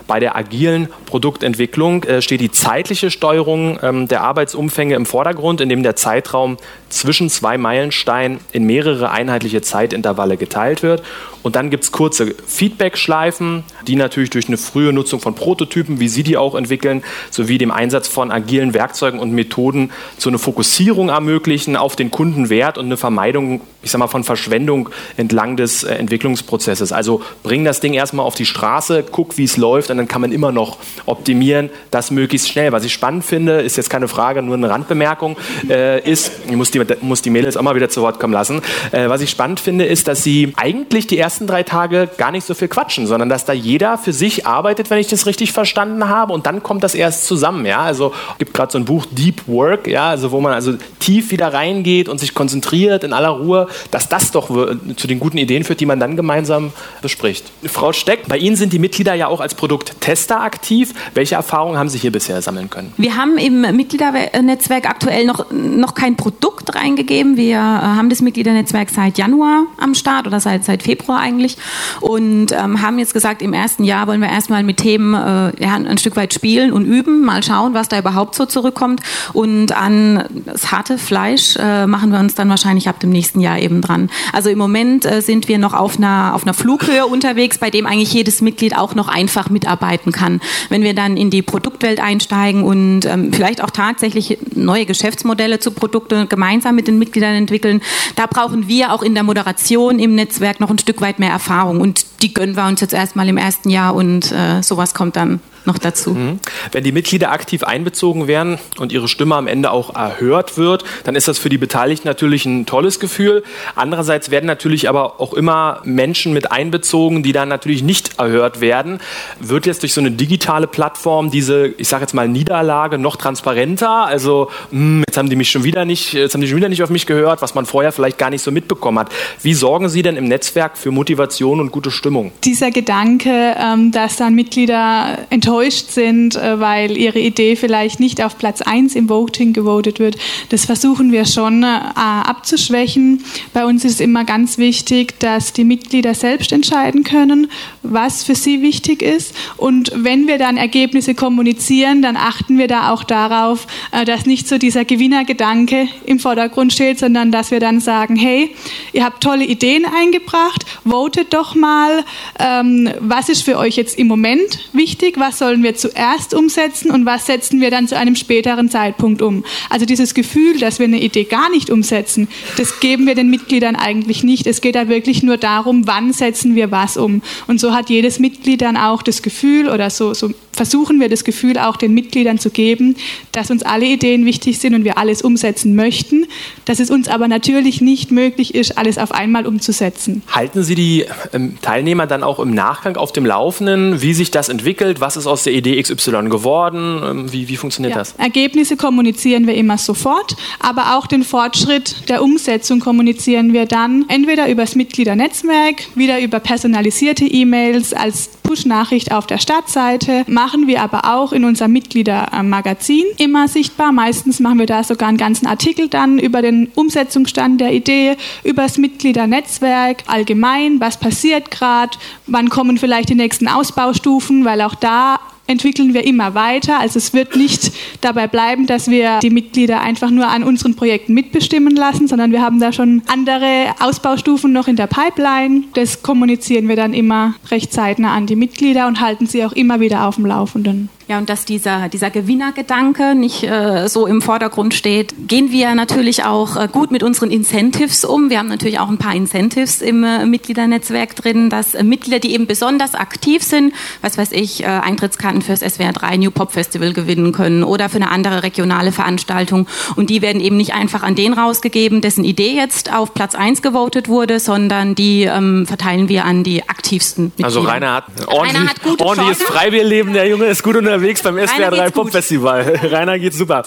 Bei 0.07 0.19
der 0.19 0.35
agilen 0.35 0.87
Produktentwicklung 1.07 2.03
äh, 2.03 2.21
steht 2.21 2.39
die 2.39 2.51
zeitliche 2.51 3.09
Steuerung 3.09 3.79
ähm, 3.81 4.07
der 4.07 4.21
Arbeitsumfänge 4.21 4.95
im 4.95 5.05
Vordergrund, 5.05 5.61
indem 5.61 5.83
der 5.83 5.95
Zeitraum 5.95 6.57
zwischen 6.89 7.29
zwei 7.29 7.57
Meilensteinen 7.57 8.39
in 8.51 8.65
mehrere 8.65 9.09
einheitliche 9.09 9.61
Zeitintervalle 9.61 10.37
geteilt 10.37 10.83
wird. 10.83 11.03
Und 11.45 11.55
dann 11.55 11.69
gibt 11.69 11.83
es 11.83 11.91
kurze 11.91 12.33
Feedback-Schleifen, 12.47 13.65
die 13.85 13.95
natürlich 13.95 14.31
durch 14.31 14.47
eine 14.47 14.57
frühe 14.57 14.91
Nutzung 14.91 15.19
von 15.19 15.35
Prototypen, 15.35 15.99
wie 15.99 16.07
Sie 16.07 16.23
die 16.23 16.37
auch 16.37 16.55
entwickeln, 16.55 17.03
sowie 17.29 17.59
dem 17.59 17.69
Einsatz 17.69 18.07
von 18.07 18.31
agilen 18.31 18.73
Werkzeugen 18.73 19.19
und 19.19 19.29
Methoden 19.31 19.91
so 20.17 20.31
eine 20.31 20.39
Fokussierung 20.39 21.09
ermöglichen 21.09 21.75
auf 21.75 21.95
den 21.95 22.09
Kundenwert 22.09 22.79
und 22.79 22.85
eine 22.85 22.97
Vermeidung, 22.97 23.61
ich 23.83 23.91
sag 23.91 23.99
mal, 23.99 24.07
von 24.07 24.23
Verschwendung 24.23 24.89
entlang 25.17 25.55
des 25.55 25.83
äh, 25.83 25.93
Entwicklungsprozesses. 25.93 26.91
Also 26.91 27.21
bring 27.43 27.63
das 27.63 27.79
Ding 27.79 27.93
erstmal 27.93 28.25
auf 28.25 28.33
die 28.33 28.47
Straße, 28.47 29.05
guck, 29.11 29.37
wie 29.37 29.43
es 29.43 29.55
läuft 29.55 29.91
und 29.91 29.97
dann 29.97 30.07
kann 30.07 30.21
man 30.21 30.31
immer 30.31 30.51
noch 30.51 30.79
optimieren, 31.05 31.69
das 31.91 32.09
möglichst 32.09 32.49
schnell. 32.49 32.71
Was 32.71 32.83
ich 32.85 32.93
spannend 32.93 33.23
finde, 33.23 33.61
ist 33.61 33.77
jetzt 33.77 33.91
keine 33.91 34.07
Frage, 34.07 34.41
nur 34.41 34.55
eine 34.55 34.71
Randbemerkung, 34.71 35.37
äh, 35.69 36.01
ist, 36.09 36.31
ich 36.49 36.55
muss 36.55 36.71
die, 36.71 36.81
muss 37.01 37.21
die 37.21 37.29
Mädels 37.29 37.55
auch 37.55 37.61
mal 37.61 37.75
wieder 37.75 37.89
zu 37.89 38.01
Wort 38.01 38.19
kommen 38.19 38.33
lassen, 38.33 38.63
äh, 38.91 39.09
was 39.09 39.21
ich 39.21 39.29
spannend 39.29 39.59
finde, 39.59 39.85
ist, 39.85 40.07
dass 40.07 40.23
sie 40.23 40.51
eigentlich 40.55 41.05
die 41.05 41.19
ersten 41.19 41.34
ersten 41.35 41.47
drei 41.47 41.63
Tage 41.63 42.09
gar 42.17 42.31
nicht 42.31 42.47
so 42.47 42.53
viel 42.53 42.69
quatschen, 42.69 43.07
sondern 43.07 43.27
dass 43.27 43.43
da 43.43 43.51
jeder 43.51 43.97
für 43.97 44.13
sich 44.13 44.47
arbeitet, 44.47 44.89
wenn 44.89 44.99
ich 44.99 45.07
das 45.07 45.25
richtig 45.25 45.51
verstanden 45.51 46.07
habe, 46.07 46.31
und 46.31 46.45
dann 46.45 46.63
kommt 46.63 46.81
das 46.81 46.95
erst 46.95 47.25
zusammen. 47.25 47.65
Ja? 47.65 47.81
Also 47.81 48.13
es 48.31 48.37
gibt 48.37 48.53
gerade 48.53 48.71
so 48.71 48.77
ein 48.77 48.85
Buch 48.85 49.05
Deep 49.11 49.45
Work, 49.45 49.85
ja, 49.87 50.07
also 50.07 50.31
wo 50.31 50.39
man 50.39 50.53
also 50.53 50.75
tief 50.99 51.31
wieder 51.31 51.53
reingeht 51.53 52.07
und 52.07 52.21
sich 52.21 52.33
konzentriert 52.33 53.03
in 53.03 53.11
aller 53.11 53.29
Ruhe, 53.29 53.67
dass 53.91 54.07
das 54.07 54.31
doch 54.31 54.49
zu 54.95 55.07
den 55.07 55.19
guten 55.19 55.37
Ideen 55.37 55.65
führt, 55.65 55.81
die 55.81 55.85
man 55.85 55.99
dann 55.99 56.15
gemeinsam 56.15 56.71
bespricht. 57.01 57.51
Frau 57.65 57.91
Steck, 57.91 58.29
bei 58.29 58.37
Ihnen 58.37 58.55
sind 58.55 58.71
die 58.71 58.79
Mitglieder 58.79 59.13
ja 59.13 59.27
auch 59.27 59.41
als 59.41 59.55
Produkttester 59.55 60.39
aktiv. 60.39 60.93
Welche 61.15 61.35
Erfahrungen 61.35 61.77
haben 61.77 61.89
Sie 61.89 61.97
hier 61.97 62.13
bisher 62.13 62.41
sammeln 62.41 62.69
können? 62.69 62.93
Wir 62.95 63.17
haben 63.17 63.37
im 63.37 63.61
Mitgliedernetzwerk 63.75 64.89
aktuell 64.89 65.25
noch, 65.25 65.51
noch 65.51 65.95
kein 65.95 66.15
Produkt 66.15 66.73
reingegeben. 66.73 67.35
Wir 67.35 67.57
äh, 67.57 67.59
haben 67.59 68.09
das 68.09 68.21
Mitgliedernetzwerk 68.21 68.89
seit 68.89 69.17
Januar 69.17 69.65
am 69.77 69.95
Start 69.95 70.27
oder 70.27 70.39
seit, 70.39 70.63
seit 70.63 70.81
Februar 70.81 71.24
eigentlich 71.25 71.57
und 72.01 72.51
ähm, 72.51 72.81
haben 72.81 72.99
jetzt 72.99 73.13
gesagt, 73.13 73.41
im 73.41 73.53
ersten 73.53 73.83
Jahr 73.83 74.07
wollen 74.07 74.21
wir 74.21 74.29
erstmal 74.29 74.63
mit 74.63 74.77
Themen 74.77 75.13
äh, 75.13 75.63
ja, 75.63 75.73
ein 75.75 75.97
Stück 75.97 76.15
weit 76.15 76.33
spielen 76.33 76.71
und 76.71 76.85
üben, 76.85 77.25
mal 77.25 77.43
schauen, 77.43 77.73
was 77.73 77.89
da 77.89 77.99
überhaupt 77.99 78.35
so 78.35 78.45
zurückkommt 78.45 79.01
und 79.33 79.75
an 79.75 80.23
das 80.45 80.71
harte 80.71 80.97
Fleisch 80.97 81.55
äh, 81.57 81.87
machen 81.87 82.11
wir 82.11 82.19
uns 82.19 82.35
dann 82.35 82.49
wahrscheinlich 82.49 82.87
ab 82.87 82.99
dem 82.99 83.09
nächsten 83.09 83.41
Jahr 83.41 83.59
eben 83.59 83.81
dran. 83.81 84.09
Also 84.31 84.49
im 84.49 84.57
Moment 84.57 85.05
äh, 85.05 85.21
sind 85.21 85.47
wir 85.47 85.57
noch 85.57 85.73
auf 85.73 85.97
einer, 85.97 86.33
auf 86.35 86.43
einer 86.43 86.53
Flughöhe 86.53 87.05
unterwegs, 87.05 87.57
bei 87.57 87.69
dem 87.69 87.85
eigentlich 87.85 88.13
jedes 88.13 88.41
Mitglied 88.41 88.77
auch 88.77 88.95
noch 88.95 89.07
einfach 89.07 89.49
mitarbeiten 89.49 90.11
kann. 90.11 90.41
Wenn 90.69 90.83
wir 90.83 90.93
dann 90.93 91.17
in 91.17 91.29
die 91.29 91.41
Produktwelt 91.41 91.99
einsteigen 91.99 92.63
und 92.63 93.05
ähm, 93.05 93.33
vielleicht 93.33 93.63
auch 93.63 93.71
tatsächlich 93.71 94.37
neue 94.53 94.85
Geschäftsmodelle 94.85 95.59
zu 95.59 95.71
Produkten 95.71 96.29
gemeinsam 96.29 96.75
mit 96.75 96.87
den 96.87 96.99
Mitgliedern 96.99 97.35
entwickeln, 97.35 97.81
da 98.15 98.27
brauchen 98.27 98.67
wir 98.67 98.93
auch 98.93 99.01
in 99.01 99.13
der 99.13 99.23
Moderation 99.23 99.99
im 99.99 100.15
Netzwerk 100.15 100.59
noch 100.59 100.69
ein 100.69 100.79
Stück 100.79 101.01
weit 101.01 101.14
mehr 101.19 101.31
Erfahrung. 101.31 101.81
Und 101.81 102.05
die 102.21 102.33
gönnen 102.33 102.55
wir 102.55 102.65
uns 102.65 102.81
jetzt 102.81 102.93
erstmal 102.93 103.27
im 103.27 103.37
ersten 103.37 103.69
Jahr 103.69 103.95
und 103.95 104.31
äh, 104.31 104.61
sowas 104.61 104.93
kommt 104.93 105.15
dann 105.15 105.39
noch 105.65 105.77
dazu. 105.77 106.11
Mhm. 106.11 106.39
Wenn 106.71 106.83
die 106.83 106.91
Mitglieder 106.91 107.31
aktiv 107.31 107.63
einbezogen 107.63 108.27
werden 108.27 108.59
und 108.77 108.91
ihre 108.91 109.07
Stimme 109.07 109.35
am 109.35 109.47
Ende 109.47 109.71
auch 109.71 109.95
erhört 109.95 110.57
wird, 110.57 110.83
dann 111.03 111.15
ist 111.15 111.27
das 111.27 111.37
für 111.37 111.49
die 111.49 111.57
Beteiligten 111.57 112.07
natürlich 112.07 112.45
ein 112.45 112.65
tolles 112.65 112.99
Gefühl. 112.99 113.43
Andererseits 113.75 114.31
werden 114.31 114.45
natürlich 114.45 114.87
aber 114.87 115.19
auch 115.19 115.33
immer 115.33 115.81
Menschen 115.83 116.33
mit 116.33 116.51
einbezogen, 116.51 117.23
die 117.23 117.31
dann 117.31 117.49
natürlich 117.49 117.83
nicht 117.83 118.19
erhört 118.19 118.61
werden. 118.61 118.99
Wird 119.39 119.65
jetzt 119.65 119.81
durch 119.81 119.93
so 119.93 120.01
eine 120.01 120.11
digitale 120.11 120.67
Plattform 120.67 121.31
diese, 121.31 121.67
ich 121.77 121.87
sage 121.87 122.03
jetzt 122.03 122.13
mal, 122.13 122.27
Niederlage 122.27 122.97
noch 122.97 123.15
transparenter? 123.15 124.05
Also, 124.05 124.49
mh, 124.71 124.79
hm, 124.79 125.03
jetzt 125.07 125.17
haben 125.17 125.29
die 125.29 125.35
mich 125.35 125.49
schon 125.49 125.63
wieder 125.63 125.85
nicht, 125.85 126.13
jetzt 126.13 126.33
haben 126.33 126.41
die 126.41 126.47
schon 126.47 126.57
wieder 126.57 126.69
nicht 126.69 126.83
auf 126.83 126.89
mich 126.89 127.05
gehört, 127.05 127.41
was 127.41 127.55
man 127.55 127.65
vorher 127.65 127.91
vielleicht 127.91 128.17
gar 128.17 128.29
nicht 128.29 128.41
so 128.41 128.51
mitbekommen 128.51 128.99
hat. 128.99 129.09
Wie 129.41 129.53
sorgen 129.53 129.89
Sie 129.89 130.01
denn 130.01 130.15
im 130.15 130.27
Netzwerk 130.27 130.77
für 130.77 130.91
Motivation 130.91 131.59
und 131.59 131.71
gute 131.71 131.91
Stimmung? 131.91 132.31
Dieser 132.43 132.71
Gedanke, 132.71 133.55
ähm, 133.57 133.91
dass 133.91 134.17
dann 134.17 134.35
Mitglieder 134.35 135.17
enttäuscht 135.29 135.54
enttäuscht 135.55 135.91
sind, 135.91 136.35
äh, 136.35 136.59
weil 136.59 136.97
ihre 136.97 137.19
Idee 137.19 137.55
vielleicht 137.55 137.99
nicht 137.99 138.21
auf 138.21 138.37
Platz 138.37 138.61
1 138.61 138.95
im 138.95 139.07
Voting 139.07 139.53
gewotet 139.53 139.99
wird. 139.99 140.17
Das 140.49 140.65
versuchen 140.65 141.11
wir 141.11 141.25
schon 141.25 141.63
äh, 141.63 141.67
abzuschwächen. 141.95 143.23
Bei 143.53 143.65
uns 143.65 143.85
ist 143.85 144.01
immer 144.01 144.25
ganz 144.25 144.57
wichtig, 144.57 145.17
dass 145.19 145.53
die 145.53 145.63
Mitglieder 145.63 146.13
selbst 146.13 146.51
entscheiden 146.51 147.03
können, 147.03 147.49
was 147.83 148.23
für 148.23 148.35
sie 148.35 148.61
wichtig 148.61 149.01
ist. 149.01 149.33
Und 149.55 149.91
wenn 149.95 150.27
wir 150.27 150.37
dann 150.37 150.57
Ergebnisse 150.57 151.15
kommunizieren, 151.15 152.01
dann 152.01 152.17
achten 152.17 152.57
wir 152.57 152.67
da 152.67 152.91
auch 152.91 153.03
darauf, 153.05 153.67
äh, 153.91 154.03
dass 154.03 154.25
nicht 154.25 154.47
so 154.47 154.57
dieser 154.57 154.83
Gewinnergedanke 154.83 155.87
im 156.05 156.19
Vordergrund 156.19 156.73
steht, 156.73 156.99
sondern 156.99 157.31
dass 157.31 157.51
wir 157.51 157.61
dann 157.61 157.79
sagen, 157.79 158.17
hey, 158.17 158.53
ihr 158.91 159.05
habt 159.05 159.23
tolle 159.23 159.45
Ideen 159.45 159.85
eingebracht, 159.85 160.65
votet 160.83 161.33
doch 161.33 161.55
mal, 161.55 162.03
ähm, 162.39 162.89
was 162.99 163.29
ist 163.29 163.43
für 163.43 163.57
euch 163.57 163.77
jetzt 163.77 163.97
im 163.97 164.07
Moment 164.07 164.69
wichtig, 164.73 165.15
was 165.17 165.39
soll 165.39 165.44
sollen 165.45 165.61
wir 165.61 165.75
zuerst 165.75 166.33
umsetzen 166.33 166.89
und 166.89 167.05
was 167.05 167.27
setzen 167.27 167.61
wir 167.61 167.69
dann 167.69 167.87
zu 167.87 167.95
einem 167.95 168.15
späteren 168.15 168.67
Zeitpunkt 168.67 169.21
um. 169.21 169.45
Also 169.69 169.85
dieses 169.85 170.15
Gefühl, 170.15 170.57
dass 170.57 170.79
wir 170.79 170.87
eine 170.87 170.99
Idee 170.99 171.25
gar 171.25 171.51
nicht 171.51 171.69
umsetzen, 171.69 172.27
das 172.57 172.79
geben 172.79 173.05
wir 173.05 173.13
den 173.13 173.29
Mitgliedern 173.29 173.75
eigentlich 173.75 174.23
nicht. 174.23 174.47
Es 174.47 174.59
geht 174.59 174.73
da 174.73 174.87
wirklich 174.87 175.21
nur 175.21 175.37
darum, 175.37 175.85
wann 175.85 176.13
setzen 176.13 176.55
wir 176.55 176.71
was 176.71 176.97
um. 176.97 177.21
Und 177.45 177.59
so 177.59 177.75
hat 177.75 177.91
jedes 177.91 178.17
Mitglied 178.17 178.63
dann 178.63 178.75
auch 178.75 179.03
das 179.03 179.21
Gefühl 179.21 179.69
oder 179.69 179.91
so, 179.91 180.15
so 180.15 180.31
versuchen 180.55 180.99
wir 180.99 181.09
das 181.09 181.23
Gefühl 181.23 181.57
auch 181.57 181.77
den 181.77 181.93
Mitgliedern 181.93 182.39
zu 182.39 182.49
geben, 182.49 182.95
dass 183.31 183.51
uns 183.51 183.63
alle 183.63 183.85
Ideen 183.85 184.25
wichtig 184.25 184.59
sind 184.59 184.73
und 184.73 184.83
wir 184.83 184.97
alles 184.97 185.21
umsetzen 185.21 185.75
möchten, 185.75 186.25
dass 186.65 186.79
es 186.79 186.89
uns 186.89 187.07
aber 187.07 187.27
natürlich 187.27 187.81
nicht 187.81 188.11
möglich 188.11 188.55
ist, 188.55 188.77
alles 188.77 188.97
auf 188.97 189.11
einmal 189.11 189.45
umzusetzen. 189.45 190.23
Halten 190.31 190.63
Sie 190.63 190.75
die 190.75 191.05
ähm, 191.33 191.57
Teilnehmer 191.61 192.07
dann 192.07 192.23
auch 192.23 192.39
im 192.39 192.53
Nachgang 192.53 192.95
auf 192.97 193.11
dem 193.11 193.25
Laufenden, 193.25 194.01
wie 194.01 194.13
sich 194.13 194.31
das 194.31 194.49
entwickelt, 194.49 194.99
was 194.99 195.17
ist 195.17 195.27
aus 195.27 195.43
der 195.43 195.53
Idee 195.53 195.81
XY 195.81 196.29
geworden, 196.29 197.01
ähm, 197.03 197.33
wie, 197.33 197.47
wie 197.47 197.57
funktioniert 197.57 197.93
ja. 197.93 197.99
das? 197.99 198.13
Ergebnisse 198.17 198.77
kommunizieren 198.77 199.47
wir 199.47 199.55
immer 199.55 199.77
sofort, 199.77 200.35
aber 200.59 200.97
auch 200.97 201.07
den 201.07 201.23
Fortschritt 201.23 202.09
der 202.09 202.23
Umsetzung 202.23 202.79
kommunizieren 202.79 203.53
wir 203.53 203.65
dann 203.65 204.05
entweder 204.07 204.49
über 204.49 204.63
das 204.63 204.75
Mitgliedernetzwerk, 204.75 205.75
wieder 205.95 206.19
über 206.19 206.39
personalisierte 206.39 207.25
E-Mails 207.25 207.93
als 207.93 208.29
Push-Nachricht 208.55 209.11
auf 209.11 209.27
der 209.27 209.37
Startseite, 209.37 210.23
machen 210.27 210.65
wir 210.67 210.81
aber 210.81 211.13
auch 211.13 211.33
in 211.33 211.43
unserem 211.43 211.73
Mitgliedermagazin 211.73 213.03
immer 213.17 213.49
sichtbar. 213.49 213.91
Meistens 213.91 214.39
machen 214.39 214.59
wir 214.59 214.65
da 214.65 214.81
sogar 214.81 215.09
einen 215.09 215.17
ganzen 215.17 215.45
Artikel 215.45 215.89
dann 215.89 216.19
über 216.19 216.41
den 216.41 216.69
Umsetzungsstand 216.73 217.59
der 217.59 217.73
Idee, 217.73 218.15
über 218.45 218.63
das 218.63 218.77
Mitgliedernetzwerk 218.77 220.03
allgemein, 220.07 220.79
was 220.79 220.97
passiert 220.97 221.51
gerade, 221.51 221.97
wann 222.27 222.49
kommen 222.49 222.77
vielleicht 222.77 223.09
die 223.09 223.15
nächsten 223.15 223.49
Ausbaustufen, 223.49 224.45
weil 224.45 224.61
auch 224.61 224.75
da 224.75 225.19
entwickeln 225.47 225.93
wir 225.93 226.05
immer 226.05 226.33
weiter. 226.33 226.79
Also 226.79 226.97
es 226.97 227.13
wird 227.13 227.35
nicht 227.35 227.71
dabei 228.01 228.27
bleiben, 228.27 228.67
dass 228.67 228.89
wir 228.89 229.19
die 229.19 229.29
Mitglieder 229.29 229.81
einfach 229.81 230.09
nur 230.09 230.27
an 230.27 230.43
unseren 230.43 230.75
Projekten 230.75 231.13
mitbestimmen 231.13 231.75
lassen, 231.75 232.07
sondern 232.07 232.31
wir 232.31 232.41
haben 232.41 232.59
da 232.59 232.71
schon 232.71 233.01
andere 233.07 233.75
Ausbaustufen 233.79 234.51
noch 234.51 234.67
in 234.67 234.75
der 234.75 234.87
Pipeline. 234.87 235.63
Das 235.73 236.01
kommunizieren 236.01 236.67
wir 236.67 236.75
dann 236.75 236.93
immer 236.93 237.35
recht 237.51 237.71
zeitnah 237.71 238.13
an 238.15 238.25
die 238.25 238.35
Mitglieder 238.35 238.87
und 238.87 238.99
halten 238.99 239.27
sie 239.27 239.45
auch 239.45 239.53
immer 239.53 239.79
wieder 239.79 240.07
auf 240.07 240.15
dem 240.15 240.25
Laufenden. 240.25 240.89
Ja, 241.07 241.19
und 241.19 241.29
dass 241.29 241.45
dieser, 241.45 241.87
dieser 241.87 242.09
Gewinnergedanke 242.09 243.13
nicht 243.13 243.43
äh, 243.43 243.87
so 243.87 244.07
im 244.07 244.23
Vordergrund 244.23 244.73
steht, 244.73 245.13
gehen 245.27 245.51
wir 245.51 245.75
natürlich 245.75 246.23
auch 246.23 246.57
äh, 246.57 246.67
gut 246.67 246.89
mit 246.89 247.03
unseren 247.03 247.29
Incentives 247.29 248.03
um. 248.03 248.31
Wir 248.31 248.39
haben 248.39 248.47
natürlich 248.47 248.79
auch 248.79 248.89
ein 248.89 248.97
paar 248.97 249.13
Incentives 249.13 249.83
im 249.83 250.03
äh, 250.03 250.25
Mitgliedernetzwerk 250.25 251.15
drin, 251.15 251.51
dass 251.51 251.75
äh, 251.75 251.83
Mitglieder, 251.83 252.17
die 252.17 252.33
eben 252.33 252.47
besonders 252.47 252.95
aktiv 252.95 253.43
sind, 253.43 253.71
was 254.01 254.17
weiß 254.17 254.31
ich, 254.31 254.63
äh, 254.63 254.65
Eintrittskarten 254.65 255.43
fürs 255.43 255.59
SWR 255.59 255.93
3 255.93 256.17
New 256.17 256.31
Pop 256.31 256.53
Festival 256.53 256.91
gewinnen 256.91 257.33
können 257.33 257.63
oder 257.63 257.87
für 257.87 257.97
eine 257.97 258.09
andere 258.09 258.41
regionale 258.41 258.91
Veranstaltung. 258.91 259.67
Und 259.95 260.09
die 260.09 260.23
werden 260.23 260.41
eben 260.41 260.57
nicht 260.57 260.73
einfach 260.73 261.03
an 261.03 261.13
den 261.13 261.33
rausgegeben, 261.33 262.01
dessen 262.01 262.23
Idee 262.23 262.55
jetzt 262.55 262.91
auf 262.91 263.13
Platz 263.13 263.35
1 263.35 263.61
gewotet 263.61 264.07
wurde, 264.09 264.39
sondern 264.39 264.95
die 264.95 265.25
ähm, 265.25 265.67
verteilen 265.67 266.09
wir 266.09 266.25
an 266.25 266.43
die 266.43 266.67
aktivsten 266.67 267.25
Mitglieder. 267.25 267.45
Also 267.45 267.59
Rainer 267.61 267.93
hat 267.93 268.05
ordentlich, 268.25 268.57
Rainer 268.57 268.69
hat 268.71 269.01
ordentliches 269.01 269.43
Freiwillleben, 269.43 270.13
der 270.13 270.27
Junge 270.27 270.45
ist 270.45 270.63
gut 270.63 270.75
unterwegs 270.75 270.94
unterwegs 270.95 271.21
beim 271.21 271.37
SWR 271.37 271.71
3 271.71 271.89
Pop 271.89 272.11
Festival. 272.11 272.79
Rainer 272.83 273.19
geht 273.19 273.33
super. 273.35 273.63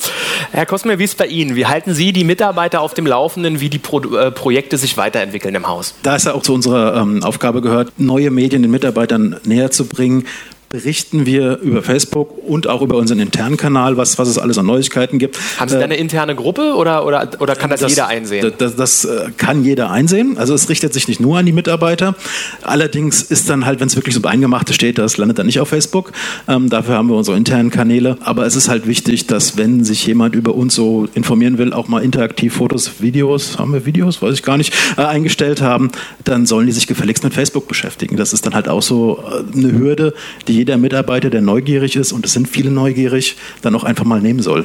Herr 0.50 0.66
Kosmer, 0.66 0.98
wie 0.98 1.04
ist 1.04 1.10
es 1.10 1.16
bei 1.16 1.26
Ihnen? 1.26 1.56
Wie 1.56 1.66
halten 1.66 1.94
Sie 1.94 2.12
die 2.12 2.24
Mitarbeiter 2.24 2.80
auf 2.80 2.94
dem 2.94 3.06
Laufenden, 3.06 3.60
wie 3.60 3.68
die 3.68 3.78
Pro 3.78 4.00
äh, 4.00 4.30
Projekte 4.30 4.78
sich 4.78 4.96
weiterentwickeln 4.96 5.54
im 5.54 5.68
Haus? 5.68 5.94
Da 6.02 6.16
ist 6.16 6.26
ja 6.26 6.34
auch 6.34 6.42
zu 6.42 6.54
unserer 6.54 6.96
ähm, 6.96 7.22
Aufgabe 7.22 7.60
gehört, 7.60 7.92
neue 7.98 8.30
Medien 8.30 8.62
den 8.62 8.70
Mitarbeitern 8.70 9.36
näher 9.44 9.70
zu 9.70 9.86
bringen, 9.86 10.26
berichten 10.70 11.24
wir 11.24 11.58
über 11.58 11.82
Facebook 11.82 12.36
und 12.46 12.66
auch 12.66 12.82
über 12.82 12.96
unseren 12.96 13.20
internen 13.20 13.56
Kanal, 13.56 13.96
was, 13.96 14.18
was 14.18 14.28
es 14.28 14.36
alles 14.36 14.58
an 14.58 14.66
Neuigkeiten 14.66 15.18
gibt. 15.18 15.38
Haben 15.58 15.70
Sie 15.70 15.76
da 15.76 15.84
eine 15.84 15.96
interne 15.96 16.34
Gruppe 16.34 16.74
oder, 16.74 17.06
oder, 17.06 17.30
oder 17.38 17.56
kann 17.56 17.70
das, 17.70 17.80
das 17.80 17.92
jeder 17.92 18.08
einsehen? 18.08 18.42
Das, 18.42 18.76
das, 18.76 18.76
das, 18.76 19.04
äh, 19.06 19.30
kann 19.36 19.64
jeder 19.64 19.90
einsehen. 19.90 20.36
Also 20.36 20.52
es 20.52 20.68
richtet 20.68 20.92
sich 20.92 21.08
nicht 21.08 21.20
nur 21.20 21.38
an 21.38 21.46
die 21.46 21.52
Mitarbeiter. 21.52 22.14
Allerdings 22.62 23.22
ist 23.22 23.48
dann 23.48 23.64
halt, 23.64 23.80
wenn 23.80 23.88
es 23.88 23.96
wirklich 23.96 24.14
so 24.14 24.22
eingemachte 24.22 24.74
steht, 24.74 24.98
das 24.98 25.16
landet 25.16 25.38
dann 25.38 25.46
nicht 25.46 25.58
auf 25.58 25.68
Facebook. 25.68 26.12
Ähm, 26.46 26.68
dafür 26.68 26.96
haben 26.96 27.08
wir 27.08 27.16
unsere 27.16 27.36
internen 27.38 27.70
Kanäle. 27.70 28.18
Aber 28.20 28.44
es 28.44 28.54
ist 28.54 28.68
halt 28.68 28.86
wichtig, 28.86 29.26
dass 29.26 29.56
wenn 29.56 29.84
sich 29.84 30.06
jemand 30.06 30.34
über 30.34 30.54
uns 30.54 30.74
so 30.74 31.08
informieren 31.14 31.56
will, 31.56 31.72
auch 31.72 31.88
mal 31.88 32.02
interaktiv 32.02 32.54
Fotos, 32.54 33.00
Videos, 33.00 33.58
haben 33.58 33.72
wir 33.72 33.86
Videos, 33.86 34.20
weiß 34.20 34.34
ich 34.34 34.42
gar 34.42 34.58
nicht, 34.58 34.74
äh, 34.98 35.02
eingestellt 35.02 35.62
haben, 35.62 35.90
dann 36.24 36.44
sollen 36.44 36.66
die 36.66 36.72
sich 36.72 36.86
gefälligst 36.86 37.24
mit 37.24 37.32
Facebook 37.32 37.68
beschäftigen. 37.68 38.18
Das 38.18 38.34
ist 38.34 38.44
dann 38.44 38.54
halt 38.54 38.68
auch 38.68 38.82
so 38.82 39.24
äh, 39.24 39.56
eine 39.56 39.72
Hürde, 39.72 40.12
die 40.46 40.57
jeder 40.58 40.76
Mitarbeiter, 40.76 41.30
der 41.30 41.40
neugierig 41.40 41.94
ist, 41.96 42.12
und 42.12 42.26
es 42.26 42.32
sind 42.32 42.48
viele 42.48 42.70
neugierig, 42.70 43.36
dann 43.62 43.74
auch 43.74 43.84
einfach 43.84 44.04
mal 44.04 44.20
nehmen 44.20 44.42
soll. 44.42 44.64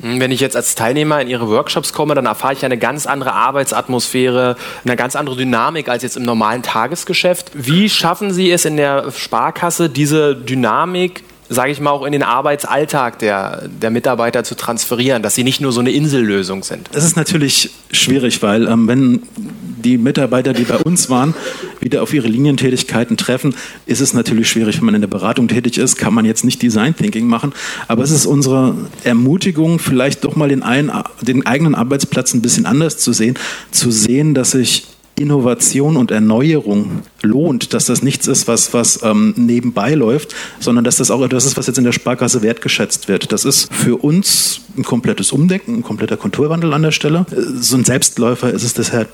Hm, 0.00 0.18
wenn 0.20 0.32
ich 0.32 0.40
jetzt 0.40 0.56
als 0.56 0.74
Teilnehmer 0.74 1.20
in 1.20 1.28
Ihre 1.28 1.48
Workshops 1.48 1.92
komme, 1.92 2.14
dann 2.14 2.26
erfahre 2.26 2.54
ich 2.54 2.64
eine 2.64 2.78
ganz 2.78 3.06
andere 3.06 3.34
Arbeitsatmosphäre, 3.34 4.56
eine 4.84 4.96
ganz 4.96 5.16
andere 5.16 5.36
Dynamik 5.36 5.88
als 5.88 6.02
jetzt 6.02 6.16
im 6.16 6.22
normalen 6.22 6.62
Tagesgeschäft. 6.62 7.50
Wie 7.54 7.88
schaffen 7.90 8.32
Sie 8.32 8.50
es 8.50 8.64
in 8.64 8.76
der 8.78 9.10
Sparkasse, 9.12 9.90
diese 9.90 10.34
Dynamik 10.34 11.24
sage 11.48 11.72
ich 11.72 11.80
mal, 11.80 11.90
auch 11.90 12.04
in 12.04 12.12
den 12.12 12.22
Arbeitsalltag 12.22 13.18
der, 13.18 13.68
der 13.68 13.90
Mitarbeiter 13.90 14.44
zu 14.44 14.54
transferieren, 14.54 15.22
dass 15.22 15.34
sie 15.34 15.44
nicht 15.44 15.60
nur 15.60 15.72
so 15.72 15.80
eine 15.80 15.90
Insellösung 15.90 16.62
sind? 16.62 16.88
Es 16.92 17.04
ist 17.04 17.16
natürlich 17.16 17.70
schwierig, 17.90 18.42
weil 18.42 18.66
ähm, 18.66 18.88
wenn 18.88 19.22
die 19.36 19.98
Mitarbeiter, 19.98 20.52
die 20.54 20.64
bei 20.64 20.78
uns 20.78 21.10
waren, 21.10 21.34
wieder 21.80 22.02
auf 22.02 22.14
ihre 22.14 22.26
Linientätigkeiten 22.26 23.16
treffen, 23.16 23.54
ist 23.86 24.00
es 24.00 24.14
natürlich 24.14 24.48
schwierig. 24.48 24.78
Wenn 24.78 24.86
man 24.86 24.94
in 24.94 25.02
der 25.02 25.08
Beratung 25.08 25.48
tätig 25.48 25.76
ist, 25.78 25.96
kann 25.96 26.14
man 26.14 26.24
jetzt 26.24 26.44
nicht 26.44 26.62
Design 26.62 26.96
Thinking 26.96 27.26
machen. 27.26 27.52
Aber 27.88 28.02
es 28.02 28.10
ist 28.10 28.24
unsere 28.24 28.74
Ermutigung, 29.04 29.78
vielleicht 29.78 30.24
doch 30.24 30.36
mal 30.36 30.48
den, 30.48 30.62
einen, 30.62 30.90
den 31.20 31.46
eigenen 31.46 31.74
Arbeitsplatz 31.74 32.32
ein 32.32 32.40
bisschen 32.40 32.64
anders 32.64 32.98
zu 32.98 33.12
sehen, 33.12 33.38
zu 33.70 33.90
sehen, 33.90 34.34
dass 34.34 34.52
sich 34.52 34.86
Innovation 35.16 35.96
und 35.96 36.10
Erneuerung 36.10 37.02
lohnt, 37.22 37.72
dass 37.74 37.86
das 37.86 38.02
nichts 38.02 38.26
ist, 38.26 38.48
was, 38.48 38.74
was 38.74 39.02
ähm, 39.02 39.34
nebenbei 39.36 39.94
läuft, 39.94 40.34
sondern 40.60 40.84
dass 40.84 40.96
das 40.96 41.10
auch 41.10 41.22
etwas 41.22 41.44
ist, 41.44 41.56
was 41.56 41.66
jetzt 41.66 41.78
in 41.78 41.84
der 41.84 41.92
Sparkasse 41.92 42.42
wertgeschätzt 42.42 43.08
wird. 43.08 43.32
Das 43.32 43.44
ist 43.44 43.72
für 43.72 43.96
uns 44.02 44.60
ein 44.76 44.84
komplettes 44.84 45.32
Umdenken, 45.32 45.76
ein 45.76 45.82
kompletter 45.82 46.16
Konturwandel 46.16 46.72
an 46.72 46.82
der 46.82 46.92
Stelle. 46.92 47.26
So 47.30 47.76
ein 47.76 47.84
Selbstläufer 47.84 48.52
ist 48.52 48.64
es 48.64 48.74
deshalb 48.74 49.08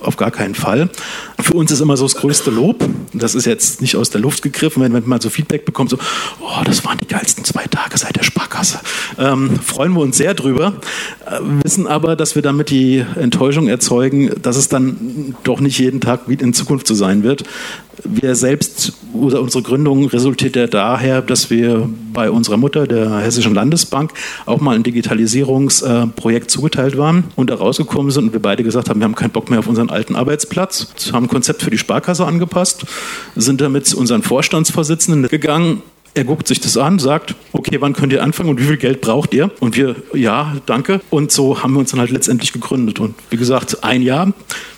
auf 0.00 0.16
gar 0.16 0.30
keinen 0.30 0.54
Fall. 0.54 0.90
Für 1.40 1.54
uns 1.54 1.70
ist 1.70 1.80
immer 1.80 1.96
so 1.96 2.04
das 2.04 2.16
größte 2.16 2.50
Lob, 2.50 2.84
das 3.12 3.34
ist 3.34 3.46
jetzt 3.46 3.80
nicht 3.80 3.96
aus 3.96 4.10
der 4.10 4.20
Luft 4.20 4.42
gegriffen, 4.42 4.82
wenn, 4.82 5.08
man 5.08 5.20
so 5.20 5.30
Feedback 5.30 5.64
bekommt, 5.64 5.90
so, 5.90 5.98
oh, 6.40 6.62
das 6.64 6.84
waren 6.84 6.98
die 6.98 7.06
geilsten 7.06 7.44
zwei 7.44 7.64
Tage 7.64 7.96
seit 7.96 8.16
der 8.16 8.22
Sparkasse. 8.22 8.80
Ähm, 9.18 9.58
freuen 9.60 9.92
wir 9.92 10.00
uns 10.00 10.16
sehr 10.16 10.34
drüber, 10.34 10.74
äh, 11.26 11.38
wissen 11.64 11.86
aber, 11.86 12.16
dass 12.16 12.34
wir 12.34 12.42
damit 12.42 12.70
die 12.70 13.04
Enttäuschung 13.16 13.68
erzeugen, 13.68 14.30
dass 14.42 14.56
es 14.56 14.68
dann 14.68 15.34
doch 15.44 15.60
nicht 15.60 15.78
jeden 15.78 16.00
Tag 16.00 16.22
wie 16.26 16.34
in 16.34 16.52
Zukunft 16.54 16.86
so 16.86 16.94
sein 16.94 17.22
wird. 17.22 17.44
Wir 18.04 18.34
selbst, 18.34 18.92
oder 19.14 19.40
unsere 19.40 19.62
Gründung 19.62 20.06
resultiert 20.06 20.56
ja 20.56 20.66
daher, 20.66 21.22
dass 21.22 21.48
wir 21.48 21.88
bei 22.12 22.30
unserer 22.30 22.56
Mutter, 22.56 22.86
der 22.86 23.18
Hessischen 23.18 23.54
Landesbank, 23.54 24.12
auch 24.44 24.60
mal 24.60 24.74
ein 24.74 24.82
Digitalisierungsprojekt 24.82 26.50
zugeteilt 26.50 26.98
waren 26.98 27.24
und 27.36 27.50
da 27.50 27.54
rausgekommen 27.54 28.10
sind 28.10 28.26
und 28.26 28.32
wir 28.32 28.40
beide 28.40 28.62
gesagt 28.62 28.90
haben, 28.90 29.00
wir 29.00 29.04
haben 29.04 29.14
keinen 29.14 29.30
Bock 29.30 29.50
mehr 29.50 29.58
auf 29.58 29.66
unseren 29.66 29.85
alten 29.90 30.16
Arbeitsplatz, 30.16 30.88
haben 31.12 31.26
ein 31.26 31.28
Konzept 31.28 31.62
für 31.62 31.70
die 31.70 31.78
Sparkasse 31.78 32.26
angepasst, 32.26 32.86
sind 33.34 33.60
damit 33.60 33.92
unseren 33.94 34.22
Vorstandsvorsitzenden 34.22 35.28
gegangen 35.28 35.82
er 36.16 36.24
guckt 36.24 36.48
sich 36.48 36.60
das 36.60 36.78
an, 36.78 36.98
sagt, 36.98 37.34
okay, 37.52 37.76
wann 37.80 37.92
könnt 37.92 38.10
ihr 38.10 38.22
anfangen 38.22 38.48
und 38.48 38.58
wie 38.58 38.64
viel 38.64 38.78
Geld 38.78 39.02
braucht 39.02 39.34
ihr? 39.34 39.50
Und 39.60 39.76
wir, 39.76 39.96
ja, 40.14 40.56
danke. 40.64 41.02
Und 41.10 41.30
so 41.30 41.62
haben 41.62 41.74
wir 41.74 41.80
uns 41.80 41.90
dann 41.90 42.00
halt 42.00 42.10
letztendlich 42.10 42.54
gegründet. 42.54 43.00
Und 43.00 43.14
wie 43.28 43.36
gesagt, 43.36 43.84
ein 43.84 44.00
Jahr 44.00 44.32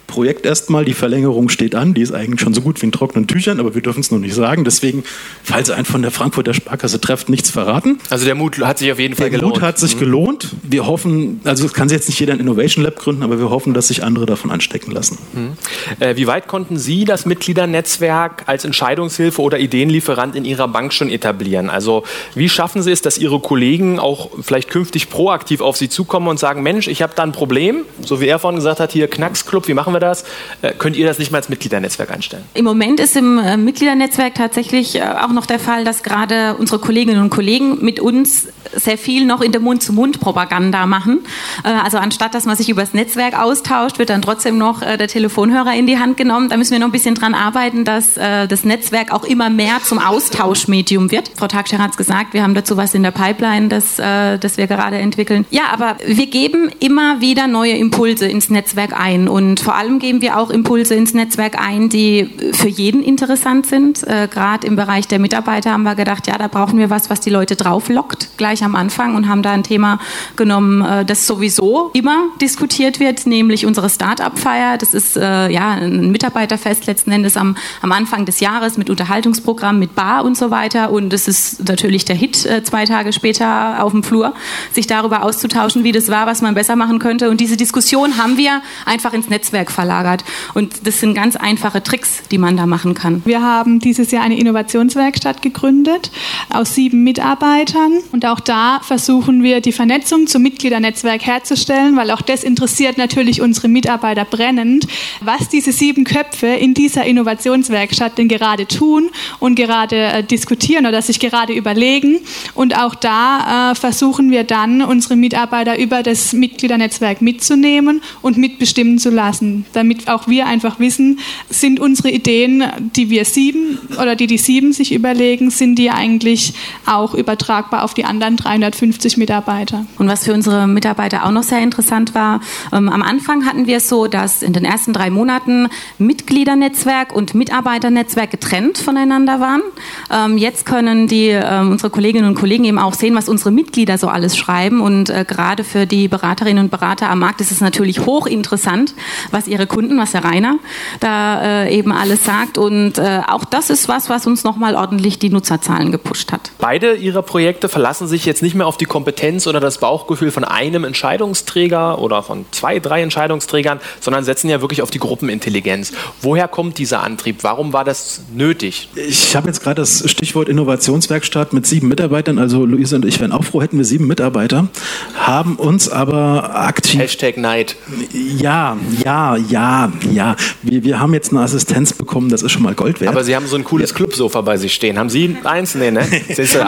Projekt 0.09 0.45
erstmal. 0.45 0.85
Die 0.85 0.95
Verlängerung 0.95 1.49
steht 1.49 1.77
an. 1.77 1.95
Die 1.95 2.03
ist 2.03 2.13
eigentlich 2.13 2.41
schon 2.41 2.55
so 2.55 2.63
gut 2.63 2.83
wie 2.83 2.87
in 2.87 2.93
trockenen 2.93 3.29
Tüchern, 3.29 3.61
aber 3.61 3.77
wir 3.77 3.83
dürfen 3.83 4.01
es 4.01 4.11
noch 4.11 4.19
nicht 4.19 4.35
sagen. 4.35 4.65
Deswegen, 4.65 5.05
falls 5.45 5.69
ihr 5.69 5.77
einen 5.77 5.85
von 5.85 6.03
der 6.03 6.11
Frankfurter 6.11 6.55
Sparkasse 6.55 7.01
trefft, 7.01 7.29
nichts 7.29 7.51
verraten. 7.51 8.01
Also 8.11 8.25
der 8.25 8.35
Mut 8.35 8.59
hat 8.59 8.79
sich 8.79 8.91
auf 8.91 8.99
jeden 8.99 9.15
Fall 9.15 9.31
der 9.31 9.39
gelohnt. 9.39 9.57
Der 9.57 9.61
Mut 9.61 9.69
hat 9.69 9.79
sich 9.79 9.95
mhm. 9.95 10.01
gelohnt. 10.01 10.49
Wir 10.63 10.87
hoffen, 10.87 11.41
also 11.45 11.65
es 11.67 11.75
kann 11.75 11.89
sich 11.89 11.97
jetzt 11.97 12.09
nicht 12.09 12.19
jeder 12.19 12.33
ein 12.33 12.41
Innovation 12.41 12.85
Lab 12.85 12.97
gründen, 12.97 13.23
aber 13.23 13.39
wir 13.39 13.51
hoffen, 13.51 13.75
dass 13.75 13.89
sich 13.89 14.03
andere 14.03 14.27
davon 14.27 14.51
anstecken 14.51 14.91
lassen. 14.91 15.19
Mhm. 15.35 15.53
Äh, 16.01 16.17
wie 16.17 16.27
weit 16.27 16.49
konnten 16.49 16.79
Sie 16.79 17.05
das 17.05 17.27
Mitgliedernetzwerk 17.27 18.45
als 18.47 18.65
Entscheidungshilfe 18.65 19.41
oder 19.43 19.59
Ideenlieferant 19.59 20.35
in 20.35 20.45
Ihrer 20.45 20.69
Bank 20.69 20.93
schon 20.93 21.11
etablieren? 21.11 21.71
Also 21.71 22.05
wie 22.35 22.49
schaffen 22.49 22.83
Sie 22.83 22.91
es, 22.91 23.03
dass 23.03 23.19
Ihre 23.19 23.41
Kollegen 23.41 23.99
auch 23.99 24.31
vielleicht 24.41 24.71
künftig 24.71 25.11
proaktiv 25.11 25.61
auf 25.61 25.77
Sie 25.77 25.89
zukommen 25.89 26.29
und 26.29 26.39
sagen, 26.39 26.63
Mensch, 26.63 26.89
ich 26.89 27.03
habe 27.03 27.13
da 27.15 27.23
ein 27.23 27.33
Problem, 27.33 27.83
so 28.01 28.21
wie 28.21 28.27
er 28.27 28.39
vorhin 28.39 28.57
gesagt 28.57 28.81
hat, 28.81 28.93
hier 28.93 29.09
Knacksclub, 29.09 29.69
wie 29.69 29.75
machen 29.75 29.93
wir 29.93 29.98
wir 29.99 30.09
das? 30.09 30.25
Äh, 30.63 30.73
könnt 30.73 30.97
ihr 30.97 31.07
das 31.07 31.19
nicht 31.19 31.31
mal 31.31 31.39
als 31.39 31.49
Mitgliedernetzwerk 31.49 32.11
einstellen? 32.11 32.45
Im 32.55 32.65
Moment 32.65 33.01
ist 33.01 33.17
im 33.17 33.39
äh, 33.39 33.57
Mitgliedernetzwerk 33.57 34.35
tatsächlich 34.35 34.97
äh, 34.97 35.03
auch 35.03 35.33
noch 35.33 35.47
der 35.47 35.59
Fall, 35.59 35.85
dass 35.85 36.03
gerade 36.03 36.55
unsere 36.57 36.79
Kolleginnen 36.79 37.23
und 37.23 37.31
Kollegen 37.31 37.85
mit 37.85 38.01
uns 38.01 38.49
sehr 38.75 38.99
viel 38.99 39.25
noch 39.25 39.41
in 39.41 39.53
der 39.53 39.61
Mund-zu-Mund-Propaganda 39.61 40.85
machen. 40.87 41.21
Also 41.63 41.97
anstatt, 41.97 42.35
dass 42.35 42.45
man 42.45 42.55
sich 42.55 42.69
über 42.69 42.83
das 42.83 42.93
Netzwerk 42.93 43.39
austauscht, 43.39 43.99
wird 43.99 44.11
dann 44.11 44.21
trotzdem 44.21 44.59
noch 44.59 44.81
der 44.81 45.09
Telefonhörer 45.09 45.75
in 45.75 45.87
die 45.87 45.99
Hand 45.99 46.19
genommen. 46.19 46.51
Da 46.51 46.59
müssen 46.59 46.73
wir 46.73 46.79
noch 46.79 46.89
ein 46.89 46.93
bisschen 46.93 47.15
dran 47.15 47.35
arbeiten, 47.35 47.87
dass 47.87 48.15
das 48.15 48.65
Netzwerk 48.65 49.11
auch 49.13 49.25
immer 49.25 49.49
mehr 49.49 49.79
zum 49.83 49.99
Austauschmedium 49.99 51.11
wird. 51.11 51.31
Frau 51.37 51.47
Tagscher 51.47 51.79
hat 51.79 51.93
es 51.93 51.97
gesagt, 51.97 52.35
wir 52.35 52.43
haben 52.43 52.55
dazu 52.55 52.77
was 52.77 52.93
in 52.93 53.03
der 53.03 53.11
Pipeline, 53.11 53.69
das, 53.69 53.97
das 53.97 54.59
wir 54.59 54.67
gerade 54.67 54.99
entwickeln. 54.99 55.47
Ja, 55.51 55.69
aber 55.73 55.97
wir 56.05 56.27
geben 56.27 56.71
immer 56.79 57.23
wieder 57.23 57.47
neue 57.47 57.73
Impulse 57.73 58.27
ins 58.27 58.51
Netzwerk 58.51 58.99
ein 58.99 59.29
und 59.29 59.61
vor 59.61 59.77
allem 59.77 59.88
allem 59.89 59.99
geben 59.99 60.21
wir 60.21 60.39
auch 60.39 60.51
Impulse 60.51 60.95
ins 60.95 61.15
Netzwerk 61.15 61.59
ein, 61.59 61.89
die 61.89 62.29
für 62.53 62.69
jeden 62.69 63.03
interessant 63.03 63.67
sind. 63.67 64.07
Äh, 64.07 64.29
Gerade 64.31 64.67
im 64.67 64.77
Bereich 64.77 65.09
der 65.09 65.19
Mitarbeiter 65.19 65.73
haben 65.73 65.83
wir 65.83 65.95
gedacht, 65.95 66.27
ja, 66.27 66.37
da 66.37 66.49
brauchen 66.49 66.79
wir 66.79 66.91
was, 66.91 67.11
was 67.11 67.21
die 67.21 67.31
Leute 67.31 67.57
drauflockt, 67.57 68.37
gleich 68.37 68.63
am 68.63 68.75
Anfang 68.75 69.15
und 69.15 69.29
haben 69.29 69.43
da 69.43 69.53
ein 69.53 69.63
Thema 69.63 69.99
genommen, 70.37 70.83
äh, 70.85 71.05
das 71.05 71.27
sowieso 71.27 71.91
immer 71.95 72.25
diskutiert 72.41 73.01
wird, 73.01 73.27
nämlich 73.27 73.67
unsere 73.67 73.89
Start-up-Feier. 73.89 74.79
Das 74.79 74.95
ist 74.95 75.17
äh, 75.17 75.51
ja 75.51 75.73
ein 75.73 76.11
Mitarbeiterfest 76.11 76.87
letzten 76.87 77.11
Endes 77.11 77.37
am, 77.37 77.57
am 77.81 77.93
Anfang 77.93 78.27
des 78.27 78.41
Jahres 78.41 78.77
mit 78.77 78.91
Unterhaltungsprogramm, 78.91 79.79
mit 79.79 79.95
Bar 79.95 80.25
und 80.25 80.37
so 80.37 80.51
weiter. 80.51 80.91
Und 80.91 81.13
es 81.13 81.29
ist 81.29 81.67
natürlich 81.69 82.05
der 82.05 82.17
Hit, 82.17 82.45
äh, 82.45 82.63
zwei 82.63 82.85
Tage 82.85 83.13
später 83.13 83.83
auf 83.83 83.93
dem 83.93 84.03
Flur, 84.03 84.35
sich 84.73 84.87
darüber 84.87 85.23
auszutauschen, 85.23 85.85
wie 85.85 85.93
das 85.93 86.09
war, 86.09 86.27
was 86.27 86.43
man 86.43 86.55
besser 86.55 86.77
machen 86.77 86.99
könnte. 86.99 87.31
Und 87.31 87.41
diese 87.41 87.57
Diskussion 87.57 88.19
haben 88.19 88.37
wir 88.37 88.61
einfach 88.85 89.13
ins 89.13 89.29
Netzwerk 89.29 89.71
verlagert. 89.79 90.25
Und 90.55 90.89
das 90.89 90.99
sind 90.99 91.15
ganz 91.15 91.37
einfache 91.37 91.81
Tricks, 91.81 92.25
die 92.33 92.39
man 92.39 92.57
da 92.57 92.67
machen 92.67 92.95
kann. 92.95 93.23
Wir 93.25 93.43
haben 93.43 93.79
dieses 93.79 94.11
Jahr 94.11 94.25
eine 94.25 94.37
Innovationswerkstatt 94.37 95.41
gegründet 95.41 96.11
aus 96.51 96.75
sieben 96.75 97.05
Mitarbeitern 97.05 97.93
und 98.11 98.27
auch 98.27 98.41
da 98.41 98.81
versuchen 98.83 99.45
wir, 99.45 99.61
die 99.61 99.71
Vernetzung 99.71 100.27
zum 100.27 100.43
Mitgliedernetzwerk 100.43 101.25
herzustellen, 101.25 101.95
weil 101.97 102.11
auch 102.11 102.23
das 102.23 102.43
interessiert 102.43 102.99
natürlich 102.99 103.41
unsere 103.41 103.69
Mitarbeiter 103.69 104.25
brennend, 104.25 104.89
was 105.21 105.49
diese 105.49 105.71
sieben 105.71 106.03
Köpfe 106.03 106.49
in 106.49 106.75
dieser 106.75 107.05
Innovationswerkstatt 107.05 108.19
denn 108.19 108.27
gerade 108.27 108.67
tun 108.67 109.11
und 109.39 109.55
gerade 109.55 109.97
äh, 109.97 110.25
diskutieren 110.25 110.87
oder 110.87 111.03
sich 111.03 111.21
gerade 111.21 111.53
überlegen. 111.53 112.19
Und 112.55 112.77
auch 112.77 112.97
da 112.97 113.71
äh, 113.71 113.75
versuchen 113.77 114.33
wir 114.33 114.43
dann, 114.43 114.83
unsere 114.83 115.15
Mitarbeiter 115.15 115.79
über 115.79 116.03
das 116.03 116.33
Mitgliedernetzwerk 116.33 117.23
mitzunehmen 117.23 118.03
und 118.23 118.37
mitbestimmen 118.39 118.99
zu 118.99 119.11
lassen, 119.11 119.67
damit 119.73 120.09
auch 120.09 120.29
wir 120.29 120.47
einfach 120.47 120.79
wissen, 120.79 121.19
sind 121.51 121.81
unsere 121.81 122.11
Ideen, 122.11 122.65
die 122.97 123.11
wir 123.11 123.25
sieben 123.25 123.79
oder 124.01 124.17
die 124.17 124.27
die 124.27 124.39
sieben 124.39 124.73
sich 124.73 124.93
überlegen, 124.93 125.51
sind 125.51 125.77
die 125.77 125.91
eigentlich 125.91 126.55
auch 126.87 127.15
übertragbar 127.15 127.83
auf 127.83 127.95
die 127.95 128.05
anderen 128.05 128.37
350 128.37 129.17
Mitarbeiter. 129.17 129.87
Und 129.99 130.09
was 130.09 130.25
für 130.25 130.33
unsere 130.33 130.67
Mitarbeiter 130.67 131.27
auch 131.27 131.31
noch 131.31 131.43
sehr 131.43 131.61
interessant 131.61 132.15
war, 132.15 132.41
ähm, 132.73 132.89
am 132.89 133.03
Anfang 133.03 133.47
hatten 133.47 133.67
wir 133.67 133.79
es 133.79 133.89
so, 133.89 134.07
dass 134.07 134.43
in 134.43 134.53
den 134.53 134.65
ersten 134.65 134.93
drei 134.93 135.11
Monaten 135.11 135.69
Mitgliedernetzwerk 135.99 137.15
und 137.15 137.35
Mitarbeiternetzwerk 137.35 138.31
getrennt 138.31 138.79
voneinander 138.79 139.41
waren. 139.41 139.63
Ähm, 140.11 140.39
jetzt 140.39 140.67
können 140.67 141.09
die, 141.09 141.29
ähm, 141.29 141.71
unsere 141.71 141.91
Kolleginnen 141.91 142.29
und 142.29 142.35
Kollegen 142.35 142.65
eben 142.65 142.79
auch 142.79 142.95
sehen, 142.95 143.15
was 143.15 143.29
unsere 143.29 143.51
Mitglieder 143.51 143.99
so 143.99 144.09
alles 144.09 144.37
schreiben. 144.37 144.81
Und 144.81 145.11
äh, 145.11 145.25
gerade 145.27 145.65
für 145.65 145.87
die 145.87 146.09
Beraterinnen 146.09 146.65
und 146.65 146.71
Berater 146.71 147.11
am 147.11 147.19
Markt 147.19 147.41
ist 147.41 147.51
es 147.51 147.61
natürlich 147.61 148.07
hochinteressant, 148.07 148.95
was 149.31 149.49
ihre 149.49 149.58
Kunden, 149.67 149.99
was 149.99 150.13
der 150.13 150.25
Rainer 150.25 150.59
da 151.01 151.65
äh, 151.65 151.77
eben 151.77 151.93
alles 151.93 152.25
sagt. 152.25 152.59
Und 152.59 152.99
äh, 152.99 153.21
auch 153.27 153.45
das 153.45 153.71
ist 153.71 153.89
was, 153.89 154.09
was 154.09 154.27
uns 154.27 154.45
nochmal 154.45 154.75
ordentlich 154.75 155.19
die 155.19 155.31
Nutzerzahlen 155.31 155.93
gepusht 155.93 156.33
hat. 156.33 156.51
Beide 156.59 156.95
Ihrer 156.95 157.23
Projekte 157.23 157.69
verlassen 157.69 158.07
sich 158.07 158.25
jetzt 158.25 158.43
nicht 158.43 158.55
mehr 158.55 158.67
auf 158.67 158.77
die 158.77 158.85
Kompetenz 158.85 159.47
oder 159.47 159.61
das 159.61 159.79
Bauchgefühl 159.79 160.31
von 160.31 160.45
einem 160.45 160.85
Entscheidungsträger 160.85 161.99
oder 161.99 162.23
von 162.23 162.45
zwei, 162.51 162.79
drei 162.79 163.03
Entscheidungsträgern, 163.03 163.81
sondern 164.01 164.25
setzen 164.25 164.49
ja 164.49 164.61
wirklich 164.61 164.83
auf 164.83 164.91
die 164.91 164.99
Gruppenintelligenz. 164.99 165.93
Woher 166.23 166.49
kommt 166.49 166.79
dieser 166.79 167.03
Antrieb? 167.03 167.39
Warum 167.43 167.73
war 167.73 167.85
das 167.85 168.23
nötig? 168.33 168.89
Ich 168.95 169.35
habe 169.37 169.49
jetzt 169.49 169.63
gerade 169.63 169.81
das 169.81 170.09
Stichwort 170.11 170.49
Innovationswerkstatt 170.49 171.53
mit 171.53 171.67
sieben 171.67 171.89
Mitarbeitern, 171.89 172.39
also 172.39 172.65
Luise 172.65 172.97
und 172.97 173.05
ich 173.05 173.21
wären 173.21 173.33
auch 173.33 173.45
froh, 173.45 173.63
hätten 173.63 173.79
wir 173.79 173.85
sieben 173.85 174.07
Mitarbeiter, 174.07 174.69
haben 175.15 175.57
uns 175.57 175.89
aber 175.89 176.55
aktiv... 176.55 177.01
Hashtag 177.01 177.37
Neid. 177.37 177.77
Ja, 178.13 178.77
ja, 179.05 179.37
ja, 179.39 179.93
ja. 180.13 180.37
Wir, 180.63 180.85
wir 180.85 181.01
haben 181.01 181.15
jetzt 181.15 181.31
eine 181.31 181.41
Assistenz 181.41 181.93
bekommen, 181.93 182.29
das 182.29 182.43
ist 182.43 182.53
schon 182.53 182.63
mal 182.63 182.75
Gold 182.75 183.01
wert. 183.01 183.11
Aber 183.11 183.25
Sie 183.25 183.35
haben 183.35 183.47
so 183.47 183.57
ein 183.57 183.65
cooles 183.65 183.95
Clubsofa 183.95 184.41
bei 184.41 184.57
sich 184.57 184.75
stehen. 184.75 184.99
Haben 184.99 185.11
Sie 185.11 185.37
eins? 185.45 185.75
Nee, 185.75 185.91
ne? 185.91 186.01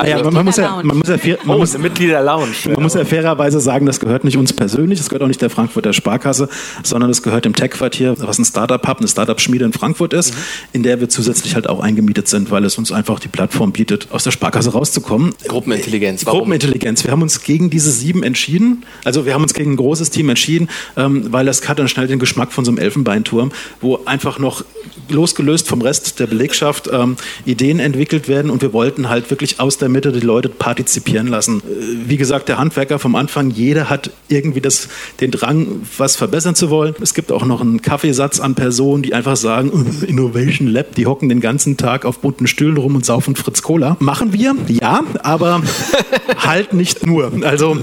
ja, 0.06 0.22
man, 0.22 0.34
man, 0.34 0.44
muss 0.44 0.56
ja, 0.56 0.80
man 0.82 0.98
muss 0.98 1.08
ja, 1.08 1.18
fair, 1.18 1.38
man 1.44 1.56
oh, 1.56 1.60
muss, 1.60 1.76
Mitglieder-Lounge. 1.76 2.52
Man 2.66 2.82
muss 2.82 2.94
ja 2.94 3.04
fairerweise 3.04 3.60
sagen, 3.60 3.86
das 3.86 4.00
gehört 4.00 4.24
nicht 4.24 4.36
uns 4.36 4.52
persönlich, 4.52 4.98
das 4.98 5.08
gehört 5.08 5.22
auch 5.22 5.28
nicht 5.28 5.42
der 5.42 5.50
Frankfurter 5.50 5.92
Sparkasse, 5.92 6.48
sondern 6.82 7.10
es 7.10 7.22
gehört 7.22 7.44
dem 7.44 7.54
Tech-Quartier, 7.54 8.14
was 8.18 8.38
ein 8.38 8.44
Startup-Hub, 8.44 8.98
eine 8.98 9.08
Startup-Schmiede 9.08 9.64
in 9.64 9.72
Frankfurt 9.72 10.12
ist, 10.12 10.34
mhm. 10.34 10.40
in 10.72 10.82
der 10.82 11.00
wir 11.00 11.08
zusätzlich 11.08 11.54
halt 11.54 11.68
auch 11.68 11.80
eingemietet 11.80 12.28
sind, 12.28 12.50
weil 12.50 12.64
es 12.64 12.78
uns 12.78 12.92
einfach 12.92 13.20
die 13.20 13.28
Plattform 13.28 13.72
bietet, 13.72 14.08
aus 14.10 14.24
der 14.24 14.30
Sparkasse 14.30 14.72
rauszukommen. 14.72 15.34
Gruppenintelligenz. 15.46 16.26
Warum? 16.26 16.40
Gruppenintelligenz. 16.40 17.04
Wir 17.04 17.12
haben 17.12 17.22
uns 17.22 17.42
gegen 17.42 17.70
diese 17.70 17.90
sieben 17.90 18.22
entschieden. 18.22 18.84
Also 19.04 19.26
wir 19.26 19.34
haben 19.34 19.42
uns 19.42 19.54
gegen 19.54 19.72
ein 19.72 19.76
großes 19.76 20.10
Team 20.10 20.28
entschieden, 20.28 20.68
ähm, 20.96 21.32
weil 21.32 21.46
das 21.46 21.68
hat 21.68 21.78
dann 21.78 21.88
schnell 21.88 22.06
den 22.06 22.18
Geschmack 22.18 22.52
von 22.52 22.59
so 22.64 22.70
einem 22.70 22.78
Elfenbeinturm, 22.78 23.52
wo 23.80 24.00
einfach 24.04 24.38
noch 24.38 24.64
losgelöst 25.08 25.68
vom 25.68 25.82
Rest 25.82 26.20
der 26.20 26.26
Belegschaft 26.26 26.88
ähm, 26.92 27.16
Ideen 27.44 27.80
entwickelt 27.80 28.28
werden 28.28 28.50
und 28.50 28.62
wir 28.62 28.72
wollten 28.72 29.08
halt 29.08 29.30
wirklich 29.30 29.60
aus 29.60 29.78
der 29.78 29.88
Mitte 29.88 30.12
die 30.12 30.20
Leute 30.20 30.48
partizipieren 30.48 31.26
lassen. 31.26 31.58
Äh, 31.58 32.08
wie 32.08 32.16
gesagt, 32.16 32.48
der 32.48 32.58
Handwerker 32.58 32.98
vom 32.98 33.14
Anfang, 33.16 33.50
jeder 33.50 33.90
hat 33.90 34.10
irgendwie 34.28 34.60
das, 34.60 34.88
den 35.20 35.30
Drang, 35.30 35.82
was 35.98 36.16
verbessern 36.16 36.54
zu 36.54 36.70
wollen. 36.70 36.94
Es 37.00 37.14
gibt 37.14 37.32
auch 37.32 37.44
noch 37.44 37.60
einen 37.60 37.82
Kaffeesatz 37.82 38.40
an 38.40 38.54
Personen, 38.54 39.02
die 39.02 39.14
einfach 39.14 39.36
sagen, 39.36 39.70
Innovation 40.06 40.68
Lab, 40.68 40.94
die 40.94 41.06
hocken 41.06 41.28
den 41.28 41.40
ganzen 41.40 41.76
Tag 41.76 42.04
auf 42.04 42.20
bunten 42.20 42.46
Stühlen 42.46 42.76
rum 42.76 42.94
und 42.94 43.04
saufen 43.04 43.36
Fritz 43.36 43.62
Cola. 43.62 43.96
Machen 44.00 44.32
wir, 44.32 44.54
ja, 44.68 45.02
aber 45.22 45.62
halt 46.38 46.72
nicht 46.72 47.06
nur. 47.06 47.32
Also 47.42 47.76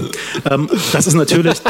ähm, 0.50 0.68
das 0.92 1.06
ist 1.06 1.14
natürlich 1.14 1.58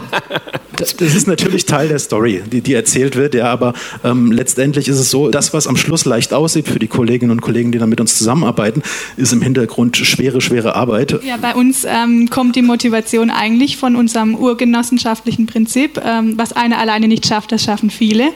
das 0.78 0.92
ist 0.92 1.26
natürlich 1.26 1.66
Teil 1.66 1.88
der 1.88 1.98
Story, 1.98 2.42
die, 2.46 2.60
die 2.60 2.74
erzählt 2.74 2.97
wird, 2.98 3.34
ja, 3.34 3.46
aber 3.46 3.74
ähm, 4.04 4.32
letztendlich 4.32 4.88
ist 4.88 4.98
es 4.98 5.10
so, 5.10 5.30
das, 5.30 5.52
was 5.54 5.66
am 5.66 5.76
Schluss 5.76 6.04
leicht 6.04 6.32
aussieht 6.32 6.68
für 6.68 6.78
die 6.78 6.86
Kolleginnen 6.86 7.30
und 7.30 7.40
Kollegen, 7.40 7.72
die 7.72 7.78
dann 7.78 7.88
mit 7.88 8.00
uns 8.00 8.16
zusammenarbeiten, 8.18 8.82
ist 9.16 9.32
im 9.32 9.42
Hintergrund 9.42 9.96
schwere, 9.96 10.40
schwere 10.40 10.74
Arbeit. 10.74 11.20
Ja, 11.24 11.36
bei 11.36 11.54
uns 11.54 11.84
ähm, 11.84 12.28
kommt 12.30 12.56
die 12.56 12.62
Motivation 12.62 13.30
eigentlich 13.30 13.76
von 13.76 13.96
unserem 13.96 14.34
urgenossenschaftlichen 14.34 15.46
Prinzip. 15.46 16.00
Ähm, 16.04 16.34
was 16.36 16.52
einer 16.52 16.78
alleine 16.78 17.08
nicht 17.08 17.26
schafft, 17.26 17.52
das 17.52 17.62
schaffen 17.62 17.90
viele. 17.90 18.30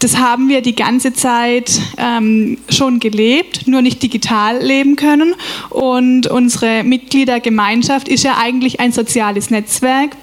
Das 0.00 0.18
haben 0.18 0.48
wir 0.48 0.62
die 0.62 0.74
ganze 0.74 1.12
Zeit 1.12 1.80
ähm, 1.96 2.58
schon 2.68 3.00
gelebt, 3.00 3.66
nur 3.66 3.82
nicht 3.82 4.02
digital 4.02 4.62
leben 4.62 4.96
können. 4.96 5.34
Und 5.70 6.26
unsere 6.26 6.84
Mitgliedergemeinschaft 6.84 8.08
ist 8.08 8.24
ja 8.24 8.36
eigentlich 8.38 8.80
ein 8.80 8.92
soziales 8.92 9.50
Netzwerk 9.50 10.16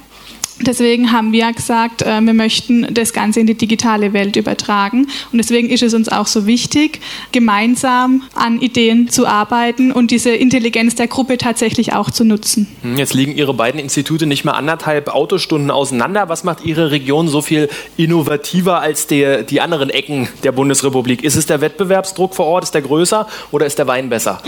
Deswegen 0.62 1.12
haben 1.12 1.34
wir 1.34 1.52
gesagt, 1.52 2.02
äh, 2.02 2.22
wir 2.22 2.34
möchten 2.34 2.88
das 2.94 3.12
Ganze 3.12 3.42
in 3.42 3.48
die 3.48 3.56
digitale 3.56 4.14
Welt 4.14 4.38
übertragen. 4.38 5.08
Und 5.32 5.38
deswegen 5.38 5.70
ist 5.70 5.84
es 5.84 5.94
uns 5.94 6.08
auch 6.08 6.28
so 6.28 6.48
wichtig, 6.48 7.02
gemeinsam 7.34 8.24
an 8.36 8.62
Ideen 8.62 9.10
zu 9.10 9.28
arbeiten 9.28 9.92
und 9.92 10.12
diese 10.12 10.30
Intelligenz 10.30 10.96
der 10.96 11.08
Gruppe 11.08 11.38
tatsächlich 11.38 11.94
auch 11.94 12.10
zu 12.10 12.24
nutzen. 12.24 12.68
Hm, 12.84 12.98
jetzt 12.98 13.14
liegen 13.14 13.36
Ihre 13.36 13.54
beiden 13.54 13.80
Institute 13.82 14.26
nicht 14.26 14.46
mal 14.46 14.54
anderthalb 14.54 15.14
Autostunden 15.14 15.72
auseinander. 15.72 16.30
Was 16.30 16.46
macht 16.46 16.64
Ihre 16.64 16.92
Region 16.92 17.28
so 17.28 17.42
viel 17.42 17.68
innovativer 17.98 18.80
als 18.80 19.08
die, 19.08 19.44
die 19.50 19.60
anderen 19.60 19.90
Ecken 19.90 20.30
der 20.44 20.54
Bundesrepublik? 20.54 21.24
Ist 21.24 21.36
es 21.36 21.48
der 21.48 21.60
Wettbewerbsdruck 21.60 22.34
vor 22.34 22.46
Ort? 22.46 22.64
Ist 22.64 22.74
der 22.74 22.82
größer 22.82 23.28
oder 23.52 23.66
ist 23.66 23.78
der 23.78 23.88
Wein 23.88 24.10
besser? 24.10 24.42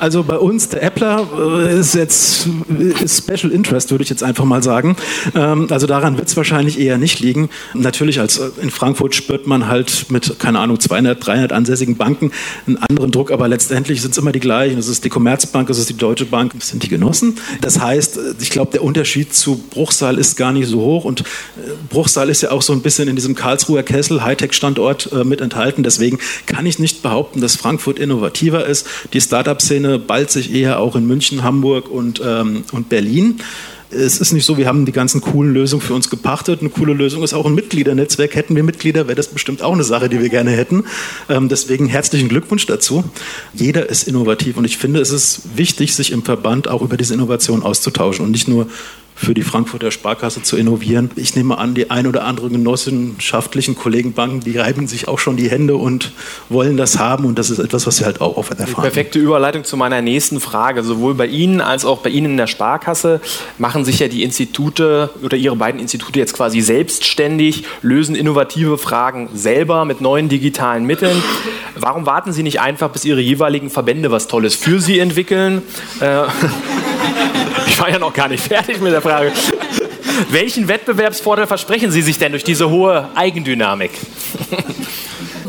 Also 0.00 0.24
bei 0.24 0.36
uns, 0.36 0.68
der 0.70 0.82
Äppler, 0.82 1.26
äh, 1.38 1.78
ist 1.78 1.94
jetzt 1.94 2.48
ist 3.00 3.24
Special 3.24 3.52
Interest, 3.52 3.92
würde 3.92 4.02
ich 4.02 4.10
jetzt 4.10 4.24
einfach 4.24 4.44
mal 4.44 4.62
sagen. 4.62 4.96
Ähm, 5.36 5.51
also 5.52 5.86
daran 5.86 6.16
wird 6.16 6.28
es 6.28 6.36
wahrscheinlich 6.36 6.78
eher 6.78 6.98
nicht 6.98 7.20
liegen. 7.20 7.50
Natürlich 7.74 8.20
als 8.20 8.38
äh, 8.38 8.50
in 8.60 8.70
Frankfurt 8.70 9.14
spürt 9.14 9.46
man 9.46 9.68
halt 9.68 10.06
mit, 10.10 10.38
keine 10.38 10.58
Ahnung, 10.58 10.80
200, 10.80 11.24
300 11.24 11.52
ansässigen 11.52 11.96
Banken 11.96 12.32
einen 12.66 12.78
anderen 12.78 13.10
Druck, 13.10 13.30
aber 13.30 13.48
letztendlich 13.48 14.02
sind 14.02 14.12
es 14.12 14.18
immer 14.18 14.32
die 14.32 14.40
gleichen. 14.40 14.78
Es 14.78 14.88
ist 14.88 15.04
die 15.04 15.08
Commerzbank, 15.08 15.68
es 15.70 15.78
ist 15.78 15.88
die 15.88 15.96
Deutsche 15.96 16.26
Bank, 16.26 16.52
es 16.58 16.68
sind 16.68 16.82
die 16.82 16.88
Genossen. 16.88 17.36
Das 17.60 17.80
heißt, 17.80 18.18
ich 18.40 18.50
glaube, 18.50 18.72
der 18.72 18.82
Unterschied 18.82 19.34
zu 19.34 19.62
Bruchsal 19.70 20.18
ist 20.18 20.36
gar 20.36 20.52
nicht 20.52 20.68
so 20.68 20.80
hoch 20.80 21.04
und 21.04 21.20
äh, 21.20 21.24
Bruchsal 21.88 22.28
ist 22.28 22.42
ja 22.42 22.50
auch 22.50 22.62
so 22.62 22.72
ein 22.72 22.82
bisschen 22.82 23.08
in 23.08 23.16
diesem 23.16 23.34
Karlsruher 23.34 23.82
Kessel 23.82 24.22
Hightech-Standort 24.22 25.12
äh, 25.12 25.24
mit 25.24 25.40
enthalten. 25.40 25.82
Deswegen 25.82 26.18
kann 26.46 26.66
ich 26.66 26.78
nicht 26.78 27.02
behaupten, 27.02 27.40
dass 27.40 27.56
Frankfurt 27.56 27.98
innovativer 27.98 28.66
ist. 28.66 28.86
Die 29.12 29.20
Startup-Szene 29.20 29.98
ballt 29.98 30.30
sich 30.30 30.52
eher 30.52 30.80
auch 30.80 30.96
in 30.96 31.06
München, 31.06 31.42
Hamburg 31.42 31.90
und, 31.90 32.20
ähm, 32.24 32.64
und 32.72 32.88
Berlin 32.88 33.40
es 33.94 34.20
ist 34.20 34.32
nicht 34.32 34.44
so, 34.44 34.56
wir 34.56 34.66
haben 34.66 34.86
die 34.86 34.92
ganzen 34.92 35.20
coolen 35.20 35.52
Lösungen 35.52 35.82
für 35.82 35.94
uns 35.94 36.10
gepachtet. 36.10 36.60
Eine 36.60 36.70
coole 36.70 36.92
Lösung 36.92 37.22
ist 37.22 37.34
auch 37.34 37.46
ein 37.46 37.54
Mitgliedernetzwerk. 37.54 38.34
Hätten 38.34 38.56
wir 38.56 38.62
Mitglieder, 38.62 39.06
wäre 39.06 39.16
das 39.16 39.28
bestimmt 39.28 39.62
auch 39.62 39.72
eine 39.72 39.84
Sache, 39.84 40.08
die 40.08 40.20
wir 40.20 40.28
gerne 40.28 40.50
hätten. 40.50 40.84
Ähm, 41.28 41.48
deswegen 41.48 41.86
herzlichen 41.86 42.28
Glückwunsch 42.28 42.66
dazu. 42.66 43.04
Jeder 43.52 43.88
ist 43.88 44.08
innovativ 44.08 44.56
und 44.56 44.64
ich 44.64 44.78
finde, 44.78 45.00
es 45.00 45.10
ist 45.10 45.42
wichtig, 45.56 45.94
sich 45.94 46.12
im 46.12 46.22
Verband 46.22 46.68
auch 46.68 46.82
über 46.82 46.96
diese 46.96 47.14
Innovation 47.14 47.62
auszutauschen 47.62 48.24
und 48.24 48.30
nicht 48.30 48.48
nur 48.48 48.66
für 49.14 49.34
die 49.34 49.42
Frankfurter 49.42 49.90
Sparkasse 49.90 50.42
zu 50.42 50.56
innovieren. 50.56 51.10
Ich 51.16 51.36
nehme 51.36 51.58
an, 51.58 51.74
die 51.74 51.90
ein 51.90 52.06
oder 52.06 52.24
andere 52.24 52.48
genossenschaftlichen 52.50 53.76
Kollegenbanken, 53.76 54.40
die 54.40 54.58
reiben 54.58 54.86
sich 54.86 55.08
auch 55.08 55.18
schon 55.18 55.36
die 55.36 55.50
Hände 55.50 55.76
und 55.76 56.12
wollen 56.48 56.76
das 56.76 56.98
haben 56.98 57.24
und 57.24 57.38
das 57.38 57.50
ist 57.50 57.58
etwas, 57.58 57.86
was 57.86 57.98
sie 57.98 58.04
halt 58.04 58.20
auch 58.20 58.36
oft 58.36 58.52
erfahren. 58.58 58.82
Perfekte 58.82 59.18
Überleitung 59.18 59.64
zu 59.64 59.76
meiner 59.76 60.02
nächsten 60.02 60.40
Frage. 60.40 60.82
Sowohl 60.82 61.14
bei 61.14 61.26
Ihnen 61.26 61.60
als 61.60 61.84
auch 61.84 61.98
bei 61.98 62.10
Ihnen 62.10 62.32
in 62.32 62.36
der 62.36 62.46
Sparkasse 62.46 63.20
machen 63.58 63.84
sich 63.84 63.98
ja 63.98 64.08
die 64.08 64.22
Institute 64.22 65.10
oder 65.22 65.36
Ihre 65.36 65.56
beiden 65.56 65.80
Institute 65.80 66.18
jetzt 66.18 66.34
quasi 66.34 66.60
selbstständig, 66.60 67.64
lösen 67.82 68.14
innovative 68.14 68.78
Fragen 68.78 69.28
selber 69.34 69.84
mit 69.84 70.00
neuen 70.00 70.28
digitalen 70.28 70.84
Mitteln. 70.84 71.22
Warum 71.76 72.06
warten 72.06 72.32
Sie 72.32 72.42
nicht 72.42 72.60
einfach, 72.60 72.90
bis 72.90 73.04
Ihre 73.04 73.20
jeweiligen 73.20 73.70
Verbände 73.70 74.10
was 74.10 74.26
Tolles 74.26 74.54
für 74.54 74.80
Sie 74.80 74.98
entwickeln? 74.98 75.62
Äh, 76.00 76.24
ich 77.72 77.80
war 77.80 77.90
ja 77.90 77.98
noch 77.98 78.12
gar 78.12 78.28
nicht 78.28 78.44
fertig 78.46 78.80
mit 78.80 78.92
der 78.92 79.00
Frage. 79.02 79.32
Welchen 80.30 80.68
Wettbewerbsvorteil 80.68 81.46
versprechen 81.46 81.90
Sie 81.90 82.02
sich 82.02 82.18
denn 82.18 82.32
durch 82.32 82.44
diese 82.44 82.68
hohe 82.68 83.08
Eigendynamik? 83.14 83.92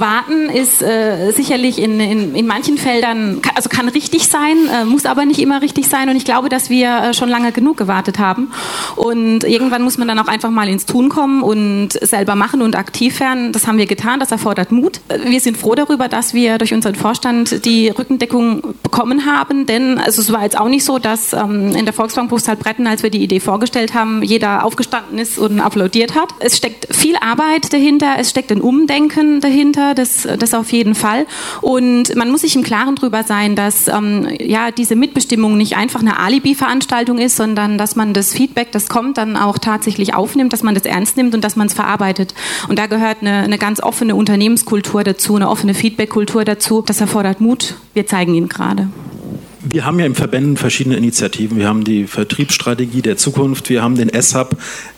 Warten 0.04 0.50
ist 0.50 0.82
äh, 0.82 1.32
sicherlich 1.32 1.82
in, 1.82 2.00
in, 2.00 2.36
in 2.36 2.46
manchen 2.46 2.78
Feldern, 2.78 3.42
also 3.56 3.70
kann 3.70 3.88
richtig 3.88 4.28
sein, 4.28 4.58
äh, 4.68 4.84
muss 4.84 5.06
aber 5.06 5.26
nicht 5.26 5.40
immer 5.40 5.62
richtig 5.62 5.88
sein. 5.88 6.10
Und 6.10 6.18
ich 6.18 6.26
glaube, 6.26 6.50
dass 6.50 6.70
wir 6.70 6.90
äh, 6.90 7.14
schon 7.14 7.30
lange 7.30 7.54
genug 7.54 7.78
gewartet 7.78 8.20
haben. 8.20 8.52
Und 8.98 9.46
irgendwann 9.46 9.82
muss 9.82 9.98
man 9.98 10.08
dann 10.08 10.20
auch 10.20 10.28
einfach 10.28 10.50
mal 10.50 10.68
ins 10.68 10.86
Tun 10.86 11.08
kommen 11.08 11.42
und 11.42 11.94
selber 11.94 12.36
machen 12.36 12.62
und 12.62 12.76
aktiv 12.76 13.22
werden. 13.22 13.54
Das 13.54 13.66
haben 13.66 13.78
wir 13.78 13.86
getan, 13.86 14.20
das 14.20 14.32
erfordert 14.32 14.72
Mut. 14.74 15.00
Wir 15.26 15.40
sind 15.40 15.58
froh 15.58 15.76
darüber, 15.76 16.10
dass 16.10 16.34
wir 16.34 16.58
durch 16.58 16.74
unseren 16.74 16.96
Vorstand 16.96 17.64
die 17.66 17.88
Rückendeckung 17.88 18.76
bekommen 18.84 19.26
haben, 19.26 19.66
denn 19.66 19.98
also 20.00 20.22
es 20.22 20.34
war 20.34 20.44
jetzt 20.44 20.60
auch 20.60 20.68
nicht 20.68 20.84
so, 20.84 21.00
dass 21.00 21.32
ähm, 21.32 21.72
in 21.76 21.86
der 21.86 21.94
Volksbank 21.94 22.30
Bretten, 22.60 22.88
als 22.88 23.04
wir 23.04 23.10
die 23.10 23.24
Idee 23.24 23.40
vorgestellt 23.40 23.94
haben, 23.94 24.22
jeder 24.24 24.66
aufgestanden 24.66 25.18
ist 25.18 25.40
und 25.40 25.62
applaudiert 25.62 26.16
hat. 26.16 26.30
Es 26.40 26.58
steckt 26.58 26.94
viel 26.94 27.16
Arbeit 27.16 27.72
dahinter, 27.72 28.16
es 28.18 28.30
steckt 28.30 28.52
ein 28.52 28.62
Umdenken 28.62 29.40
dahinter, 29.40 29.93
das, 29.94 30.28
das 30.40 30.54
auf 30.54 30.72
jeden 30.72 30.96
Fall. 30.96 31.26
Und 31.62 32.16
man 32.16 32.32
muss 32.32 32.42
sich 32.42 32.56
im 32.56 32.64
Klaren 32.64 32.96
darüber 32.96 33.24
sein, 33.24 33.56
dass 33.56 33.88
ähm, 33.88 34.28
ja, 34.40 34.72
diese 34.72 34.96
Mitbestimmung 34.96 35.58
nicht 35.58 35.76
einfach 35.76 36.02
eine 36.02 36.20
Alibi-Veranstaltung 36.20 37.18
ist, 37.18 37.36
sondern 37.36 37.78
dass 37.78 37.96
man 37.96 38.14
das 38.14 38.34
Feedback, 38.34 38.72
das 38.72 38.88
kommt, 38.88 39.18
dann 39.18 39.38
auch 39.38 39.58
tatsächlich 39.58 40.14
aufnimmt, 40.14 40.54
dass 40.54 40.64
man 40.64 40.76
das 40.76 40.84
ernst 40.84 41.18
nimmt 41.18 41.36
und 41.36 41.44
dass 41.44 41.56
man 41.56 41.68
es 41.68 41.74
verarbeitet. 41.74 42.34
Und 42.68 42.80
da 42.80 42.88
gehört 42.88 43.18
eine, 43.22 43.44
eine 43.44 43.58
ganz 43.58 43.82
offene 43.82 44.16
Unternehmenskultur 44.16 45.04
dazu, 45.04 45.36
eine 45.36 45.50
offene 45.50 45.74
Feedback-Kultur 45.74 46.46
dazu. 46.46 46.82
Das 46.82 47.02
erfordert 47.02 47.42
Mut. 47.42 47.76
Wir 47.94 48.06
zeigen 48.06 48.34
ihn 48.34 48.50
gerade. 48.50 48.90
Wir 49.74 49.86
haben 49.86 50.00
ja 50.00 50.06
im 50.06 50.14
Verbänden 50.14 50.56
verschiedene 50.56 50.96
Initiativen. 50.98 51.58
Wir 51.58 51.68
haben 51.68 51.84
die 51.84 52.06
Vertriebsstrategie 52.06 53.02
der 53.02 53.18
Zukunft, 53.18 53.72
wir 53.72 53.82
haben 53.82 53.96
den 53.96 54.08
S-Hub, 54.08 54.56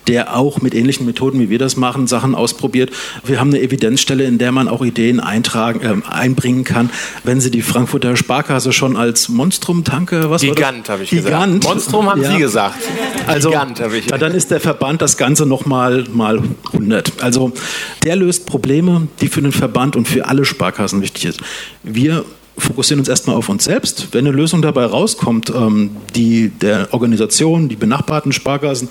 der 0.07 0.35
auch 0.35 0.61
mit 0.61 0.75
ähnlichen 0.75 1.05
Methoden, 1.05 1.39
wie 1.39 1.49
wir 1.49 1.59
das 1.59 1.77
machen, 1.77 2.07
Sachen 2.07 2.35
ausprobiert. 2.35 2.91
Wir 3.23 3.39
haben 3.39 3.51
eine 3.51 3.61
Evidenzstelle, 3.61 4.25
in 4.25 4.37
der 4.37 4.51
man 4.51 4.67
auch 4.67 4.83
Ideen 4.83 5.21
eintragen, 5.21 5.79
äh, 5.79 6.11
einbringen 6.11 6.65
kann. 6.65 6.89
Wenn 7.23 7.39
Sie 7.39 7.51
die 7.51 7.61
Frankfurter 7.61 8.17
Sparkasse 8.17 8.73
schon 8.73 8.97
als 8.97 9.29
Monstrum-Tanke, 9.29 10.29
was 10.29 10.41
Gigant, 10.41 10.89
habe 10.89 11.03
ich 11.03 11.09
Gigant. 11.09 11.61
gesagt. 11.61 11.73
Monstrum 11.73 12.11
haben 12.11 12.21
ja. 12.21 12.31
Sie 12.33 12.37
gesagt. 12.37 12.83
Also, 13.27 13.51
Gigant, 13.51 13.79
habe 13.79 13.97
ich. 13.97 14.09
Ja, 14.09 14.17
dann 14.17 14.33
ist 14.33 14.51
der 14.51 14.59
Verband 14.59 15.01
das 15.01 15.15
Ganze 15.15 15.45
nochmal 15.45 16.03
mal 16.11 16.41
100. 16.73 17.23
Also, 17.23 17.53
der 18.03 18.17
löst 18.17 18.45
Probleme, 18.45 19.07
die 19.21 19.29
für 19.29 19.41
den 19.41 19.53
Verband 19.53 19.95
und 19.95 20.05
für 20.05 20.25
alle 20.25 20.43
Sparkassen 20.43 21.01
wichtig 21.01 21.23
ist. 21.23 21.39
Wir 21.81 22.25
fokussieren 22.57 22.99
uns 22.99 23.09
erstmal 23.09 23.35
auf 23.35 23.49
uns 23.49 23.65
selbst. 23.65 24.09
Wenn 24.11 24.25
eine 24.25 24.35
Lösung 24.35 24.61
dabei 24.61 24.85
rauskommt, 24.85 25.51
ähm, 25.55 25.91
die 26.15 26.49
der 26.49 26.93
Organisation, 26.93 27.69
die 27.69 27.75
benachbarten 27.75 28.31
Sparkassen, 28.31 28.89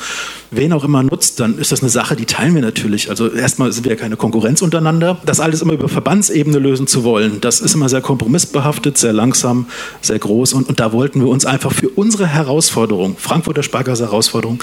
wen 0.50 0.72
auch 0.72 0.84
immer 0.84 1.02
nutzt, 1.02 1.40
dann 1.40 1.58
ist 1.58 1.72
das 1.72 1.80
eine 1.80 1.88
Sache, 1.88 2.16
die 2.16 2.26
teilen 2.26 2.54
wir 2.54 2.62
natürlich. 2.62 3.10
Also 3.10 3.28
erstmal 3.28 3.72
sind 3.72 3.84
wir 3.84 3.92
ja 3.92 3.98
keine 3.98 4.16
Konkurrenz 4.16 4.62
untereinander. 4.62 5.18
Das 5.24 5.40
alles 5.40 5.62
immer 5.62 5.72
über 5.72 5.88
Verbandsebene 5.88 6.58
lösen 6.58 6.86
zu 6.86 7.04
wollen, 7.04 7.40
das 7.40 7.60
ist 7.60 7.74
immer 7.74 7.88
sehr 7.88 8.02
kompromissbehaftet, 8.02 8.98
sehr 8.98 9.12
langsam, 9.12 9.66
sehr 10.00 10.18
groß. 10.18 10.52
Und, 10.52 10.68
und 10.68 10.80
da 10.80 10.92
wollten 10.92 11.20
wir 11.20 11.28
uns 11.28 11.46
einfach 11.46 11.72
für 11.72 11.88
unsere 11.88 12.26
Herausforderung, 12.26 13.16
Frankfurter 13.18 13.62
Sparkasse 13.62 14.04
Herausforderung, 14.04 14.62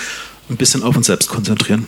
ein 0.50 0.58
bisschen 0.58 0.84
auf 0.84 0.96
uns 0.96 1.08
selbst 1.08 1.30
konzentrieren. 1.30 1.86